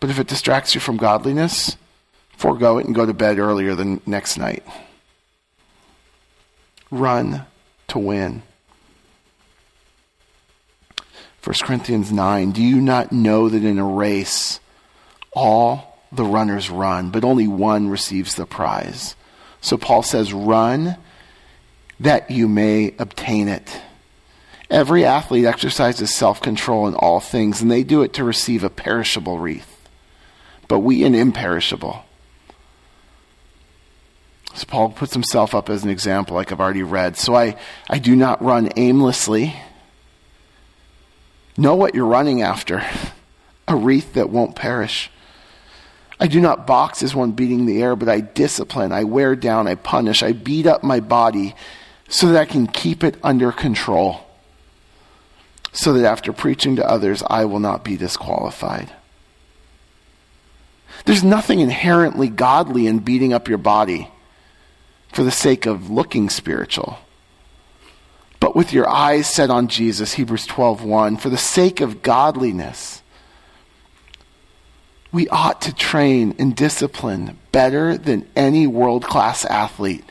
But 0.00 0.10
if 0.10 0.18
it 0.18 0.26
distracts 0.26 0.74
you 0.74 0.80
from 0.80 0.96
godliness, 0.96 1.76
forego 2.36 2.78
it 2.78 2.86
and 2.86 2.94
go 2.94 3.06
to 3.06 3.14
bed 3.14 3.38
earlier 3.38 3.76
than 3.76 4.00
next 4.04 4.36
night. 4.36 4.64
Run 6.90 7.46
to 7.86 8.00
win. 8.00 8.42
1 11.44 11.54
Corinthians 11.62 12.10
9 12.10 12.50
Do 12.50 12.64
you 12.64 12.80
not 12.80 13.12
know 13.12 13.48
that 13.48 13.62
in 13.62 13.78
a 13.78 13.86
race 13.86 14.58
all 15.34 15.98
the 16.12 16.24
runners 16.24 16.70
run, 16.70 17.10
but 17.10 17.24
only 17.24 17.48
one 17.48 17.88
receives 17.88 18.34
the 18.34 18.46
prize. 18.46 19.16
So 19.60 19.76
Paul 19.76 20.02
says, 20.02 20.32
Run 20.32 20.96
that 22.00 22.30
you 22.30 22.48
may 22.48 22.94
obtain 22.98 23.48
it. 23.48 23.80
Every 24.70 25.04
athlete 25.04 25.44
exercises 25.44 26.14
self 26.14 26.40
control 26.40 26.88
in 26.88 26.94
all 26.94 27.20
things, 27.20 27.60
and 27.60 27.70
they 27.70 27.82
do 27.82 28.02
it 28.02 28.12
to 28.14 28.24
receive 28.24 28.64
a 28.64 28.70
perishable 28.70 29.38
wreath, 29.38 29.88
but 30.68 30.80
we 30.80 31.04
an 31.04 31.14
imperishable. 31.14 32.04
So 34.54 34.66
Paul 34.66 34.90
puts 34.90 35.12
himself 35.12 35.54
up 35.54 35.68
as 35.68 35.82
an 35.82 35.90
example, 35.90 36.36
like 36.36 36.52
I've 36.52 36.60
already 36.60 36.84
read. 36.84 37.16
So 37.16 37.34
I, 37.34 37.56
I 37.90 37.98
do 37.98 38.14
not 38.14 38.42
run 38.42 38.70
aimlessly. 38.76 39.56
Know 41.56 41.74
what 41.74 41.94
you're 41.94 42.06
running 42.06 42.42
after 42.42 42.84
a 43.68 43.76
wreath 43.76 44.14
that 44.14 44.30
won't 44.30 44.54
perish. 44.54 45.10
I 46.20 46.26
do 46.26 46.40
not 46.40 46.66
box 46.66 47.02
as 47.02 47.14
one 47.14 47.32
beating 47.32 47.66
the 47.66 47.82
air, 47.82 47.96
but 47.96 48.08
I 48.08 48.20
discipline, 48.20 48.92
I 48.92 49.04
wear 49.04 49.34
down, 49.34 49.66
I 49.66 49.74
punish, 49.74 50.22
I 50.22 50.32
beat 50.32 50.66
up 50.66 50.82
my 50.82 51.00
body 51.00 51.54
so 52.08 52.28
that 52.28 52.40
I 52.40 52.44
can 52.44 52.66
keep 52.66 53.02
it 53.02 53.16
under 53.22 53.50
control, 53.50 54.20
so 55.72 55.92
that 55.94 56.04
after 56.04 56.32
preaching 56.32 56.76
to 56.76 56.88
others, 56.88 57.22
I 57.28 57.46
will 57.46 57.58
not 57.58 57.84
be 57.84 57.96
disqualified. 57.96 58.92
There's 61.04 61.24
nothing 61.24 61.60
inherently 61.60 62.28
godly 62.28 62.86
in 62.86 63.00
beating 63.00 63.32
up 63.32 63.48
your 63.48 63.58
body 63.58 64.10
for 65.12 65.24
the 65.24 65.30
sake 65.30 65.66
of 65.66 65.90
looking 65.90 66.30
spiritual. 66.30 66.98
But 68.40 68.54
with 68.54 68.72
your 68.72 68.88
eyes 68.88 69.26
set 69.28 69.50
on 69.50 69.68
Jesus, 69.68 70.14
Hebrews 70.14 70.46
12:1, 70.46 71.16
for 71.16 71.28
the 71.28 71.38
sake 71.38 71.80
of 71.80 72.02
godliness, 72.02 73.02
we 75.14 75.28
ought 75.28 75.62
to 75.62 75.72
train 75.72 76.34
and 76.40 76.56
discipline 76.56 77.38
better 77.52 77.96
than 77.96 78.28
any 78.34 78.66
world 78.66 79.04
class 79.04 79.44
athlete. 79.44 80.04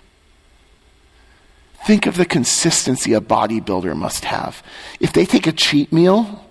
Think 1.86 2.06
of 2.06 2.16
the 2.16 2.26
consistency 2.26 3.14
a 3.14 3.20
bodybuilder 3.20 3.97
must 3.97 4.24
have. 4.24 4.64
If 5.01 5.12
they 5.12 5.26
take 5.26 5.45
a 5.45 5.51
cheat 5.51 5.91
meal 5.91 6.45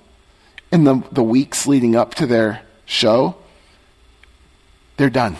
in 0.70 0.84
the, 0.84 1.02
the 1.10 1.22
weeks 1.22 1.66
leading 1.66 1.96
up 1.96 2.14
to 2.16 2.26
their 2.26 2.60
show, 2.84 3.36
they're 4.98 5.08
done. 5.08 5.38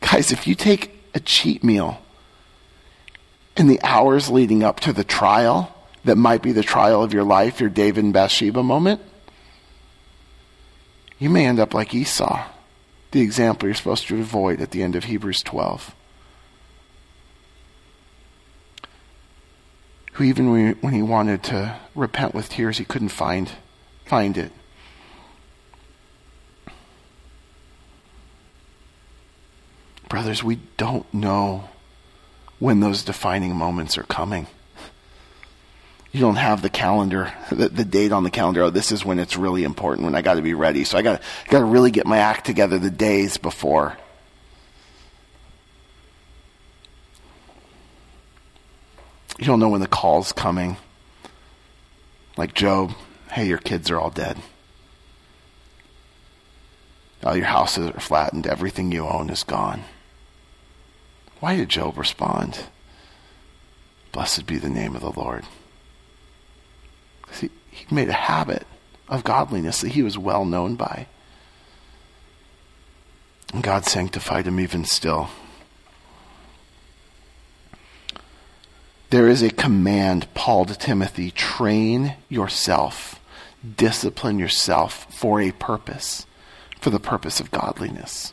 Guys, 0.00 0.32
if 0.32 0.46
you 0.46 0.54
take 0.54 0.90
a 1.14 1.20
cheat 1.20 1.62
meal 1.62 2.00
in 3.58 3.66
the 3.66 3.78
hours 3.82 4.30
leading 4.30 4.64
up 4.64 4.80
to 4.80 4.94
the 4.94 5.04
trial, 5.04 5.76
that 6.06 6.16
might 6.16 6.40
be 6.40 6.52
the 6.52 6.62
trial 6.62 7.02
of 7.02 7.12
your 7.12 7.24
life, 7.24 7.60
your 7.60 7.68
David 7.68 8.04
and 8.04 8.14
Bathsheba 8.14 8.62
moment, 8.62 9.02
you 11.20 11.28
may 11.30 11.46
end 11.46 11.60
up 11.60 11.74
like 11.74 11.94
Esau, 11.94 12.46
the 13.12 13.20
example 13.20 13.68
you're 13.68 13.74
supposed 13.74 14.08
to 14.08 14.18
avoid 14.18 14.60
at 14.60 14.72
the 14.72 14.82
end 14.82 14.96
of 14.96 15.04
Hebrews 15.04 15.42
12. 15.42 15.94
Who, 20.14 20.24
even 20.24 20.76
when 20.80 20.94
he 20.94 21.02
wanted 21.02 21.42
to 21.44 21.78
repent 21.94 22.34
with 22.34 22.48
tears, 22.48 22.78
he 22.78 22.84
couldn't 22.84 23.10
find, 23.10 23.52
find 24.06 24.36
it. 24.36 24.50
Brothers, 30.08 30.42
we 30.42 30.56
don't 30.78 31.12
know 31.14 31.68
when 32.58 32.80
those 32.80 33.04
defining 33.04 33.54
moments 33.54 33.96
are 33.96 34.02
coming 34.04 34.46
you 36.12 36.20
don't 36.20 36.36
have 36.36 36.60
the 36.60 36.70
calendar, 36.70 37.32
the, 37.50 37.68
the, 37.68 37.84
date 37.84 38.10
on 38.10 38.24
the 38.24 38.30
calendar. 38.30 38.62
Oh, 38.62 38.70
this 38.70 38.90
is 38.90 39.04
when 39.04 39.20
it's 39.20 39.36
really 39.36 39.62
important, 39.62 40.04
when 40.04 40.16
I 40.16 40.22
got 40.22 40.34
to 40.34 40.42
be 40.42 40.54
ready. 40.54 40.82
So 40.82 40.98
I 40.98 41.02
got 41.02 41.22
got 41.48 41.60
to 41.60 41.64
really 41.64 41.92
get 41.92 42.06
my 42.06 42.18
act 42.18 42.46
together 42.46 42.78
the 42.78 42.90
days 42.90 43.36
before. 43.36 43.96
You 49.38 49.46
don't 49.46 49.60
know 49.60 49.68
when 49.68 49.80
the 49.80 49.86
call's 49.86 50.32
coming. 50.32 50.76
Like 52.36 52.54
Job, 52.54 52.92
hey, 53.30 53.46
your 53.46 53.58
kids 53.58 53.90
are 53.90 53.98
all 53.98 54.10
dead. 54.10 54.36
All 57.22 57.36
your 57.36 57.46
houses 57.46 57.90
are 57.90 58.00
flattened. 58.00 58.46
Everything 58.46 58.90
you 58.90 59.06
own 59.06 59.30
is 59.30 59.44
gone. 59.44 59.84
Why 61.38 61.56
did 61.56 61.68
Job 61.68 61.96
respond? 61.96 62.64
Blessed 64.12 64.46
be 64.46 64.58
the 64.58 64.68
name 64.68 64.96
of 64.96 65.02
the 65.02 65.12
Lord. 65.12 65.44
He, 67.32 67.50
made 67.90 68.08
a 68.08 68.12
habit 68.12 68.66
of 69.08 69.24
godliness 69.24 69.80
that 69.80 69.92
he 69.92 70.02
was 70.02 70.16
well 70.16 70.44
known 70.44 70.76
by. 70.76 71.06
And 73.52 73.62
God 73.62 73.84
sanctified 73.84 74.46
him 74.46 74.60
even 74.60 74.84
still. 74.84 75.28
There 79.10 79.26
is 79.26 79.42
a 79.42 79.50
command, 79.50 80.32
Paul 80.34 80.66
to 80.66 80.76
Timothy 80.76 81.32
train 81.32 82.14
yourself, 82.28 83.20
discipline 83.76 84.38
yourself 84.38 85.12
for 85.12 85.40
a 85.40 85.50
purpose, 85.50 86.26
for 86.80 86.90
the 86.90 87.00
purpose 87.00 87.40
of 87.40 87.50
godliness. 87.50 88.32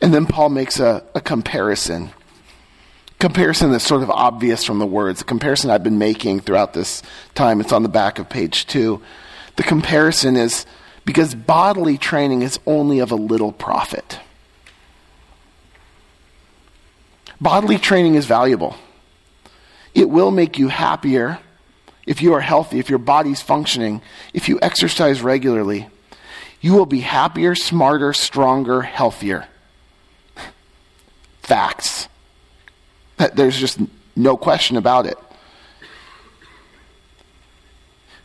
And 0.00 0.14
then 0.14 0.26
Paul 0.26 0.50
makes 0.50 0.78
a, 0.78 1.02
a 1.14 1.20
comparison 1.20 2.10
comparison 3.20 3.70
that's 3.70 3.86
sort 3.86 4.02
of 4.02 4.10
obvious 4.10 4.64
from 4.64 4.78
the 4.78 4.86
words, 4.86 5.20
the 5.20 5.24
comparison 5.24 5.70
I've 5.70 5.84
been 5.84 5.98
making 5.98 6.40
throughout 6.40 6.72
this 6.72 7.02
time, 7.34 7.60
it's 7.60 7.72
on 7.72 7.84
the 7.84 7.88
back 7.88 8.18
of 8.18 8.28
page 8.28 8.66
two. 8.66 9.00
The 9.56 9.62
comparison 9.62 10.36
is 10.36 10.66
because 11.04 11.34
bodily 11.34 11.98
training 11.98 12.42
is 12.42 12.58
only 12.66 12.98
of 12.98 13.12
a 13.12 13.16
little 13.16 13.52
profit. 13.52 14.18
Bodily 17.40 17.78
training 17.78 18.16
is 18.16 18.26
valuable. 18.26 18.76
It 19.94 20.10
will 20.10 20.30
make 20.30 20.58
you 20.58 20.68
happier 20.68 21.38
if 22.06 22.22
you 22.22 22.34
are 22.34 22.40
healthy, 22.40 22.78
if 22.78 22.90
your 22.90 22.98
body's 22.98 23.40
functioning, 23.40 24.02
if 24.34 24.48
you 24.48 24.58
exercise 24.60 25.22
regularly. 25.22 25.88
You 26.60 26.74
will 26.74 26.86
be 26.86 27.00
happier, 27.00 27.54
smarter, 27.54 28.12
stronger, 28.12 28.82
healthier. 28.82 29.48
Facts. 31.42 32.09
There's 33.34 33.58
just 33.58 33.78
no 34.16 34.36
question 34.36 34.76
about 34.76 35.06
it. 35.06 35.18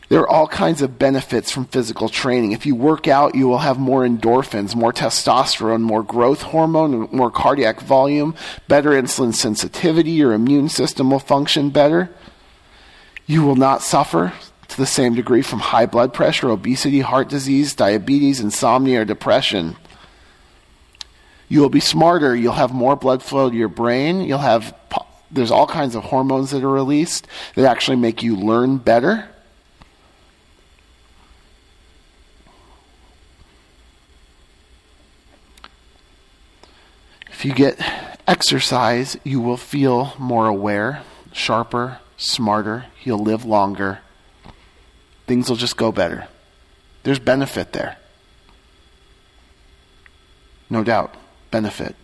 There 0.08 0.20
are 0.20 0.28
all 0.28 0.46
kinds 0.46 0.82
of 0.82 1.00
benefits 1.00 1.50
from 1.50 1.64
physical 1.64 2.08
training. 2.08 2.52
If 2.52 2.64
you 2.64 2.76
work 2.76 3.08
out, 3.08 3.34
you 3.34 3.48
will 3.48 3.58
have 3.58 3.76
more 3.76 4.06
endorphins, 4.06 4.76
more 4.76 4.92
testosterone, 4.92 5.80
more 5.80 6.04
growth 6.04 6.42
hormone, 6.42 7.08
more 7.10 7.30
cardiac 7.30 7.80
volume, 7.80 8.36
better 8.68 8.90
insulin 8.90 9.34
sensitivity. 9.34 10.12
Your 10.12 10.32
immune 10.32 10.68
system 10.68 11.10
will 11.10 11.18
function 11.18 11.70
better. 11.70 12.08
You 13.26 13.42
will 13.42 13.56
not 13.56 13.82
suffer 13.82 14.32
to 14.68 14.76
the 14.76 14.86
same 14.86 15.16
degree 15.16 15.42
from 15.42 15.58
high 15.58 15.86
blood 15.86 16.14
pressure, 16.14 16.50
obesity, 16.50 17.00
heart 17.00 17.28
disease, 17.28 17.74
diabetes, 17.74 18.38
insomnia, 18.38 19.00
or 19.00 19.04
depression. 19.04 19.76
You 21.48 21.60
will 21.60 21.68
be 21.68 21.80
smarter. 21.80 22.34
You'll 22.34 22.52
have 22.52 22.72
more 22.72 22.96
blood 22.96 23.22
flow 23.22 23.50
to 23.50 23.56
your 23.56 23.68
brain. 23.68 24.20
You'll 24.22 24.38
have, 24.38 24.74
there's 25.30 25.50
all 25.50 25.66
kinds 25.66 25.94
of 25.94 26.04
hormones 26.04 26.50
that 26.50 26.64
are 26.64 26.68
released 26.68 27.26
that 27.54 27.64
actually 27.64 27.96
make 27.96 28.22
you 28.22 28.36
learn 28.36 28.78
better. 28.78 29.28
If 37.30 37.44
you 37.44 37.52
get 37.54 37.78
exercise, 38.26 39.16
you 39.22 39.40
will 39.40 39.58
feel 39.58 40.14
more 40.18 40.46
aware, 40.46 41.02
sharper, 41.32 41.98
smarter. 42.16 42.86
You'll 43.04 43.22
live 43.22 43.44
longer. 43.44 44.00
Things 45.26 45.48
will 45.48 45.56
just 45.56 45.76
go 45.76 45.92
better. 45.92 46.28
There's 47.02 47.18
benefit 47.18 47.72
there. 47.72 47.98
No 50.70 50.82
doubt, 50.82 51.14
benefit. 51.50 51.94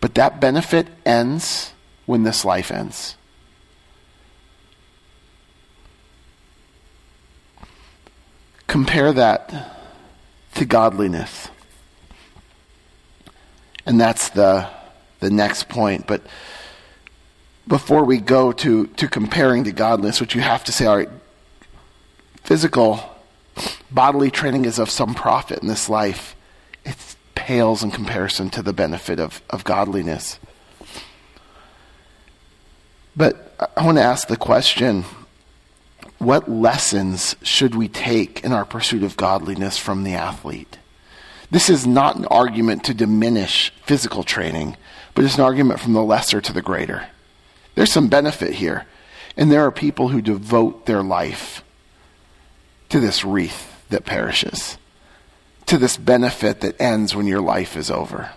But 0.00 0.14
that 0.14 0.40
benefit 0.40 0.88
ends 1.06 1.72
when 2.06 2.22
this 2.24 2.44
life 2.44 2.70
ends. 2.70 3.16
Compare 8.66 9.12
that 9.12 9.78
to 10.54 10.64
godliness. 10.64 11.48
And 13.84 14.00
that's 14.00 14.30
the, 14.30 14.68
the 15.20 15.30
next 15.30 15.68
point. 15.68 16.06
But 16.06 16.22
before 17.68 18.04
we 18.04 18.18
go 18.18 18.52
to, 18.52 18.86
to 18.86 19.08
comparing 19.08 19.64
to 19.64 19.72
godliness, 19.72 20.20
which 20.20 20.34
you 20.34 20.40
have 20.40 20.64
to 20.64 20.72
say, 20.72 20.86
all 20.86 20.96
right, 20.96 21.08
physical, 22.42 23.00
bodily 23.90 24.30
training 24.30 24.64
is 24.64 24.78
of 24.78 24.90
some 24.90 25.14
profit 25.14 25.60
in 25.60 25.68
this 25.68 25.88
life. 25.88 26.34
It 26.84 26.96
pales 27.34 27.82
in 27.82 27.90
comparison 27.90 28.50
to 28.50 28.62
the 28.62 28.72
benefit 28.72 29.20
of, 29.20 29.42
of 29.50 29.64
godliness. 29.64 30.38
But 33.16 33.54
I 33.76 33.84
want 33.84 33.98
to 33.98 34.02
ask 34.02 34.28
the 34.28 34.36
question 34.36 35.04
what 36.18 36.48
lessons 36.48 37.34
should 37.42 37.74
we 37.74 37.88
take 37.88 38.44
in 38.44 38.52
our 38.52 38.64
pursuit 38.64 39.02
of 39.02 39.16
godliness 39.16 39.76
from 39.76 40.04
the 40.04 40.14
athlete? 40.14 40.78
This 41.50 41.68
is 41.68 41.86
not 41.86 42.16
an 42.16 42.26
argument 42.26 42.84
to 42.84 42.94
diminish 42.94 43.72
physical 43.84 44.22
training, 44.22 44.76
but 45.14 45.24
it's 45.24 45.34
an 45.34 45.42
argument 45.42 45.80
from 45.80 45.92
the 45.92 46.02
lesser 46.02 46.40
to 46.40 46.52
the 46.52 46.62
greater. 46.62 47.08
There's 47.74 47.92
some 47.92 48.08
benefit 48.08 48.54
here. 48.54 48.86
And 49.36 49.50
there 49.50 49.62
are 49.66 49.72
people 49.72 50.08
who 50.08 50.22
devote 50.22 50.86
their 50.86 51.02
life 51.02 51.64
to 52.90 53.00
this 53.00 53.24
wreath 53.24 53.86
that 53.88 54.04
perishes, 54.04 54.76
to 55.72 55.78
this 55.78 55.96
benefit 55.96 56.60
that 56.60 56.78
ends 56.78 57.16
when 57.16 57.26
your 57.26 57.40
life 57.40 57.78
is 57.78 57.90
over. 57.90 58.30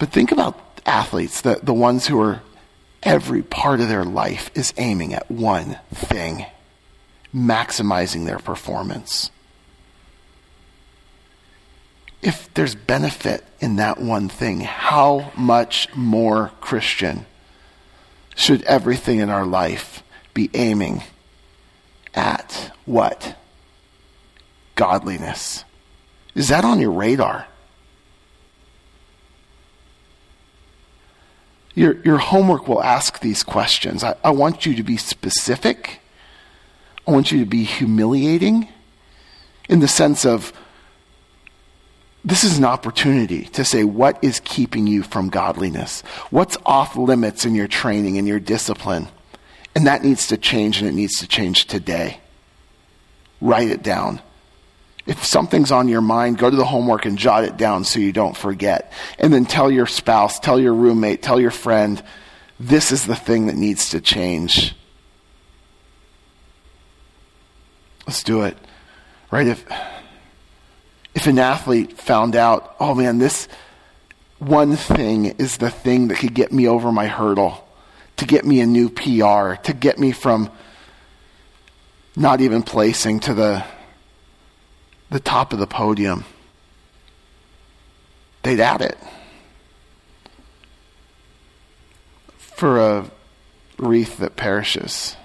But 0.00 0.10
think 0.10 0.32
about 0.32 0.58
athletes, 0.84 1.42
the, 1.42 1.60
the 1.62 1.72
ones 1.72 2.08
who 2.08 2.20
are 2.20 2.42
every 3.04 3.42
part 3.42 3.78
of 3.78 3.88
their 3.88 4.04
life 4.04 4.50
is 4.56 4.74
aiming 4.78 5.14
at 5.14 5.30
one 5.30 5.78
thing 5.94 6.44
maximizing 7.32 8.26
their 8.26 8.40
performance. 8.40 9.30
If 12.22 12.52
there's 12.54 12.74
benefit 12.74 13.44
in 13.60 13.76
that 13.76 14.00
one 14.00 14.28
thing, 14.28 14.62
how 14.62 15.30
much 15.36 15.86
more 15.94 16.50
Christian 16.60 17.26
should 18.34 18.64
everything 18.64 19.20
in 19.20 19.30
our 19.30 19.46
life 19.46 20.02
be 20.34 20.50
aiming 20.52 21.04
what? 22.86 23.36
Godliness. 24.74 25.64
Is 26.34 26.48
that 26.48 26.64
on 26.64 26.80
your 26.80 26.92
radar? 26.92 27.46
Your, 31.74 32.00
your 32.02 32.18
homework 32.18 32.68
will 32.68 32.82
ask 32.82 33.20
these 33.20 33.42
questions. 33.42 34.02
I, 34.02 34.16
I 34.24 34.30
want 34.30 34.64
you 34.64 34.74
to 34.76 34.82
be 34.82 34.96
specific 34.96 36.00
I 37.06 37.12
want 37.12 37.30
you 37.30 37.38
to 37.40 37.46
be 37.46 37.62
humiliating 37.62 38.68
in 39.68 39.80
the 39.80 39.88
sense 39.88 40.26
of 40.26 40.52
this 42.24 42.42
is 42.42 42.58
an 42.58 42.64
opportunity 42.64 43.44
to 43.44 43.64
say 43.64 43.84
what 43.84 44.18
is 44.22 44.40
keeping 44.40 44.88
you 44.88 45.04
from 45.04 45.28
godliness? 45.28 46.00
What's 46.30 46.56
off 46.66 46.96
limits 46.96 47.44
in 47.44 47.54
your 47.54 47.68
training 47.68 48.18
and 48.18 48.26
your 48.26 48.40
discipline? 48.40 49.06
And 49.76 49.86
that 49.86 50.02
needs 50.02 50.26
to 50.28 50.36
change 50.36 50.80
and 50.80 50.88
it 50.88 50.94
needs 50.94 51.20
to 51.20 51.28
change 51.28 51.66
today. 51.66 52.18
Write 53.40 53.68
it 53.68 53.82
down. 53.82 54.20
If 55.06 55.24
something's 55.24 55.70
on 55.70 55.88
your 55.88 56.00
mind, 56.00 56.38
go 56.38 56.50
to 56.50 56.56
the 56.56 56.64
homework 56.64 57.04
and 57.04 57.16
jot 57.16 57.44
it 57.44 57.56
down 57.56 57.84
so 57.84 58.00
you 58.00 58.12
don't 58.12 58.36
forget. 58.36 58.92
And 59.18 59.32
then 59.32 59.44
tell 59.44 59.70
your 59.70 59.86
spouse, 59.86 60.40
tell 60.40 60.58
your 60.58 60.74
roommate, 60.74 61.22
tell 61.22 61.40
your 61.40 61.52
friend, 61.52 62.02
this 62.58 62.90
is 62.90 63.06
the 63.06 63.14
thing 63.14 63.46
that 63.46 63.54
needs 63.54 63.90
to 63.90 64.00
change. 64.00 64.74
Let's 68.06 68.22
do 68.22 68.42
it. 68.42 68.56
Right? 69.30 69.46
If 69.46 69.64
if 71.14 71.26
an 71.26 71.38
athlete 71.38 71.98
found 71.98 72.36
out, 72.36 72.76
oh 72.78 72.94
man, 72.94 73.18
this 73.18 73.48
one 74.38 74.76
thing 74.76 75.24
is 75.24 75.56
the 75.56 75.70
thing 75.70 76.08
that 76.08 76.18
could 76.18 76.34
get 76.34 76.52
me 76.52 76.68
over 76.68 76.92
my 76.92 77.06
hurdle, 77.06 77.66
to 78.16 78.26
get 78.26 78.44
me 78.44 78.60
a 78.60 78.66
new 78.66 78.90
PR, 78.90 79.54
to 79.62 79.72
get 79.72 79.98
me 79.98 80.12
from 80.12 80.50
not 82.16 82.40
even 82.40 82.62
placing 82.62 83.20
to 83.20 83.34
the 83.34 83.64
the 85.10 85.20
top 85.20 85.52
of 85.52 85.60
the 85.60 85.66
podium. 85.66 86.24
They'd 88.42 88.58
add 88.58 88.80
it. 88.80 88.98
For 92.38 92.78
a 92.78 93.10
wreath 93.78 94.18
that 94.18 94.34
perishes. 94.34 95.16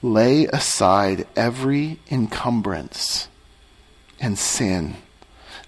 Lay 0.00 0.46
aside 0.46 1.26
every 1.34 1.98
encumbrance 2.10 3.28
and 4.20 4.38
sin 4.38 4.96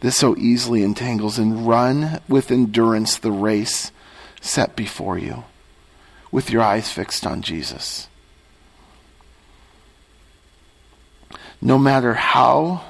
that 0.01 0.13
so 0.13 0.37
easily 0.37 0.83
entangles, 0.83 1.39
and 1.39 1.67
run 1.67 2.21
with 2.29 2.51
endurance 2.53 3.19
the 3.19 3.33
race 3.33 3.91
set 4.41 4.77
before 4.77 5.19
you, 5.19 5.43
with 6.31 6.51
your 6.51 6.63
eyes 6.63 6.91
fixed 6.91 7.27
on 7.27 7.43
Jesus. 7.43 8.09
No 11.61 11.79
matter 11.79 12.15
how 12.15 12.83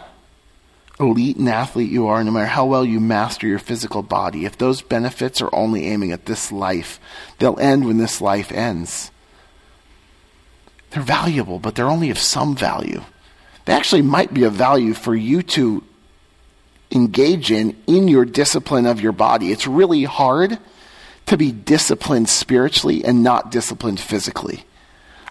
elite 1.01 1.37
an 1.37 1.49
athlete 1.49 1.91
you 1.91 2.09
are, 2.09 2.23
no 2.25 2.31
matter 2.31 2.47
how 2.47 2.67
well 2.67 2.85
you 2.85 3.01
master 3.01 3.47
your 3.47 3.59
physical 3.59 4.03
body, 4.03 4.45
if 4.45 4.59
those 4.59 4.83
benefits 4.83 5.41
are 5.41 5.55
only 5.55 5.87
aiming 5.87 6.13
at 6.13 6.27
this 6.27 6.51
life, 6.51 7.01
they'll 7.39 7.59
end 7.59 7.87
when 7.87 7.99
this 7.99 8.21
life 8.21 8.53
ends. 8.53 9.11
They're 10.91 11.03
valuable, 11.03 11.59
but 11.59 11.75
they're 11.75 11.89
only 11.89 12.11
of 12.11 12.19
some 12.19 12.57
value. 12.57 13.03
They 13.65 13.73
actually 13.75 14.03
might 14.03 14.33
be 14.33 14.45
of 14.45 14.55
value 14.55 14.95
for 14.95 15.15
you 15.15 15.43
to 15.43 15.85
engage 16.91 17.51
in 17.51 17.77
in 17.87 18.09
your 18.09 18.25
discipline 18.25 18.87
of 18.87 19.01
your 19.01 19.13
body. 19.13 19.53
It's 19.53 19.67
really 19.67 20.05
hard 20.05 20.59
to 21.29 21.37
be 21.37 21.53
disciplined 21.53 22.29
spiritually 22.29 23.05
and 23.05 23.23
not 23.23 23.51
disciplined 23.51 24.01
physically. 24.01 24.65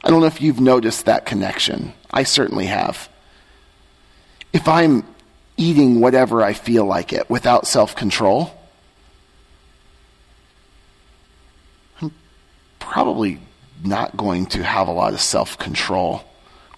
I 0.04 0.10
don't 0.10 0.22
know 0.22 0.28
if 0.28 0.42
you've 0.42 0.60
noticed 0.60 1.06
that 1.06 1.26
connection. 1.26 1.94
I 2.12 2.24
certainly 2.24 2.68
have. 2.68 3.10
If 4.54 4.68
I'm 4.68 5.04
eating 5.58 6.00
whatever 6.00 6.44
I 6.44 6.54
feel 6.54 6.86
like 6.86 7.14
it 7.14 7.30
without 7.32 7.66
self 7.66 7.96
control, 7.96 8.52
I'm 12.00 12.14
probably 12.78 13.40
not 13.84 14.16
going 14.16 14.46
to 14.48 14.64
have 14.64 14.88
a 14.88 14.92
lot 14.92 15.14
of 15.14 15.22
self 15.22 15.58
control 15.58 16.24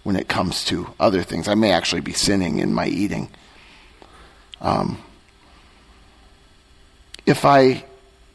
when 0.04 0.16
it 0.16 0.30
comes 0.30 0.64
to 0.66 0.94
other 0.98 1.24
things. 1.24 1.50
I 1.50 1.56
may 1.56 1.74
actually 1.74 2.02
be 2.02 2.14
sinning 2.14 2.60
in 2.60 2.74
my 2.74 2.88
eating. 2.88 3.30
Um, 4.62 4.98
if 7.26 7.44
I 7.44 7.84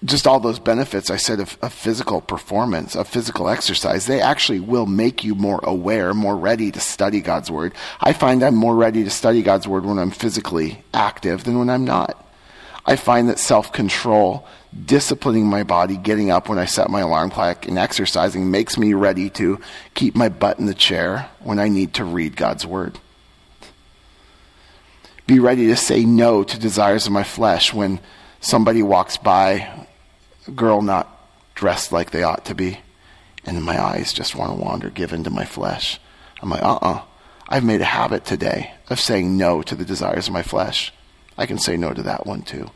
just 0.04 0.26
all 0.26 0.40
those 0.40 0.58
benefits 0.58 1.10
I 1.10 1.16
said 1.16 1.40
of, 1.40 1.56
of, 1.62 1.72
physical 1.72 2.20
performance, 2.20 2.94
of 2.94 3.08
physical 3.08 3.48
exercise, 3.48 4.06
they 4.06 4.20
actually 4.20 4.60
will 4.60 4.86
make 4.86 5.24
you 5.24 5.34
more 5.34 5.60
aware, 5.62 6.12
more 6.12 6.36
ready 6.36 6.70
to 6.70 6.80
study 6.80 7.20
God's 7.20 7.50
Word. 7.50 7.74
I 8.00 8.12
find 8.12 8.42
I'm 8.42 8.54
more 8.54 8.74
ready 8.74 9.04
to 9.04 9.10
study 9.10 9.42
God's 9.42 9.66
Word 9.66 9.86
when 9.86 9.98
I'm 9.98 10.10
physically 10.10 10.84
active 10.92 11.44
than 11.44 11.58
when 11.58 11.70
I'm 11.70 11.84
not. 11.84 12.20
I 12.86 12.96
find 12.96 13.30
that 13.30 13.38
self 13.38 13.72
control, 13.72 14.46
disciplining 14.84 15.46
my 15.46 15.62
body, 15.62 15.96
getting 15.96 16.30
up 16.30 16.48
when 16.48 16.58
I 16.58 16.66
set 16.66 16.90
my 16.90 17.00
alarm 17.00 17.30
clock, 17.30 17.66
and 17.66 17.78
exercising 17.78 18.50
makes 18.50 18.76
me 18.76 18.92
ready 18.92 19.30
to 19.30 19.58
keep 19.94 20.14
my 20.14 20.28
butt 20.28 20.58
in 20.58 20.66
the 20.66 20.74
chair 20.74 21.30
when 21.40 21.58
I 21.58 21.68
need 21.68 21.94
to 21.94 22.04
read 22.04 22.36
God's 22.36 22.66
Word. 22.66 22.98
Be 25.26 25.38
ready 25.38 25.68
to 25.68 25.76
say 25.76 26.04
no 26.04 26.44
to 26.44 26.58
desires 26.58 27.06
of 27.06 27.12
my 27.12 27.24
flesh 27.24 27.72
when 27.72 28.00
somebody 28.40 28.82
walks 28.82 29.16
by, 29.16 29.83
girl 30.50 30.82
not 30.82 31.10
dressed 31.54 31.92
like 31.92 32.10
they 32.10 32.22
ought 32.22 32.44
to 32.46 32.54
be, 32.54 32.80
and 33.44 33.62
my 33.62 33.82
eyes 33.82 34.12
just 34.12 34.34
want 34.34 34.52
to 34.52 34.62
wander, 34.62 34.90
give 34.90 35.12
in 35.12 35.24
to 35.24 35.30
my 35.30 35.44
flesh. 35.44 36.00
I'm 36.42 36.50
like, 36.50 36.62
uh 36.62 36.74
uh-uh. 36.74 36.92
uh. 36.92 37.02
i 37.48 37.54
have 37.54 37.64
made 37.64 37.80
a 37.80 37.86
habit 37.86 38.24
today 38.24 38.72
of 38.88 39.00
saying 39.00 39.36
no 39.36 39.62
to 39.62 39.74
the 39.74 39.84
desires 39.84 40.26
of 40.26 40.32
my 40.32 40.42
flesh. 40.42 40.92
I 41.36 41.46
can 41.46 41.58
say 41.58 41.76
no 41.76 41.92
to 41.92 42.02
that 42.02 42.26
one 42.26 42.42
too. 42.42 42.70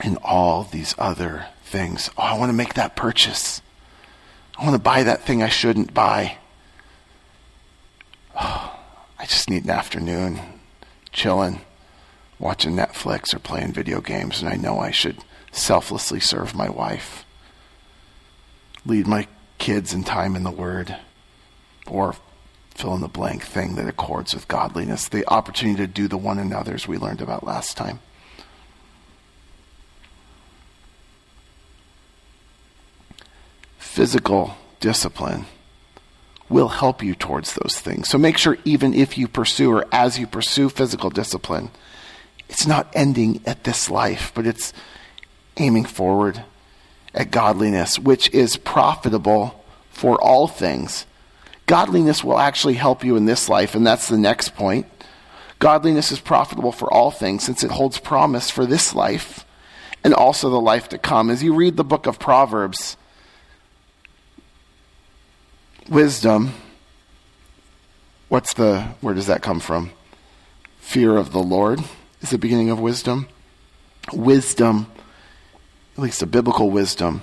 And 0.00 0.18
all 0.22 0.64
these 0.64 0.94
other 0.98 1.46
things. 1.64 2.10
Oh, 2.16 2.22
I 2.22 2.38
want 2.38 2.50
to 2.50 2.56
make 2.56 2.74
that 2.74 2.96
purchase. 2.96 3.62
I 4.58 4.64
want 4.64 4.74
to 4.74 4.82
buy 4.82 5.02
that 5.02 5.22
thing 5.22 5.42
I 5.42 5.48
shouldn't 5.48 5.94
buy. 5.94 6.38
Oh, 8.38 8.78
I 9.18 9.26
just 9.26 9.48
need 9.48 9.64
an 9.64 9.70
afternoon 9.70 10.40
chilling, 11.12 11.60
watching 12.42 12.74
Netflix 12.74 13.32
or 13.32 13.38
playing 13.38 13.72
video 13.72 14.00
games, 14.00 14.42
and 14.42 14.48
I 14.48 14.56
know 14.56 14.80
I 14.80 14.90
should 14.90 15.18
selflessly 15.52 16.18
serve 16.18 16.56
my 16.56 16.68
wife, 16.68 17.24
lead 18.84 19.06
my 19.06 19.28
kids 19.58 19.94
in 19.94 20.02
time 20.02 20.34
in 20.34 20.42
the 20.42 20.50
Word, 20.50 20.96
or 21.86 22.16
fill 22.74 22.94
in 22.96 23.00
the 23.00 23.08
blank 23.08 23.44
thing 23.44 23.76
that 23.76 23.86
accords 23.86 24.34
with 24.34 24.48
godliness, 24.48 25.08
the 25.08 25.26
opportunity 25.28 25.86
to 25.86 25.86
do 25.86 26.08
the 26.08 26.16
one 26.16 26.38
another's 26.38 26.88
we 26.88 26.98
learned 26.98 27.20
about 27.20 27.44
last 27.44 27.76
time. 27.76 28.00
Physical 33.78 34.56
discipline 34.80 35.44
will 36.48 36.68
help 36.68 37.04
you 37.04 37.14
towards 37.14 37.54
those 37.54 37.78
things. 37.78 38.08
So 38.08 38.18
make 38.18 38.36
sure, 38.36 38.58
even 38.64 38.94
if 38.94 39.16
you 39.16 39.28
pursue 39.28 39.70
or 39.70 39.86
as 39.92 40.18
you 40.18 40.26
pursue 40.26 40.68
physical 40.70 41.08
discipline, 41.08 41.70
it's 42.52 42.66
not 42.66 42.88
ending 42.94 43.40
at 43.44 43.64
this 43.64 43.90
life, 43.90 44.30
but 44.34 44.46
it's 44.46 44.72
aiming 45.56 45.86
forward 45.86 46.44
at 47.12 47.32
godliness, 47.32 47.98
which 47.98 48.30
is 48.30 48.56
profitable 48.56 49.64
for 49.90 50.22
all 50.22 50.46
things 50.46 51.06
Godliness 51.72 52.24
will 52.24 52.38
actually 52.38 52.74
help 52.74 53.02
you 53.04 53.16
in 53.16 53.24
this 53.24 53.48
life, 53.48 53.74
and 53.74 53.86
that's 53.86 54.08
the 54.08 54.18
next 54.18 54.54
point. 54.54 54.86
Godliness 55.58 56.10
is 56.12 56.20
profitable 56.20 56.70
for 56.70 56.92
all 56.92 57.10
things 57.10 57.44
since 57.44 57.62
it 57.62 57.70
holds 57.70 57.98
promise 57.98 58.50
for 58.50 58.66
this 58.66 58.94
life 58.94 59.46
and 60.02 60.12
also 60.12 60.50
the 60.50 60.60
life 60.60 60.88
to 60.90 60.98
come. 60.98 61.30
As 61.30 61.42
you 61.42 61.54
read 61.54 61.76
the 61.78 61.82
book 61.82 62.06
of 62.06 62.18
Proverbs, 62.18 62.96
wisdom, 65.88 66.52
what's 68.28 68.52
the, 68.54 68.82
where 69.00 69.14
does 69.14 69.28
that 69.28 69.40
come 69.40 69.60
from? 69.60 69.92
Fear 70.80 71.16
of 71.16 71.32
the 71.32 71.42
Lord 71.42 71.80
is 72.22 72.30
the 72.30 72.38
beginning 72.38 72.70
of 72.70 72.80
wisdom. 72.80 73.28
Wisdom, 74.12 74.86
at 75.96 76.02
least 76.02 76.22
a 76.22 76.26
biblical 76.26 76.70
wisdom, 76.70 77.22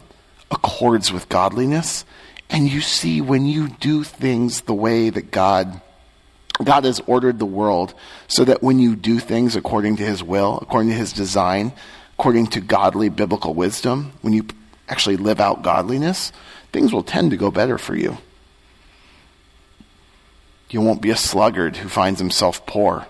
accords 0.51 1.11
with 1.11 1.29
godliness. 1.29 2.05
And 2.49 2.69
you 2.69 2.81
see, 2.81 3.21
when 3.21 3.45
you 3.45 3.69
do 3.69 4.03
things 4.03 4.61
the 4.61 4.73
way 4.73 5.09
that 5.09 5.31
God, 5.31 5.81
God 6.63 6.83
has 6.83 7.01
ordered 7.07 7.39
the 7.39 7.45
world, 7.45 7.93
so 8.27 8.43
that 8.45 8.63
when 8.63 8.79
you 8.79 8.95
do 8.95 9.19
things 9.19 9.55
according 9.55 9.97
to 9.97 10.03
His 10.03 10.23
will, 10.23 10.59
according 10.61 10.89
to 10.89 10.95
His 10.95 11.13
design, 11.13 11.73
according 12.17 12.47
to 12.47 12.61
godly 12.61 13.09
biblical 13.09 13.53
wisdom, 13.53 14.13
when 14.21 14.33
you 14.33 14.45
actually 14.87 15.17
live 15.17 15.39
out 15.39 15.61
godliness, 15.61 16.31
things 16.71 16.91
will 16.91 17.03
tend 17.03 17.31
to 17.31 17.37
go 17.37 17.51
better 17.51 17.77
for 17.77 17.95
you. 17.95 18.17
You 20.69 20.81
won't 20.81 21.01
be 21.01 21.09
a 21.09 21.15
sluggard 21.15 21.77
who 21.77 21.89
finds 21.89 22.19
himself 22.19 22.65
poor. 22.65 23.07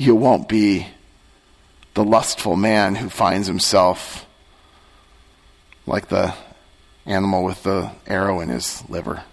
You 0.00 0.14
won't 0.14 0.48
be 0.48 0.86
the 1.94 2.04
lustful 2.04 2.54
man 2.54 2.94
who 2.94 3.08
finds 3.08 3.48
himself 3.48 4.26
like 5.86 6.08
the 6.08 6.34
animal 7.04 7.42
with 7.42 7.64
the 7.64 7.90
arrow 8.06 8.38
in 8.38 8.48
his 8.48 8.88
liver. 8.88 9.24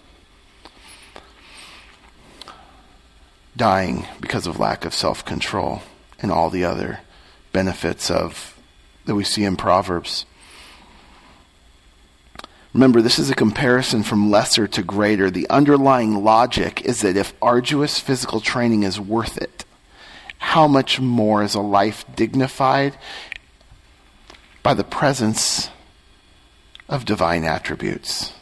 Dying 3.56 4.08
because 4.20 4.48
of 4.48 4.60
lack 4.60 4.86
of 4.86 4.96
self 4.96 5.24
control 5.24 5.84
and 6.20 6.32
all 6.32 6.50
the 6.50 6.66
other 6.66 7.02
benefits 7.52 8.10
of 8.10 8.60
that 9.06 9.14
we 9.14 9.24
see 9.24 9.44
in 9.44 9.58
Proverbs. 9.58 10.26
Remember, 12.74 13.04
this 13.04 13.20
is 13.20 13.30
a 13.30 13.36
comparison 13.36 14.02
from 14.02 14.32
lesser 14.32 14.66
to 14.66 14.82
greater. 14.82 15.30
The 15.30 15.48
underlying 15.52 16.24
logic 16.24 16.82
is 16.82 17.02
that 17.02 17.18
if 17.18 17.36
arduous 17.40 18.00
physical 18.00 18.40
training 18.40 18.82
is 18.82 19.00
worth 19.00 19.38
it, 19.38 19.65
how 20.38 20.68
much 20.68 21.00
more 21.00 21.44
is 21.44 21.56
a 21.56 21.62
life 21.62 22.06
dignified 22.16 22.98
by 24.64 24.74
the 24.74 24.84
presence 24.84 25.70
of 26.88 27.06
divine 27.06 27.44
attributes. 27.44 28.34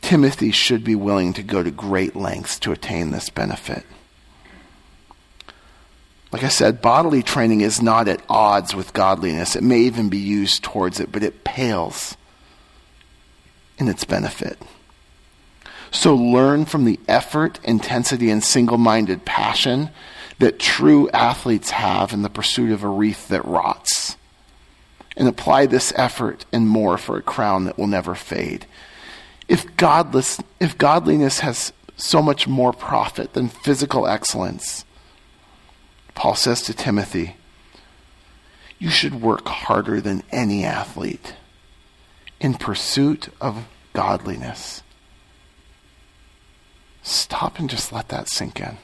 Timothy 0.00 0.50
should 0.50 0.84
be 0.84 0.94
willing 0.94 1.32
to 1.32 1.42
go 1.42 1.62
to 1.62 1.70
great 1.70 2.16
lengths 2.16 2.58
to 2.60 2.72
attain 2.72 3.10
this 3.10 3.30
benefit. 3.30 3.84
Like 6.32 6.44
I 6.44 6.48
said, 6.48 6.80
bodily 6.80 7.22
training 7.22 7.60
is 7.60 7.82
not 7.82 8.08
at 8.08 8.22
odds 8.28 8.74
with 8.74 8.94
godliness. 8.94 9.54
It 9.54 9.62
may 9.62 9.80
even 9.80 10.08
be 10.08 10.18
used 10.18 10.62
towards 10.62 10.98
it, 10.98 11.12
but 11.12 11.22
it 11.22 11.44
pales 11.44 12.16
in 13.78 13.88
its 13.88 14.04
benefit. 14.04 14.58
So 15.90 16.14
learn 16.14 16.64
from 16.64 16.86
the 16.86 16.98
effort, 17.06 17.60
intensity, 17.64 18.30
and 18.30 18.42
single 18.42 18.78
minded 18.78 19.26
passion 19.26 19.90
that 20.42 20.58
true 20.58 21.08
athletes 21.10 21.70
have 21.70 22.12
in 22.12 22.22
the 22.22 22.28
pursuit 22.28 22.72
of 22.72 22.82
a 22.82 22.88
wreath 22.88 23.28
that 23.28 23.44
rots 23.44 24.16
and 25.16 25.28
apply 25.28 25.66
this 25.66 25.92
effort 25.94 26.44
and 26.52 26.68
more 26.68 26.98
for 26.98 27.16
a 27.16 27.22
crown 27.22 27.64
that 27.64 27.78
will 27.78 27.86
never 27.86 28.16
fade. 28.16 28.66
If, 29.46 29.76
godless, 29.76 30.42
if 30.58 30.76
godliness 30.76 31.38
has 31.38 31.72
so 31.96 32.20
much 32.20 32.48
more 32.48 32.72
profit 32.72 33.34
than 33.34 33.50
physical 33.50 34.08
excellence, 34.08 34.84
Paul 36.16 36.34
says 36.34 36.62
to 36.62 36.74
Timothy, 36.74 37.36
you 38.80 38.90
should 38.90 39.22
work 39.22 39.46
harder 39.46 40.00
than 40.00 40.24
any 40.32 40.64
athlete 40.64 41.36
in 42.40 42.54
pursuit 42.54 43.28
of 43.40 43.68
godliness. 43.92 44.82
Stop 47.04 47.60
and 47.60 47.70
just 47.70 47.92
let 47.92 48.08
that 48.08 48.26
sink 48.26 48.58
in. 48.58 48.78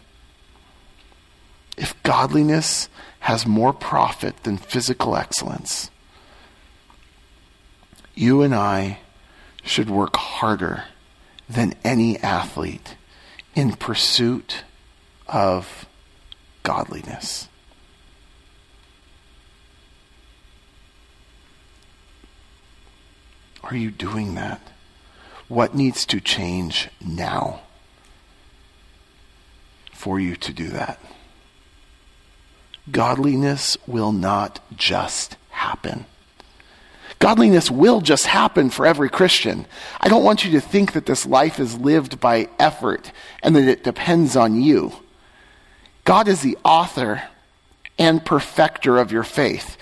If 1.79 2.01
godliness 2.03 2.89
has 3.21 3.47
more 3.47 3.73
profit 3.73 4.43
than 4.43 4.57
physical 4.57 5.17
excellence, 5.17 5.93
you 8.17 8.43
and 8.43 8.53
I 8.53 8.99
should 9.63 9.89
work 9.89 10.17
harder 10.17 10.85
than 11.49 11.75
any 11.85 12.19
athlete 12.19 12.97
in 13.55 13.75
pursuit 13.75 14.65
of 15.29 15.87
godliness. 16.65 17.49
Are 23.63 23.77
you 23.77 23.93
doing 23.93 24.35
that? 24.35 24.61
What 25.47 25.77
needs 25.77 26.05
to 26.07 26.21
change 26.21 26.89
now 27.01 27.61
for 29.93 30.19
you 30.19 30.35
to 30.35 30.53
do 30.53 30.69
that? 30.71 30.99
Godliness 32.91 33.77
will 33.87 34.13
not 34.13 34.61
just 34.77 35.37
happen. 35.51 36.07
Godliness 37.19 37.71
will 37.71 38.01
just 38.01 38.27
happen 38.27 38.71
for 38.71 38.87
every 38.87 39.09
Christian. 39.09 39.67
I 40.01 40.09
don't 40.09 40.23
want 40.23 40.45
you 40.45 40.53
to 40.53 40.61
think 40.61 40.93
that 40.93 41.07
this 41.07 41.27
life 41.27 41.59
is 41.59 41.77
lived 41.77 42.21
by 42.21 42.49
effort 42.59 43.11
and 43.43 43.57
that 43.57 43.69
it 43.69 43.83
depends 43.83 44.37
on 44.37 44.63
you. 44.63 44.93
God 46.05 46.29
is 46.29 46.43
the 46.43 46.57
author 46.65 47.23
and 47.99 48.25
perfecter 48.25 48.99
of 48.99 49.11
your 49.11 49.25
faith. 49.25 49.77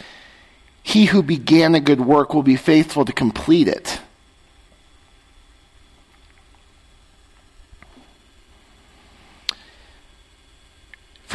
He 0.83 1.07
who 1.07 1.23
began 1.23 1.75
a 1.75 1.81
good 1.81 2.01
work 2.01 2.33
will 2.33 2.43
be 2.43 2.57
faithful 2.57 3.05
to 3.05 3.13
complete 3.13 3.69
it. 3.69 4.01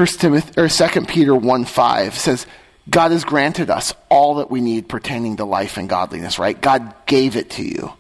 First 0.02 0.20
Timothy 0.20 0.60
or 0.60 0.68
Second 0.68 1.08
Peter 1.08 1.36
1 1.36 1.64
5 1.64 2.18
says, 2.18 2.48
God 2.90 3.12
has 3.12 3.24
granted 3.24 3.70
us 3.70 3.94
all 4.10 4.34
that 4.38 4.50
we 4.50 4.60
need 4.60 4.90
pertaining 4.90 5.38
to 5.38 5.46
life 5.46 5.78
and 5.78 5.88
godliness, 5.88 6.40
right? 6.40 6.60
God 6.60 6.96
gave 7.06 7.36
it 7.36 7.52
to 7.52 7.64
you. 7.64 7.94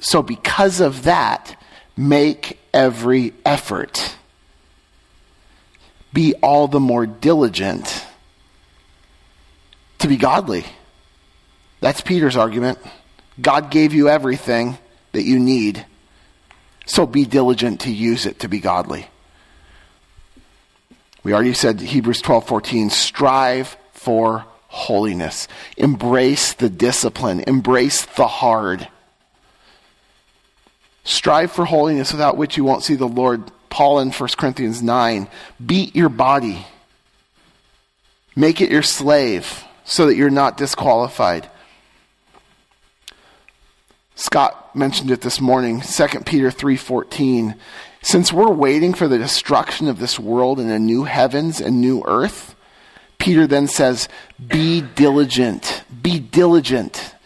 So, 0.00 0.24
because 0.24 0.80
of 0.80 1.04
that, 1.04 1.56
make 1.96 2.58
every 2.74 3.32
effort. 3.44 4.16
be 6.12 6.34
all 6.42 6.66
the 6.66 6.80
more 6.80 7.06
diligent 7.06 8.04
to 10.00 10.08
be 10.08 10.16
godly. 10.16 10.64
That's 11.78 12.00
Peter's 12.00 12.36
argument. 12.36 12.80
God 13.40 13.70
gave 13.70 13.94
you 13.94 14.08
everything 14.08 14.78
that 15.12 15.22
you 15.22 15.38
need, 15.38 15.86
so 16.86 17.06
be 17.06 17.24
diligent 17.24 17.82
to 17.82 17.92
use 17.92 18.26
it 18.26 18.40
to 18.40 18.48
be 18.48 18.58
godly. 18.58 19.06
We 21.26 21.32
already 21.32 21.54
said 21.54 21.80
Hebrews 21.80 22.22
12:14, 22.22 22.88
strive 22.88 23.76
for 23.92 24.46
holiness. 24.68 25.48
Embrace 25.76 26.52
the 26.52 26.68
discipline, 26.70 27.42
embrace 27.48 28.04
the 28.04 28.28
hard. 28.28 28.86
Strive 31.02 31.50
for 31.50 31.64
holiness 31.64 32.12
without 32.12 32.36
which 32.36 32.56
you 32.56 32.62
won't 32.62 32.84
see 32.84 32.94
the 32.94 33.08
Lord. 33.08 33.50
Paul 33.70 33.98
in 33.98 34.12
1 34.12 34.36
Corinthians 34.38 34.84
9, 34.84 35.26
beat 35.66 35.96
your 35.96 36.08
body. 36.08 36.64
Make 38.36 38.60
it 38.60 38.70
your 38.70 38.82
slave 38.82 39.64
so 39.84 40.06
that 40.06 40.14
you're 40.14 40.30
not 40.30 40.56
disqualified. 40.56 41.50
Scott 44.14 44.76
mentioned 44.76 45.10
it 45.10 45.22
this 45.22 45.40
morning, 45.40 45.80
2 45.80 46.24
Peter 46.24 46.52
3:14. 46.52 47.56
Since 48.06 48.32
we're 48.32 48.52
waiting 48.52 48.94
for 48.94 49.08
the 49.08 49.18
destruction 49.18 49.88
of 49.88 49.98
this 49.98 50.16
world 50.16 50.60
and 50.60 50.70
a 50.70 50.78
new 50.78 51.02
heavens 51.02 51.60
and 51.60 51.80
new 51.80 52.04
earth, 52.06 52.54
Peter 53.18 53.48
then 53.48 53.66
says, 53.66 54.08
"Be 54.46 54.80
diligent, 54.80 55.82
be 56.02 56.20
diligent 56.20 57.16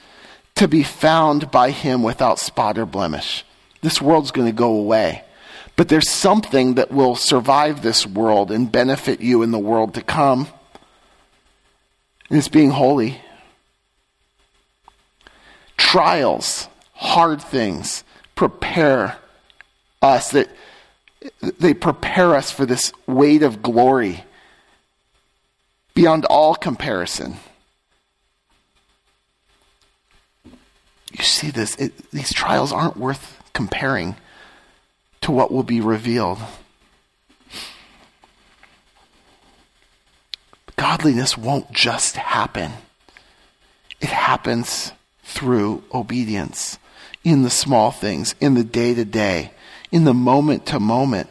to 0.54 0.66
be 0.66 0.82
found 0.82 1.50
by 1.50 1.70
him 1.70 2.02
without 2.02 2.38
spot 2.38 2.78
or 2.78 2.86
blemish." 2.86 3.44
This 3.82 4.00
world's 4.00 4.30
going 4.30 4.46
to 4.46 4.54
go 4.54 4.70
away. 4.70 5.22
But 5.76 5.88
there's 5.88 6.08
something 6.08 6.76
that 6.76 6.90
will 6.90 7.14
survive 7.14 7.82
this 7.82 8.06
world 8.06 8.50
and 8.50 8.72
benefit 8.72 9.20
you 9.20 9.42
in 9.42 9.50
the 9.50 9.58
world 9.58 9.92
to 9.94 10.00
come. 10.00 10.48
And 12.30 12.38
it's 12.38 12.48
being 12.48 12.70
holy. 12.70 13.20
Trials, 15.76 16.68
hard 16.94 17.42
things, 17.42 18.02
prepare 18.34 19.18
us 20.00 20.30
that 20.30 20.48
they 21.40 21.74
prepare 21.74 22.34
us 22.34 22.50
for 22.50 22.64
this 22.64 22.92
weight 23.06 23.42
of 23.42 23.62
glory 23.62 24.24
beyond 25.94 26.24
all 26.26 26.54
comparison. 26.54 27.36
You 31.12 31.24
see 31.24 31.50
this, 31.50 31.76
it, 31.76 32.10
these 32.10 32.32
trials 32.32 32.72
aren't 32.72 32.96
worth 32.96 33.42
comparing 33.52 34.16
to 35.22 35.32
what 35.32 35.52
will 35.52 35.64
be 35.64 35.80
revealed. 35.80 36.38
Godliness 40.76 41.36
won't 41.36 41.70
just 41.72 42.16
happen. 42.16 42.72
It 44.00 44.08
happens 44.08 44.92
through 45.22 45.82
obedience 45.92 46.78
in 47.22 47.42
the 47.42 47.50
small 47.50 47.90
things, 47.90 48.34
in 48.40 48.54
the 48.54 48.64
day 48.64 48.94
to 48.94 49.04
day, 49.04 49.50
in 49.92 50.04
the 50.04 50.14
moment 50.14 50.66
to 50.66 50.80
moment. 50.80 51.28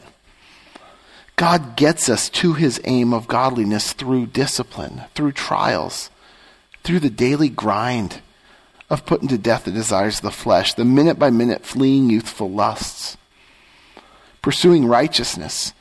God 1.36 1.78
gets 1.78 2.10
us 2.10 2.30
to 2.32 2.54
his 2.54 2.82
aim 2.84 3.14
of 3.14 3.28
godliness 3.28 3.94
through 3.94 4.26
discipline, 4.28 5.04
through 5.16 5.32
trials, 5.32 6.10
through 6.84 7.00
the 7.00 7.10
daily 7.10 7.48
grind 7.48 8.22
of 8.90 9.06
putting 9.06 9.30
to 9.30 9.38
death 9.38 9.64
the 9.64 9.72
desires 9.72 10.18
of 10.18 10.24
the 10.24 10.32
flesh, 10.32 10.74
the 10.74 10.84
minute 10.84 11.18
by 11.18 11.30
minute 11.30 11.66
fleeing 11.66 12.10
youthful 12.10 12.52
lusts, 12.52 13.16
pursuing 14.42 14.86
righteousness, 14.86 15.74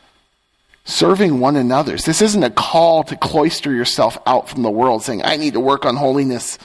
serving 0.85 1.41
one 1.41 1.57
another. 1.57 1.97
This 1.97 2.23
isn't 2.23 2.45
a 2.45 2.51
call 2.51 3.03
to 3.05 3.17
cloister 3.17 3.73
yourself 3.73 4.17
out 4.27 4.49
from 4.49 4.63
the 4.63 4.71
world, 4.71 5.03
saying, 5.03 5.25
I 5.25 5.37
need 5.39 5.55
to 5.55 5.61
work 5.61 5.85
on 5.85 5.97
holiness. 5.97 6.57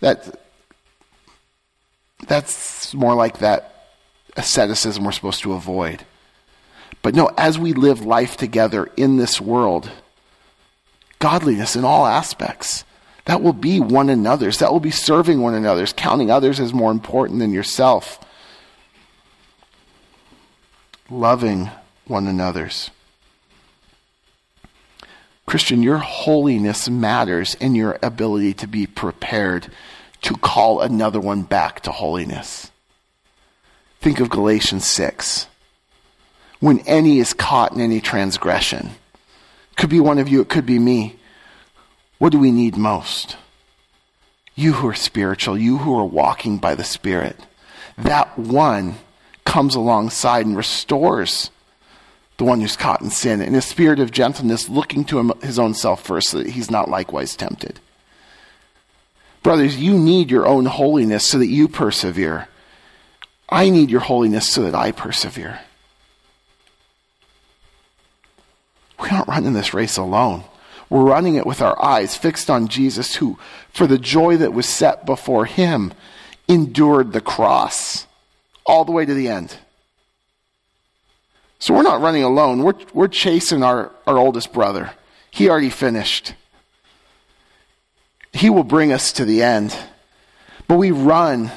That, 0.00 0.38
that's 2.28 2.94
more 2.94 3.14
like 3.14 3.38
that 3.38 3.71
asceticism 4.36 5.04
we're 5.04 5.12
supposed 5.12 5.42
to 5.42 5.52
avoid. 5.52 6.04
But 7.02 7.14
no, 7.14 7.30
as 7.36 7.58
we 7.58 7.72
live 7.72 8.02
life 8.02 8.36
together 8.36 8.90
in 8.96 9.16
this 9.16 9.40
world, 9.40 9.90
godliness 11.18 11.76
in 11.76 11.84
all 11.84 12.06
aspects, 12.06 12.84
that 13.24 13.42
will 13.42 13.52
be 13.52 13.78
one 13.78 14.10
another's. 14.10 14.58
That 14.58 14.72
will 14.72 14.80
be 14.80 14.90
serving 14.90 15.40
one 15.40 15.54
another's, 15.54 15.92
counting 15.92 16.30
others 16.30 16.58
as 16.58 16.72
more 16.72 16.90
important 16.90 17.38
than 17.38 17.52
yourself. 17.52 18.18
Loving 21.08 21.70
one 22.06 22.26
another's. 22.26 22.90
Christian, 25.46 25.82
your 25.82 25.98
holiness 25.98 26.88
matters 26.88 27.54
in 27.56 27.74
your 27.74 27.98
ability 28.02 28.54
to 28.54 28.66
be 28.66 28.86
prepared 28.86 29.68
to 30.22 30.34
call 30.34 30.80
another 30.80 31.20
one 31.20 31.42
back 31.42 31.80
to 31.80 31.92
holiness. 31.92 32.71
Think 34.02 34.18
of 34.18 34.28
Galatians 34.30 34.84
6. 34.84 35.46
When 36.58 36.80
any 36.80 37.20
is 37.20 37.32
caught 37.32 37.72
in 37.72 37.80
any 37.80 38.00
transgression, 38.00 38.90
could 39.76 39.90
be 39.90 40.00
one 40.00 40.18
of 40.18 40.28
you, 40.28 40.40
it 40.40 40.48
could 40.48 40.66
be 40.66 40.78
me 40.78 41.16
what 42.18 42.30
do 42.30 42.38
we 42.38 42.52
need 42.52 42.76
most? 42.76 43.36
You 44.54 44.74
who 44.74 44.88
are 44.88 44.94
spiritual, 44.94 45.58
you 45.58 45.78
who 45.78 45.98
are 45.98 46.04
walking 46.04 46.58
by 46.58 46.76
the 46.76 46.84
Spirit. 46.84 47.36
That 47.98 48.38
one 48.38 48.94
comes 49.44 49.74
alongside 49.74 50.46
and 50.46 50.56
restores 50.56 51.50
the 52.38 52.44
one 52.44 52.60
who's 52.60 52.76
caught 52.76 53.02
in 53.02 53.10
sin 53.10 53.40
in 53.40 53.56
a 53.56 53.60
spirit 53.60 53.98
of 53.98 54.12
gentleness, 54.12 54.68
looking 54.68 55.04
to 55.06 55.18
him, 55.18 55.32
his 55.42 55.58
own 55.58 55.74
self 55.74 56.04
first 56.04 56.28
so 56.28 56.38
that 56.38 56.50
he's 56.50 56.70
not 56.70 56.88
likewise 56.88 57.34
tempted. 57.34 57.80
Brothers, 59.42 59.76
you 59.76 59.98
need 59.98 60.30
your 60.30 60.46
own 60.46 60.66
holiness 60.66 61.26
so 61.26 61.38
that 61.38 61.48
you 61.48 61.66
persevere. 61.66 62.48
I 63.52 63.68
need 63.68 63.90
your 63.90 64.00
holiness 64.00 64.48
so 64.48 64.62
that 64.62 64.74
I 64.74 64.92
persevere. 64.92 65.60
We're 68.98 69.10
not 69.10 69.28
running 69.28 69.52
this 69.52 69.74
race 69.74 69.96
alone. 69.96 70.44
We're 70.88 71.04
running 71.04 71.36
it 71.36 71.46
with 71.46 71.60
our 71.60 71.82
eyes 71.82 72.16
fixed 72.16 72.50
on 72.50 72.68
Jesus, 72.68 73.16
who, 73.16 73.38
for 73.72 73.86
the 73.86 73.98
joy 73.98 74.36
that 74.36 74.52
was 74.52 74.66
set 74.66 75.04
before 75.06 75.44
him, 75.44 75.92
endured 76.48 77.12
the 77.12 77.20
cross 77.20 78.06
all 78.64 78.84
the 78.84 78.92
way 78.92 79.04
to 79.04 79.14
the 79.14 79.28
end. 79.28 79.56
So 81.58 81.74
we're 81.74 81.82
not 81.82 82.00
running 82.00 82.22
alone. 82.22 82.62
We're, 82.62 82.74
we're 82.92 83.08
chasing 83.08 83.62
our, 83.62 83.92
our 84.06 84.18
oldest 84.18 84.52
brother. 84.52 84.92
He 85.30 85.48
already 85.48 85.70
finished. 85.70 86.34
He 88.32 88.50
will 88.50 88.64
bring 88.64 88.92
us 88.92 89.12
to 89.12 89.24
the 89.24 89.42
end. 89.42 89.76
But 90.68 90.76
we 90.76 90.90
run 90.90 91.50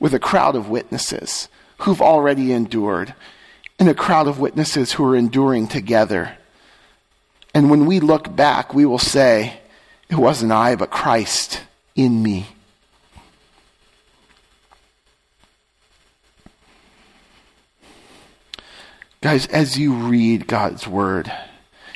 with 0.00 0.14
a 0.14 0.18
crowd 0.18 0.56
of 0.56 0.68
witnesses 0.68 1.48
who've 1.78 2.02
already 2.02 2.52
endured, 2.52 3.14
and 3.78 3.88
a 3.88 3.94
crowd 3.94 4.26
of 4.26 4.40
witnesses 4.40 4.92
who 4.92 5.04
are 5.04 5.16
enduring 5.16 5.68
together. 5.68 6.36
And 7.54 7.70
when 7.70 7.86
we 7.86 8.00
look 8.00 8.34
back, 8.34 8.74
we 8.74 8.84
will 8.84 8.98
say, 8.98 9.60
It 10.08 10.16
wasn't 10.16 10.52
I, 10.52 10.74
but 10.76 10.90
Christ 10.90 11.62
in 11.94 12.22
me. 12.22 12.46
Guys, 19.22 19.46
as 19.48 19.78
you 19.78 19.92
read 19.92 20.46
God's 20.46 20.86
Word, 20.86 21.30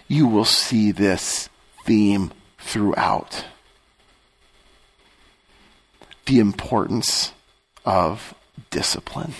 you 0.09 0.27
will 0.27 0.45
see 0.45 0.93
this 0.93 1.49
theme 1.87 2.33
throughout. 2.59 3.47
The 6.27 6.39
importance 6.39 7.33
of 7.85 8.35
discipline. 8.71 9.35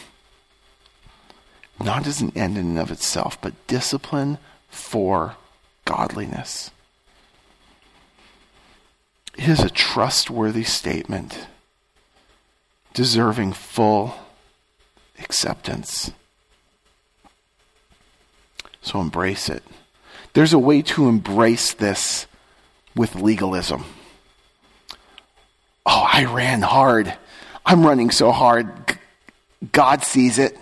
Not 1.83 2.07
as 2.07 2.21
an 2.21 2.33
end 2.37 2.57
in 2.57 2.67
and 2.67 2.79
of 2.79 2.91
itself, 2.91 3.41
but 3.41 3.67
discipline 3.67 4.39
for 4.69 5.37
godliness. 5.85 6.71
It 9.37 9.49
is 9.49 9.61
a 9.61 9.71
trustworthy 9.71 10.63
statement, 10.63 11.47
deserving 12.93 13.55
full 13.55 14.15
acceptance. 15.19 16.13
So 18.81 19.01
embrace 19.01 19.49
it. 19.49 19.65
There's 20.35 20.53
a 20.53 20.59
way 20.59 20.83
to 20.83 21.09
embrace 21.09 21.73
this 21.73 22.27
with 22.95 23.17
legalism. 23.17 23.85
Oh, 25.87 26.09
I 26.13 26.25
ran 26.27 26.63
hard. 26.63 27.15
I'm 27.67 27.85
running 27.85 28.11
so 28.11 28.31
hard. 28.33 28.99
God 29.73 30.03
sees 30.03 30.39
it. 30.39 30.59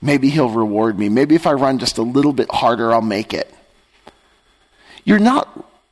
Maybe 0.00 0.28
He'll 0.28 0.50
reward 0.50 0.98
me. 0.98 1.08
Maybe 1.08 1.34
if 1.34 1.46
I 1.46 1.52
run 1.52 1.78
just 1.78 1.98
a 1.98 2.02
little 2.02 2.32
bit 2.32 2.50
harder, 2.50 2.92
I'll 2.92 3.02
make 3.02 3.34
it. 3.34 3.52
You're 5.04 5.18
not, 5.18 5.48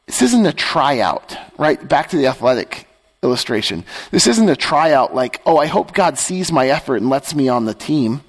this 0.07 0.23
isn't 0.23 0.47
a 0.47 0.53
tryout, 0.53 1.37
right? 1.59 1.87
Back 1.87 2.11
to 2.11 2.17
the 2.17 2.27
athletic 2.27 2.87
illustration. 3.23 3.85
This 4.11 4.27
isn't 4.27 4.49
a 4.49 4.57
tryout 4.57 5.15
like, 5.15 5.41
oh, 5.47 5.57
I 5.57 5.67
hope 5.67 5.95
God 5.95 6.19
sees 6.19 6.53
my 6.53 6.69
effort 6.69 6.97
and 6.97 7.11
lets 7.11 7.35
me 7.35 7.49
on 7.49 7.65
the 7.65 7.75
team. 7.75 8.21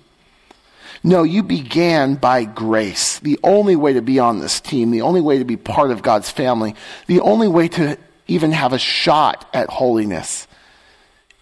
No, 1.04 1.22
you 1.22 1.44
began 1.44 2.16
by 2.16 2.46
grace. 2.46 3.20
The 3.20 3.40
only 3.44 3.76
way 3.76 3.94
to 3.94 4.02
be 4.02 4.18
on 4.18 4.40
this 4.40 4.60
team, 4.60 4.90
the 4.90 5.02
only 5.02 5.22
way 5.22 5.38
to 5.38 5.46
be 5.46 5.58
part 5.58 5.92
of 5.92 6.02
God's 6.02 6.32
family, 6.32 6.76
the 7.06 7.20
only 7.20 7.48
way 7.48 7.68
to 7.68 7.98
even 8.28 8.52
have 8.52 8.74
a 8.74 8.80
shot 8.80 9.48
at 9.54 9.70
holiness 9.70 10.48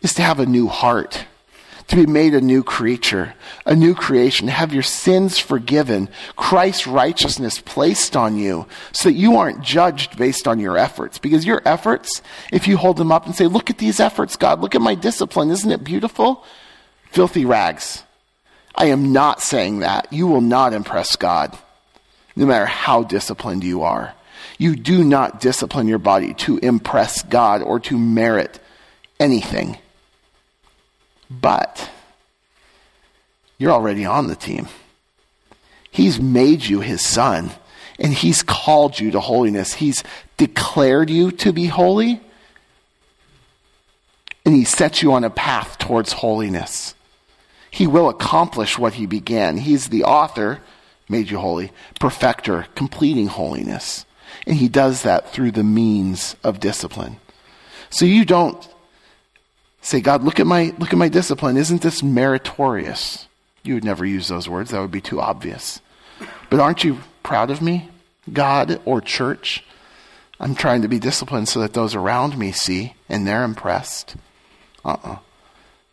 is 0.04 0.14
to 0.16 0.22
have 0.22 0.39
a 0.39 0.45
new 0.45 0.68
heart, 0.68 1.26
to 1.88 1.95
be 1.95 2.06
made 2.06 2.36
a 2.36 2.41
new 2.41 2.64
creature, 2.64 3.34
a 3.66 3.76
new 3.76 3.95
creation, 3.95 4.47
have 4.49 4.74
your 4.74 4.84
sins 4.84 5.39
forgiven, 5.39 6.10
Christ's 6.36 6.86
righteousness 6.86 7.60
placed 7.60 8.16
on 8.16 8.38
you, 8.38 8.68
so 8.91 9.10
that 9.10 9.16
you 9.16 9.38
aren't 9.38 9.62
judged 9.62 10.18
based 10.18 10.47
on 10.47 10.60
your 10.60 10.78
efforts. 10.78 11.18
Because 11.18 11.45
your 11.45 11.62
efforts, 11.66 12.22
if 12.51 12.68
you 12.68 12.78
hold 12.78 12.97
them 12.97 13.12
up 13.12 13.26
and 13.26 13.36
say, 13.36 13.47
Look 13.47 13.70
at 13.70 13.80
these 13.80 13.99
efforts, 13.99 14.36
God, 14.36 14.62
look 14.62 14.76
at 14.76 14.82
my 14.82 14.95
discipline, 14.95 15.49
isn't 15.49 15.72
it 15.72 15.84
beautiful? 15.84 16.43
Filthy 17.10 17.45
rags. 17.45 18.04
I 18.76 18.88
am 18.88 19.14
not 19.14 19.41
saying 19.41 19.80
that. 19.80 20.12
You 20.12 20.28
will 20.28 20.41
not 20.41 20.74
impress 20.74 21.16
God, 21.16 21.58
no 22.36 22.45
matter 22.45 22.66
how 22.66 23.04
disciplined 23.04 23.64
you 23.64 23.84
are. 23.84 24.14
You 24.58 24.76
do 24.76 25.04
not 25.04 25.39
discipline 25.39 25.88
your 25.88 25.99
body 25.99 26.34
to 26.36 26.58
impress 26.58 27.22
God 27.24 27.62
or 27.62 27.80
to 27.82 27.97
merit 27.97 28.60
anything. 29.20 29.78
But 31.41 31.89
you're 33.57 33.71
already 33.71 34.05
on 34.05 34.27
the 34.27 34.36
team. 34.36 34.67
He's 35.89 36.19
made 36.19 36.65
you 36.65 36.81
his 36.81 37.05
son, 37.05 37.51
and 37.99 38.13
he's 38.13 38.43
called 38.43 38.99
you 38.99 39.11
to 39.11 39.19
holiness. 39.19 39.73
He's 39.73 40.03
declared 40.38 41.09
you 41.09 41.31
to 41.31 41.53
be 41.53 41.67
holy, 41.67 42.19
and 44.45 44.55
he 44.55 44.63
sets 44.65 45.01
you 45.01 45.13
on 45.13 45.23
a 45.23 45.29
path 45.29 45.77
towards 45.77 46.13
holiness. 46.13 46.95
He 47.69 47.88
will 47.88 48.09
accomplish 48.09 48.77
what 48.77 48.95
he 48.95 49.05
began. 49.05 49.57
He's 49.57 49.88
the 49.89 50.03
author, 50.03 50.59
made 51.07 51.29
you 51.29 51.38
holy, 51.38 51.71
perfecter, 51.99 52.67
completing 52.75 53.27
holiness. 53.27 54.05
And 54.45 54.57
he 54.57 54.67
does 54.67 55.03
that 55.03 55.31
through 55.31 55.51
the 55.51 55.63
means 55.63 56.36
of 56.43 56.59
discipline. 56.59 57.17
So 57.89 58.05
you 58.05 58.25
don't 58.25 58.67
say, 59.84 60.01
God, 60.01 60.23
look 60.23 60.39
at 60.39 60.47
my, 60.47 60.73
look 60.79 60.91
at 60.91 60.97
my 60.97 61.09
discipline. 61.09 61.57
Isn't 61.57 61.81
this 61.81 62.01
meritorious? 62.01 63.27
You 63.63 63.75
would 63.75 63.84
never 63.84 64.05
use 64.05 64.27
those 64.27 64.49
words. 64.49 64.71
That 64.71 64.81
would 64.81 64.91
be 64.91 65.01
too 65.01 65.21
obvious. 65.21 65.81
But 66.49 66.59
aren't 66.59 66.84
you 66.84 66.99
proud 67.21 67.51
of 67.51 67.61
me, 67.61 67.89
God 68.31 68.81
or 68.86 69.01
church? 69.01 69.63
I'm 70.39 70.55
trying 70.55 70.81
to 70.81 70.88
be 70.88 70.99
disciplined 70.99 71.47
so 71.49 71.59
that 71.59 71.73
those 71.73 71.95
around 71.95 72.38
me 72.38 72.51
see 72.51 72.95
and 73.07 73.27
they're 73.27 73.43
impressed. 73.43 74.15
Uh-uh. 74.84 75.17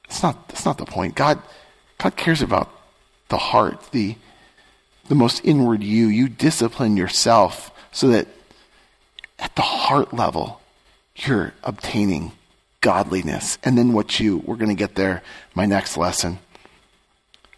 That's 0.08 0.22
not, 0.22 0.48
that's 0.48 0.64
not 0.64 0.78
the 0.78 0.86
point. 0.86 1.14
God, 1.14 1.40
God 1.98 2.16
cares 2.16 2.42
about 2.42 2.70
the 3.28 3.38
heart, 3.38 3.90
the, 3.92 4.16
the 5.08 5.14
most 5.14 5.44
inward 5.44 5.82
you. 5.82 6.06
You 6.06 6.28
discipline 6.28 6.96
yourself 6.96 7.70
so 7.92 8.08
that 8.08 8.26
at 9.38 9.54
the 9.56 9.62
heart 9.62 10.12
level, 10.12 10.60
you're 11.16 11.54
obtaining 11.62 12.32
godliness. 12.80 13.58
And 13.62 13.76
then 13.76 13.92
what 13.92 14.20
you, 14.20 14.38
we're 14.38 14.56
going 14.56 14.70
to 14.70 14.74
get 14.74 14.94
there, 14.94 15.22
my 15.54 15.66
next 15.66 15.96
lesson. 15.96 16.38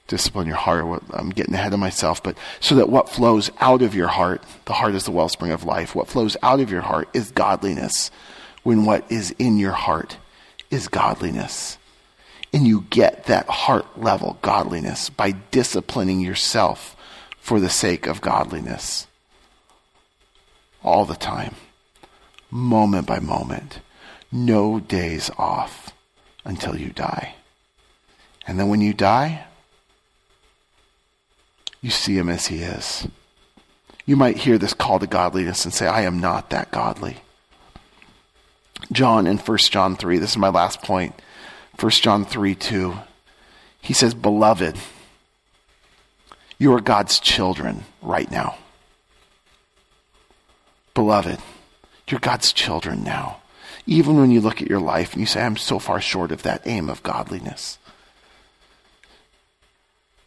Discipline 0.08 0.46
your 0.46 0.56
heart. 0.56 1.02
I'm 1.10 1.30
getting 1.30 1.54
ahead 1.54 1.72
of 1.72 1.78
myself, 1.78 2.22
but 2.22 2.36
so 2.60 2.74
that 2.74 2.88
what 2.88 3.08
flows 3.08 3.50
out 3.60 3.82
of 3.82 3.94
your 3.94 4.08
heart, 4.08 4.42
the 4.64 4.74
heart 4.74 4.94
is 4.94 5.04
the 5.04 5.10
wellspring 5.10 5.52
of 5.52 5.64
life. 5.64 5.94
What 5.94 6.08
flows 6.08 6.36
out 6.42 6.60
of 6.60 6.70
your 6.70 6.82
heart 6.82 7.08
is 7.14 7.30
godliness, 7.30 8.10
when 8.62 8.84
what 8.84 9.10
is 9.10 9.30
in 9.38 9.58
your 9.58 9.72
heart 9.72 10.18
is 10.70 10.88
godliness. 10.88 11.78
And 12.52 12.66
you 12.66 12.84
get 12.90 13.24
that 13.24 13.48
heart 13.48 13.98
level 13.98 14.38
godliness 14.42 15.08
by 15.08 15.34
disciplining 15.50 16.20
yourself 16.20 16.96
for 17.38 17.60
the 17.60 17.70
sake 17.70 18.06
of 18.06 18.20
godliness. 18.20 19.06
All 20.82 21.06
the 21.06 21.14
time, 21.14 21.54
moment 22.50 23.06
by 23.06 23.20
moment 23.20 23.80
no 24.32 24.80
days 24.80 25.30
off 25.36 25.92
until 26.44 26.76
you 26.76 26.88
die. 26.88 27.34
And 28.46 28.58
then 28.58 28.68
when 28.68 28.80
you 28.80 28.94
die, 28.94 29.44
you 31.82 31.90
see 31.90 32.16
him 32.16 32.28
as 32.28 32.46
he 32.46 32.62
is. 32.62 33.06
You 34.06 34.16
might 34.16 34.38
hear 34.38 34.58
this 34.58 34.74
call 34.74 34.98
to 34.98 35.06
godliness 35.06 35.64
and 35.64 35.72
say, 35.72 35.86
I 35.86 36.02
am 36.02 36.18
not 36.18 36.50
that 36.50 36.70
godly. 36.70 37.18
John 38.90 39.26
in 39.26 39.38
1 39.38 39.58
John 39.58 39.94
3, 39.96 40.18
this 40.18 40.30
is 40.30 40.38
my 40.38 40.48
last 40.48 40.82
point. 40.82 41.14
1 41.78 41.90
John 41.90 42.24
3 42.24 42.54
2. 42.54 42.94
He 43.80 43.92
says, 43.92 44.14
Beloved, 44.14 44.76
you 46.58 46.72
are 46.72 46.80
God's 46.80 47.20
children 47.20 47.84
right 48.00 48.30
now. 48.30 48.56
Beloved, 50.94 51.38
you're 52.08 52.20
God's 52.20 52.52
children 52.52 53.02
now 53.04 53.41
even 53.86 54.16
when 54.16 54.30
you 54.30 54.40
look 54.40 54.62
at 54.62 54.68
your 54.68 54.80
life 54.80 55.12
and 55.12 55.20
you 55.20 55.26
say, 55.26 55.42
I'm 55.42 55.56
so 55.56 55.78
far 55.78 56.00
short 56.00 56.32
of 56.32 56.42
that 56.42 56.62
aim 56.66 56.88
of 56.88 57.02
godliness. 57.02 57.78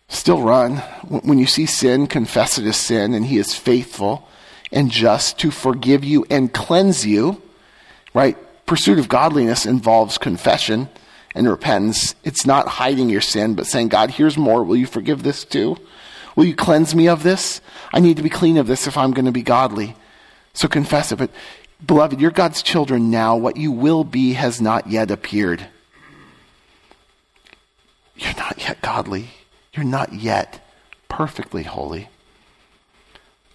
Still 0.07 0.41
run. 0.41 0.77
When 1.07 1.39
you 1.39 1.47
see 1.47 1.65
sin, 1.65 2.07
confess 2.07 2.57
it 2.57 2.65
as 2.65 2.77
sin, 2.77 3.13
and 3.13 3.25
He 3.25 3.37
is 3.37 3.55
faithful 3.55 4.27
and 4.71 4.91
just 4.91 5.39
to 5.39 5.51
forgive 5.51 6.03
you 6.03 6.25
and 6.29 6.53
cleanse 6.53 7.05
you. 7.05 7.41
Right? 8.13 8.37
Pursuit 8.65 8.99
of 8.99 9.09
godliness 9.09 9.65
involves 9.65 10.17
confession 10.17 10.89
and 11.33 11.47
repentance. 11.47 12.15
It's 12.23 12.45
not 12.45 12.67
hiding 12.67 13.09
your 13.09 13.21
sin, 13.21 13.55
but 13.55 13.67
saying, 13.67 13.89
God, 13.89 14.11
here's 14.11 14.37
more. 14.37 14.63
Will 14.63 14.77
you 14.77 14.87
forgive 14.87 15.23
this 15.23 15.43
too? 15.43 15.77
Will 16.35 16.45
you 16.45 16.55
cleanse 16.55 16.95
me 16.95 17.07
of 17.07 17.23
this? 17.23 17.61
I 17.93 17.99
need 17.99 18.17
to 18.17 18.23
be 18.23 18.29
clean 18.29 18.57
of 18.57 18.67
this 18.67 18.87
if 18.87 18.97
I'm 18.97 19.11
going 19.11 19.25
to 19.25 19.31
be 19.31 19.43
godly. 19.43 19.95
So 20.53 20.67
confess 20.67 21.11
it. 21.11 21.17
But 21.17 21.31
Beloved, 21.84 22.21
you're 22.21 22.32
God's 22.32 22.61
children 22.61 23.09
now. 23.09 23.36
What 23.36 23.57
you 23.57 23.71
will 23.71 24.03
be 24.03 24.34
has 24.34 24.61
not 24.61 24.88
yet 24.88 25.11
appeared. 25.11 25.67
You're 28.15 28.36
not 28.36 28.59
yet 28.59 28.82
godly. 28.82 29.30
You're 29.73 29.86
not 29.86 30.13
yet 30.13 30.65
perfectly 31.09 31.63
holy. 31.63 32.09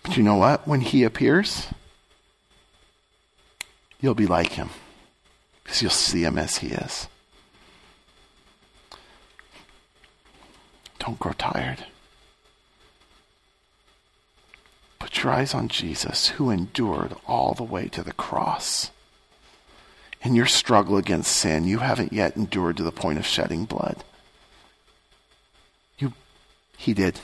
But 0.02 0.16
you 0.16 0.22
know 0.22 0.36
what? 0.36 0.66
When 0.66 0.80
He 0.80 1.04
appears, 1.04 1.66
you'll 4.00 4.14
be 4.14 4.26
like 4.26 4.52
Him 4.52 4.70
because 5.64 5.80
you'll 5.80 5.90
see 5.90 6.24
Him 6.24 6.38
as 6.38 6.58
He 6.58 6.68
is. 6.68 7.08
Don't 10.98 11.18
grow 11.18 11.32
tired. 11.32 11.86
Put 15.00 15.24
your 15.24 15.32
eyes 15.32 15.54
on 15.54 15.66
Jesus, 15.66 16.28
who 16.28 16.50
endured 16.50 17.16
all 17.26 17.54
the 17.54 17.64
way 17.64 17.88
to 17.88 18.04
the 18.04 18.12
cross. 18.12 18.92
In 20.22 20.34
your 20.34 20.46
struggle 20.46 20.96
against 20.96 21.32
sin, 21.32 21.64
you 21.64 21.78
haven't 21.78 22.12
yet 22.12 22.36
endured 22.36 22.76
to 22.76 22.82
the 22.84 22.92
point 22.92 23.18
of 23.18 23.26
shedding 23.26 23.64
blood. 23.64 24.04
You, 25.98 26.12
he 26.76 26.94
did. 26.94 27.18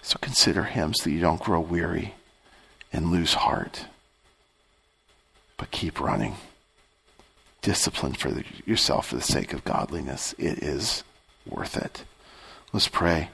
So 0.00 0.16
consider 0.20 0.62
him 0.62 0.94
so 0.94 1.04
that 1.04 1.10
you 1.10 1.20
don't 1.20 1.42
grow 1.42 1.60
weary 1.60 2.14
and 2.92 3.10
lose 3.10 3.34
heart. 3.34 3.86
But 5.56 5.72
keep 5.72 6.00
running. 6.00 6.36
Discipline 7.62 8.12
for 8.12 8.30
the, 8.30 8.44
yourself 8.64 9.08
for 9.08 9.16
the 9.16 9.22
sake 9.22 9.52
of 9.52 9.64
godliness. 9.64 10.36
It 10.38 10.62
is 10.62 11.02
worth 11.44 11.76
it. 11.76 12.04
Let's 12.72 12.86
pray. 12.86 13.30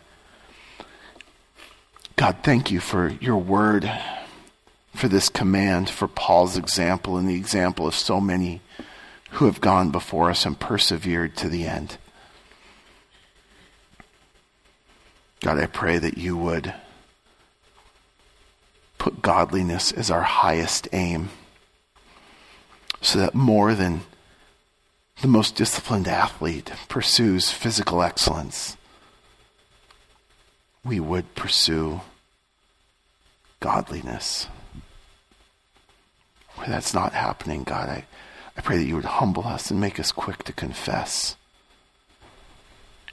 God, 2.23 2.37
thank 2.45 2.71
you 2.71 2.79
for 2.79 3.09
your 3.21 3.37
word, 3.37 3.91
for 4.95 5.09
this 5.09 5.29
command, 5.29 5.91
for 5.91 6.07
Paul's 6.07 6.57
example, 6.57 7.17
and 7.17 7.29
the 7.29 7.35
example 7.35 7.85
of 7.85 7.97
so 7.97 8.21
many 8.21 8.61
who 9.31 9.47
have 9.47 9.61
gone 9.61 9.91
before 9.91 10.31
us 10.31 10.47
and 10.47 10.57
persevered 10.57 11.37
to 11.39 11.49
the 11.49 11.67
end. 11.67 11.99
God, 15.41 15.59
I 15.59 15.67
pray 15.67 15.99
that 15.99 16.17
you 16.17 16.37
would 16.37 16.73
put 18.99 19.21
godliness 19.21 19.91
as 19.91 20.09
our 20.09 20.23
highest 20.23 20.87
aim 20.93 21.31
so 23.01 23.19
that 23.19 23.35
more 23.35 23.75
than 23.75 24.03
the 25.23 25.27
most 25.27 25.57
disciplined 25.57 26.07
athlete 26.07 26.71
pursues 26.89 27.51
physical 27.51 28.01
excellence 28.01 28.77
we 30.85 31.01
would 31.01 31.35
pursue 31.35 32.01
godliness. 33.63 34.49
Where 36.57 36.69
that's 36.69 36.93
not 36.93 37.15
happening, 37.15 37.63
God, 37.63 37.89
I, 37.89 38.05
I 38.57 38.61
pray 38.61 38.77
that 38.77 38.85
you 38.85 38.97
would 38.97 39.07
humble 39.07 39.47
us 39.47 39.71
and 39.71 39.81
make 39.81 39.99
us 39.99 40.13
quick 40.13 40.43
to 40.45 40.53
confess. 40.53 41.37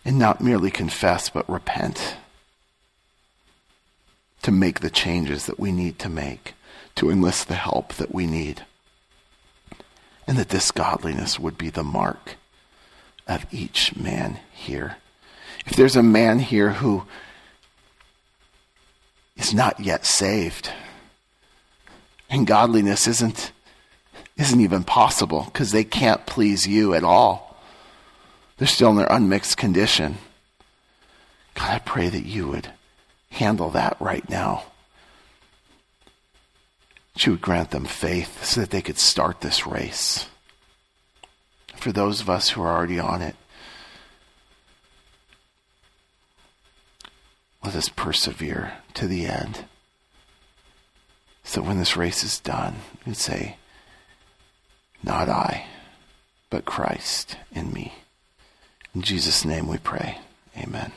And 0.04 0.20
not 0.20 0.42
merely 0.42 0.72
confess, 0.72 1.30
but 1.30 1.50
repent. 1.50 2.18
To 4.42 4.52
make 4.52 4.82
the 4.82 4.90
changes 4.90 5.46
that 5.46 5.60
we 5.60 5.72
need 5.72 6.00
to 6.00 6.10
make, 6.10 6.56
to 6.96 7.10
enlist 7.10 7.48
the 7.48 7.56
help 7.56 7.94
that 7.94 8.14
we 8.14 8.26
need. 8.26 8.66
And 10.28 10.38
that 10.38 10.50
this 10.50 10.72
godliness 10.72 11.40
would 11.40 11.58
be 11.58 11.70
the 11.70 11.84
mark 11.84 12.36
of 13.28 13.46
each 13.52 13.96
man 13.96 14.40
here 14.52 14.98
If 15.66 15.76
there's 15.76 15.96
a 15.96 16.04
man 16.04 16.40
here 16.40 16.72
who 16.72 17.04
is 19.40 19.54
not 19.54 19.80
yet 19.80 20.06
saved, 20.06 20.70
and 22.30 22.46
godliness 22.46 23.08
isn't 23.08 23.52
isn't 24.38 24.62
even 24.62 24.84
possible 24.84 25.44
because 25.46 25.72
they 25.72 25.84
can't 25.84 26.26
please 26.26 26.68
you 26.68 26.94
at 26.94 27.04
all. 27.04 27.58
They're 28.58 28.68
still 28.68 28.92
in 28.92 28.96
their 28.96 29.12
unmixed 29.12 29.58
condition. 29.58 30.18
God, 31.56 31.72
I 31.72 31.80
pray 31.80 32.08
that 32.08 32.26
you 32.26 32.48
would 32.48 32.70
handle 33.32 33.70
that 33.72 33.98
right 34.00 34.28
now. 34.30 34.64
That 37.14 37.26
you 37.26 37.34
would 37.34 37.42
grant 37.42 37.72
them 37.72 37.86
faith 37.86 38.46
so 38.46 38.62
that 38.62 38.70
they 38.70 38.82
could 38.82 38.98
start 38.98 39.42
this 39.42 39.68
race. 39.68 40.28
For 41.76 41.92
those 41.92 42.22
of 42.22 42.30
us 42.30 42.50
who 42.50 42.62
are 42.62 42.74
already 42.74 43.00
on 43.00 43.22
it, 43.22 43.36
let 47.64 47.76
us 47.76 47.90
persevere 47.90 48.74
to 49.00 49.08
the 49.08 49.28
end. 49.28 49.64
So 51.46 51.62
when 51.62 51.80
this 51.80 51.96
race 51.96 52.22
is 52.22 52.38
done, 52.38 52.76
you 53.06 53.14
say, 53.14 53.56
Not 55.02 55.30
I, 55.30 55.66
but 56.50 56.66
Christ 56.66 57.38
in 57.54 57.72
me. 57.72 57.94
In 58.94 59.02
Jesus' 59.02 59.46
name 59.46 59.68
we 59.68 59.78
pray. 59.78 60.18
Amen. 60.58 60.92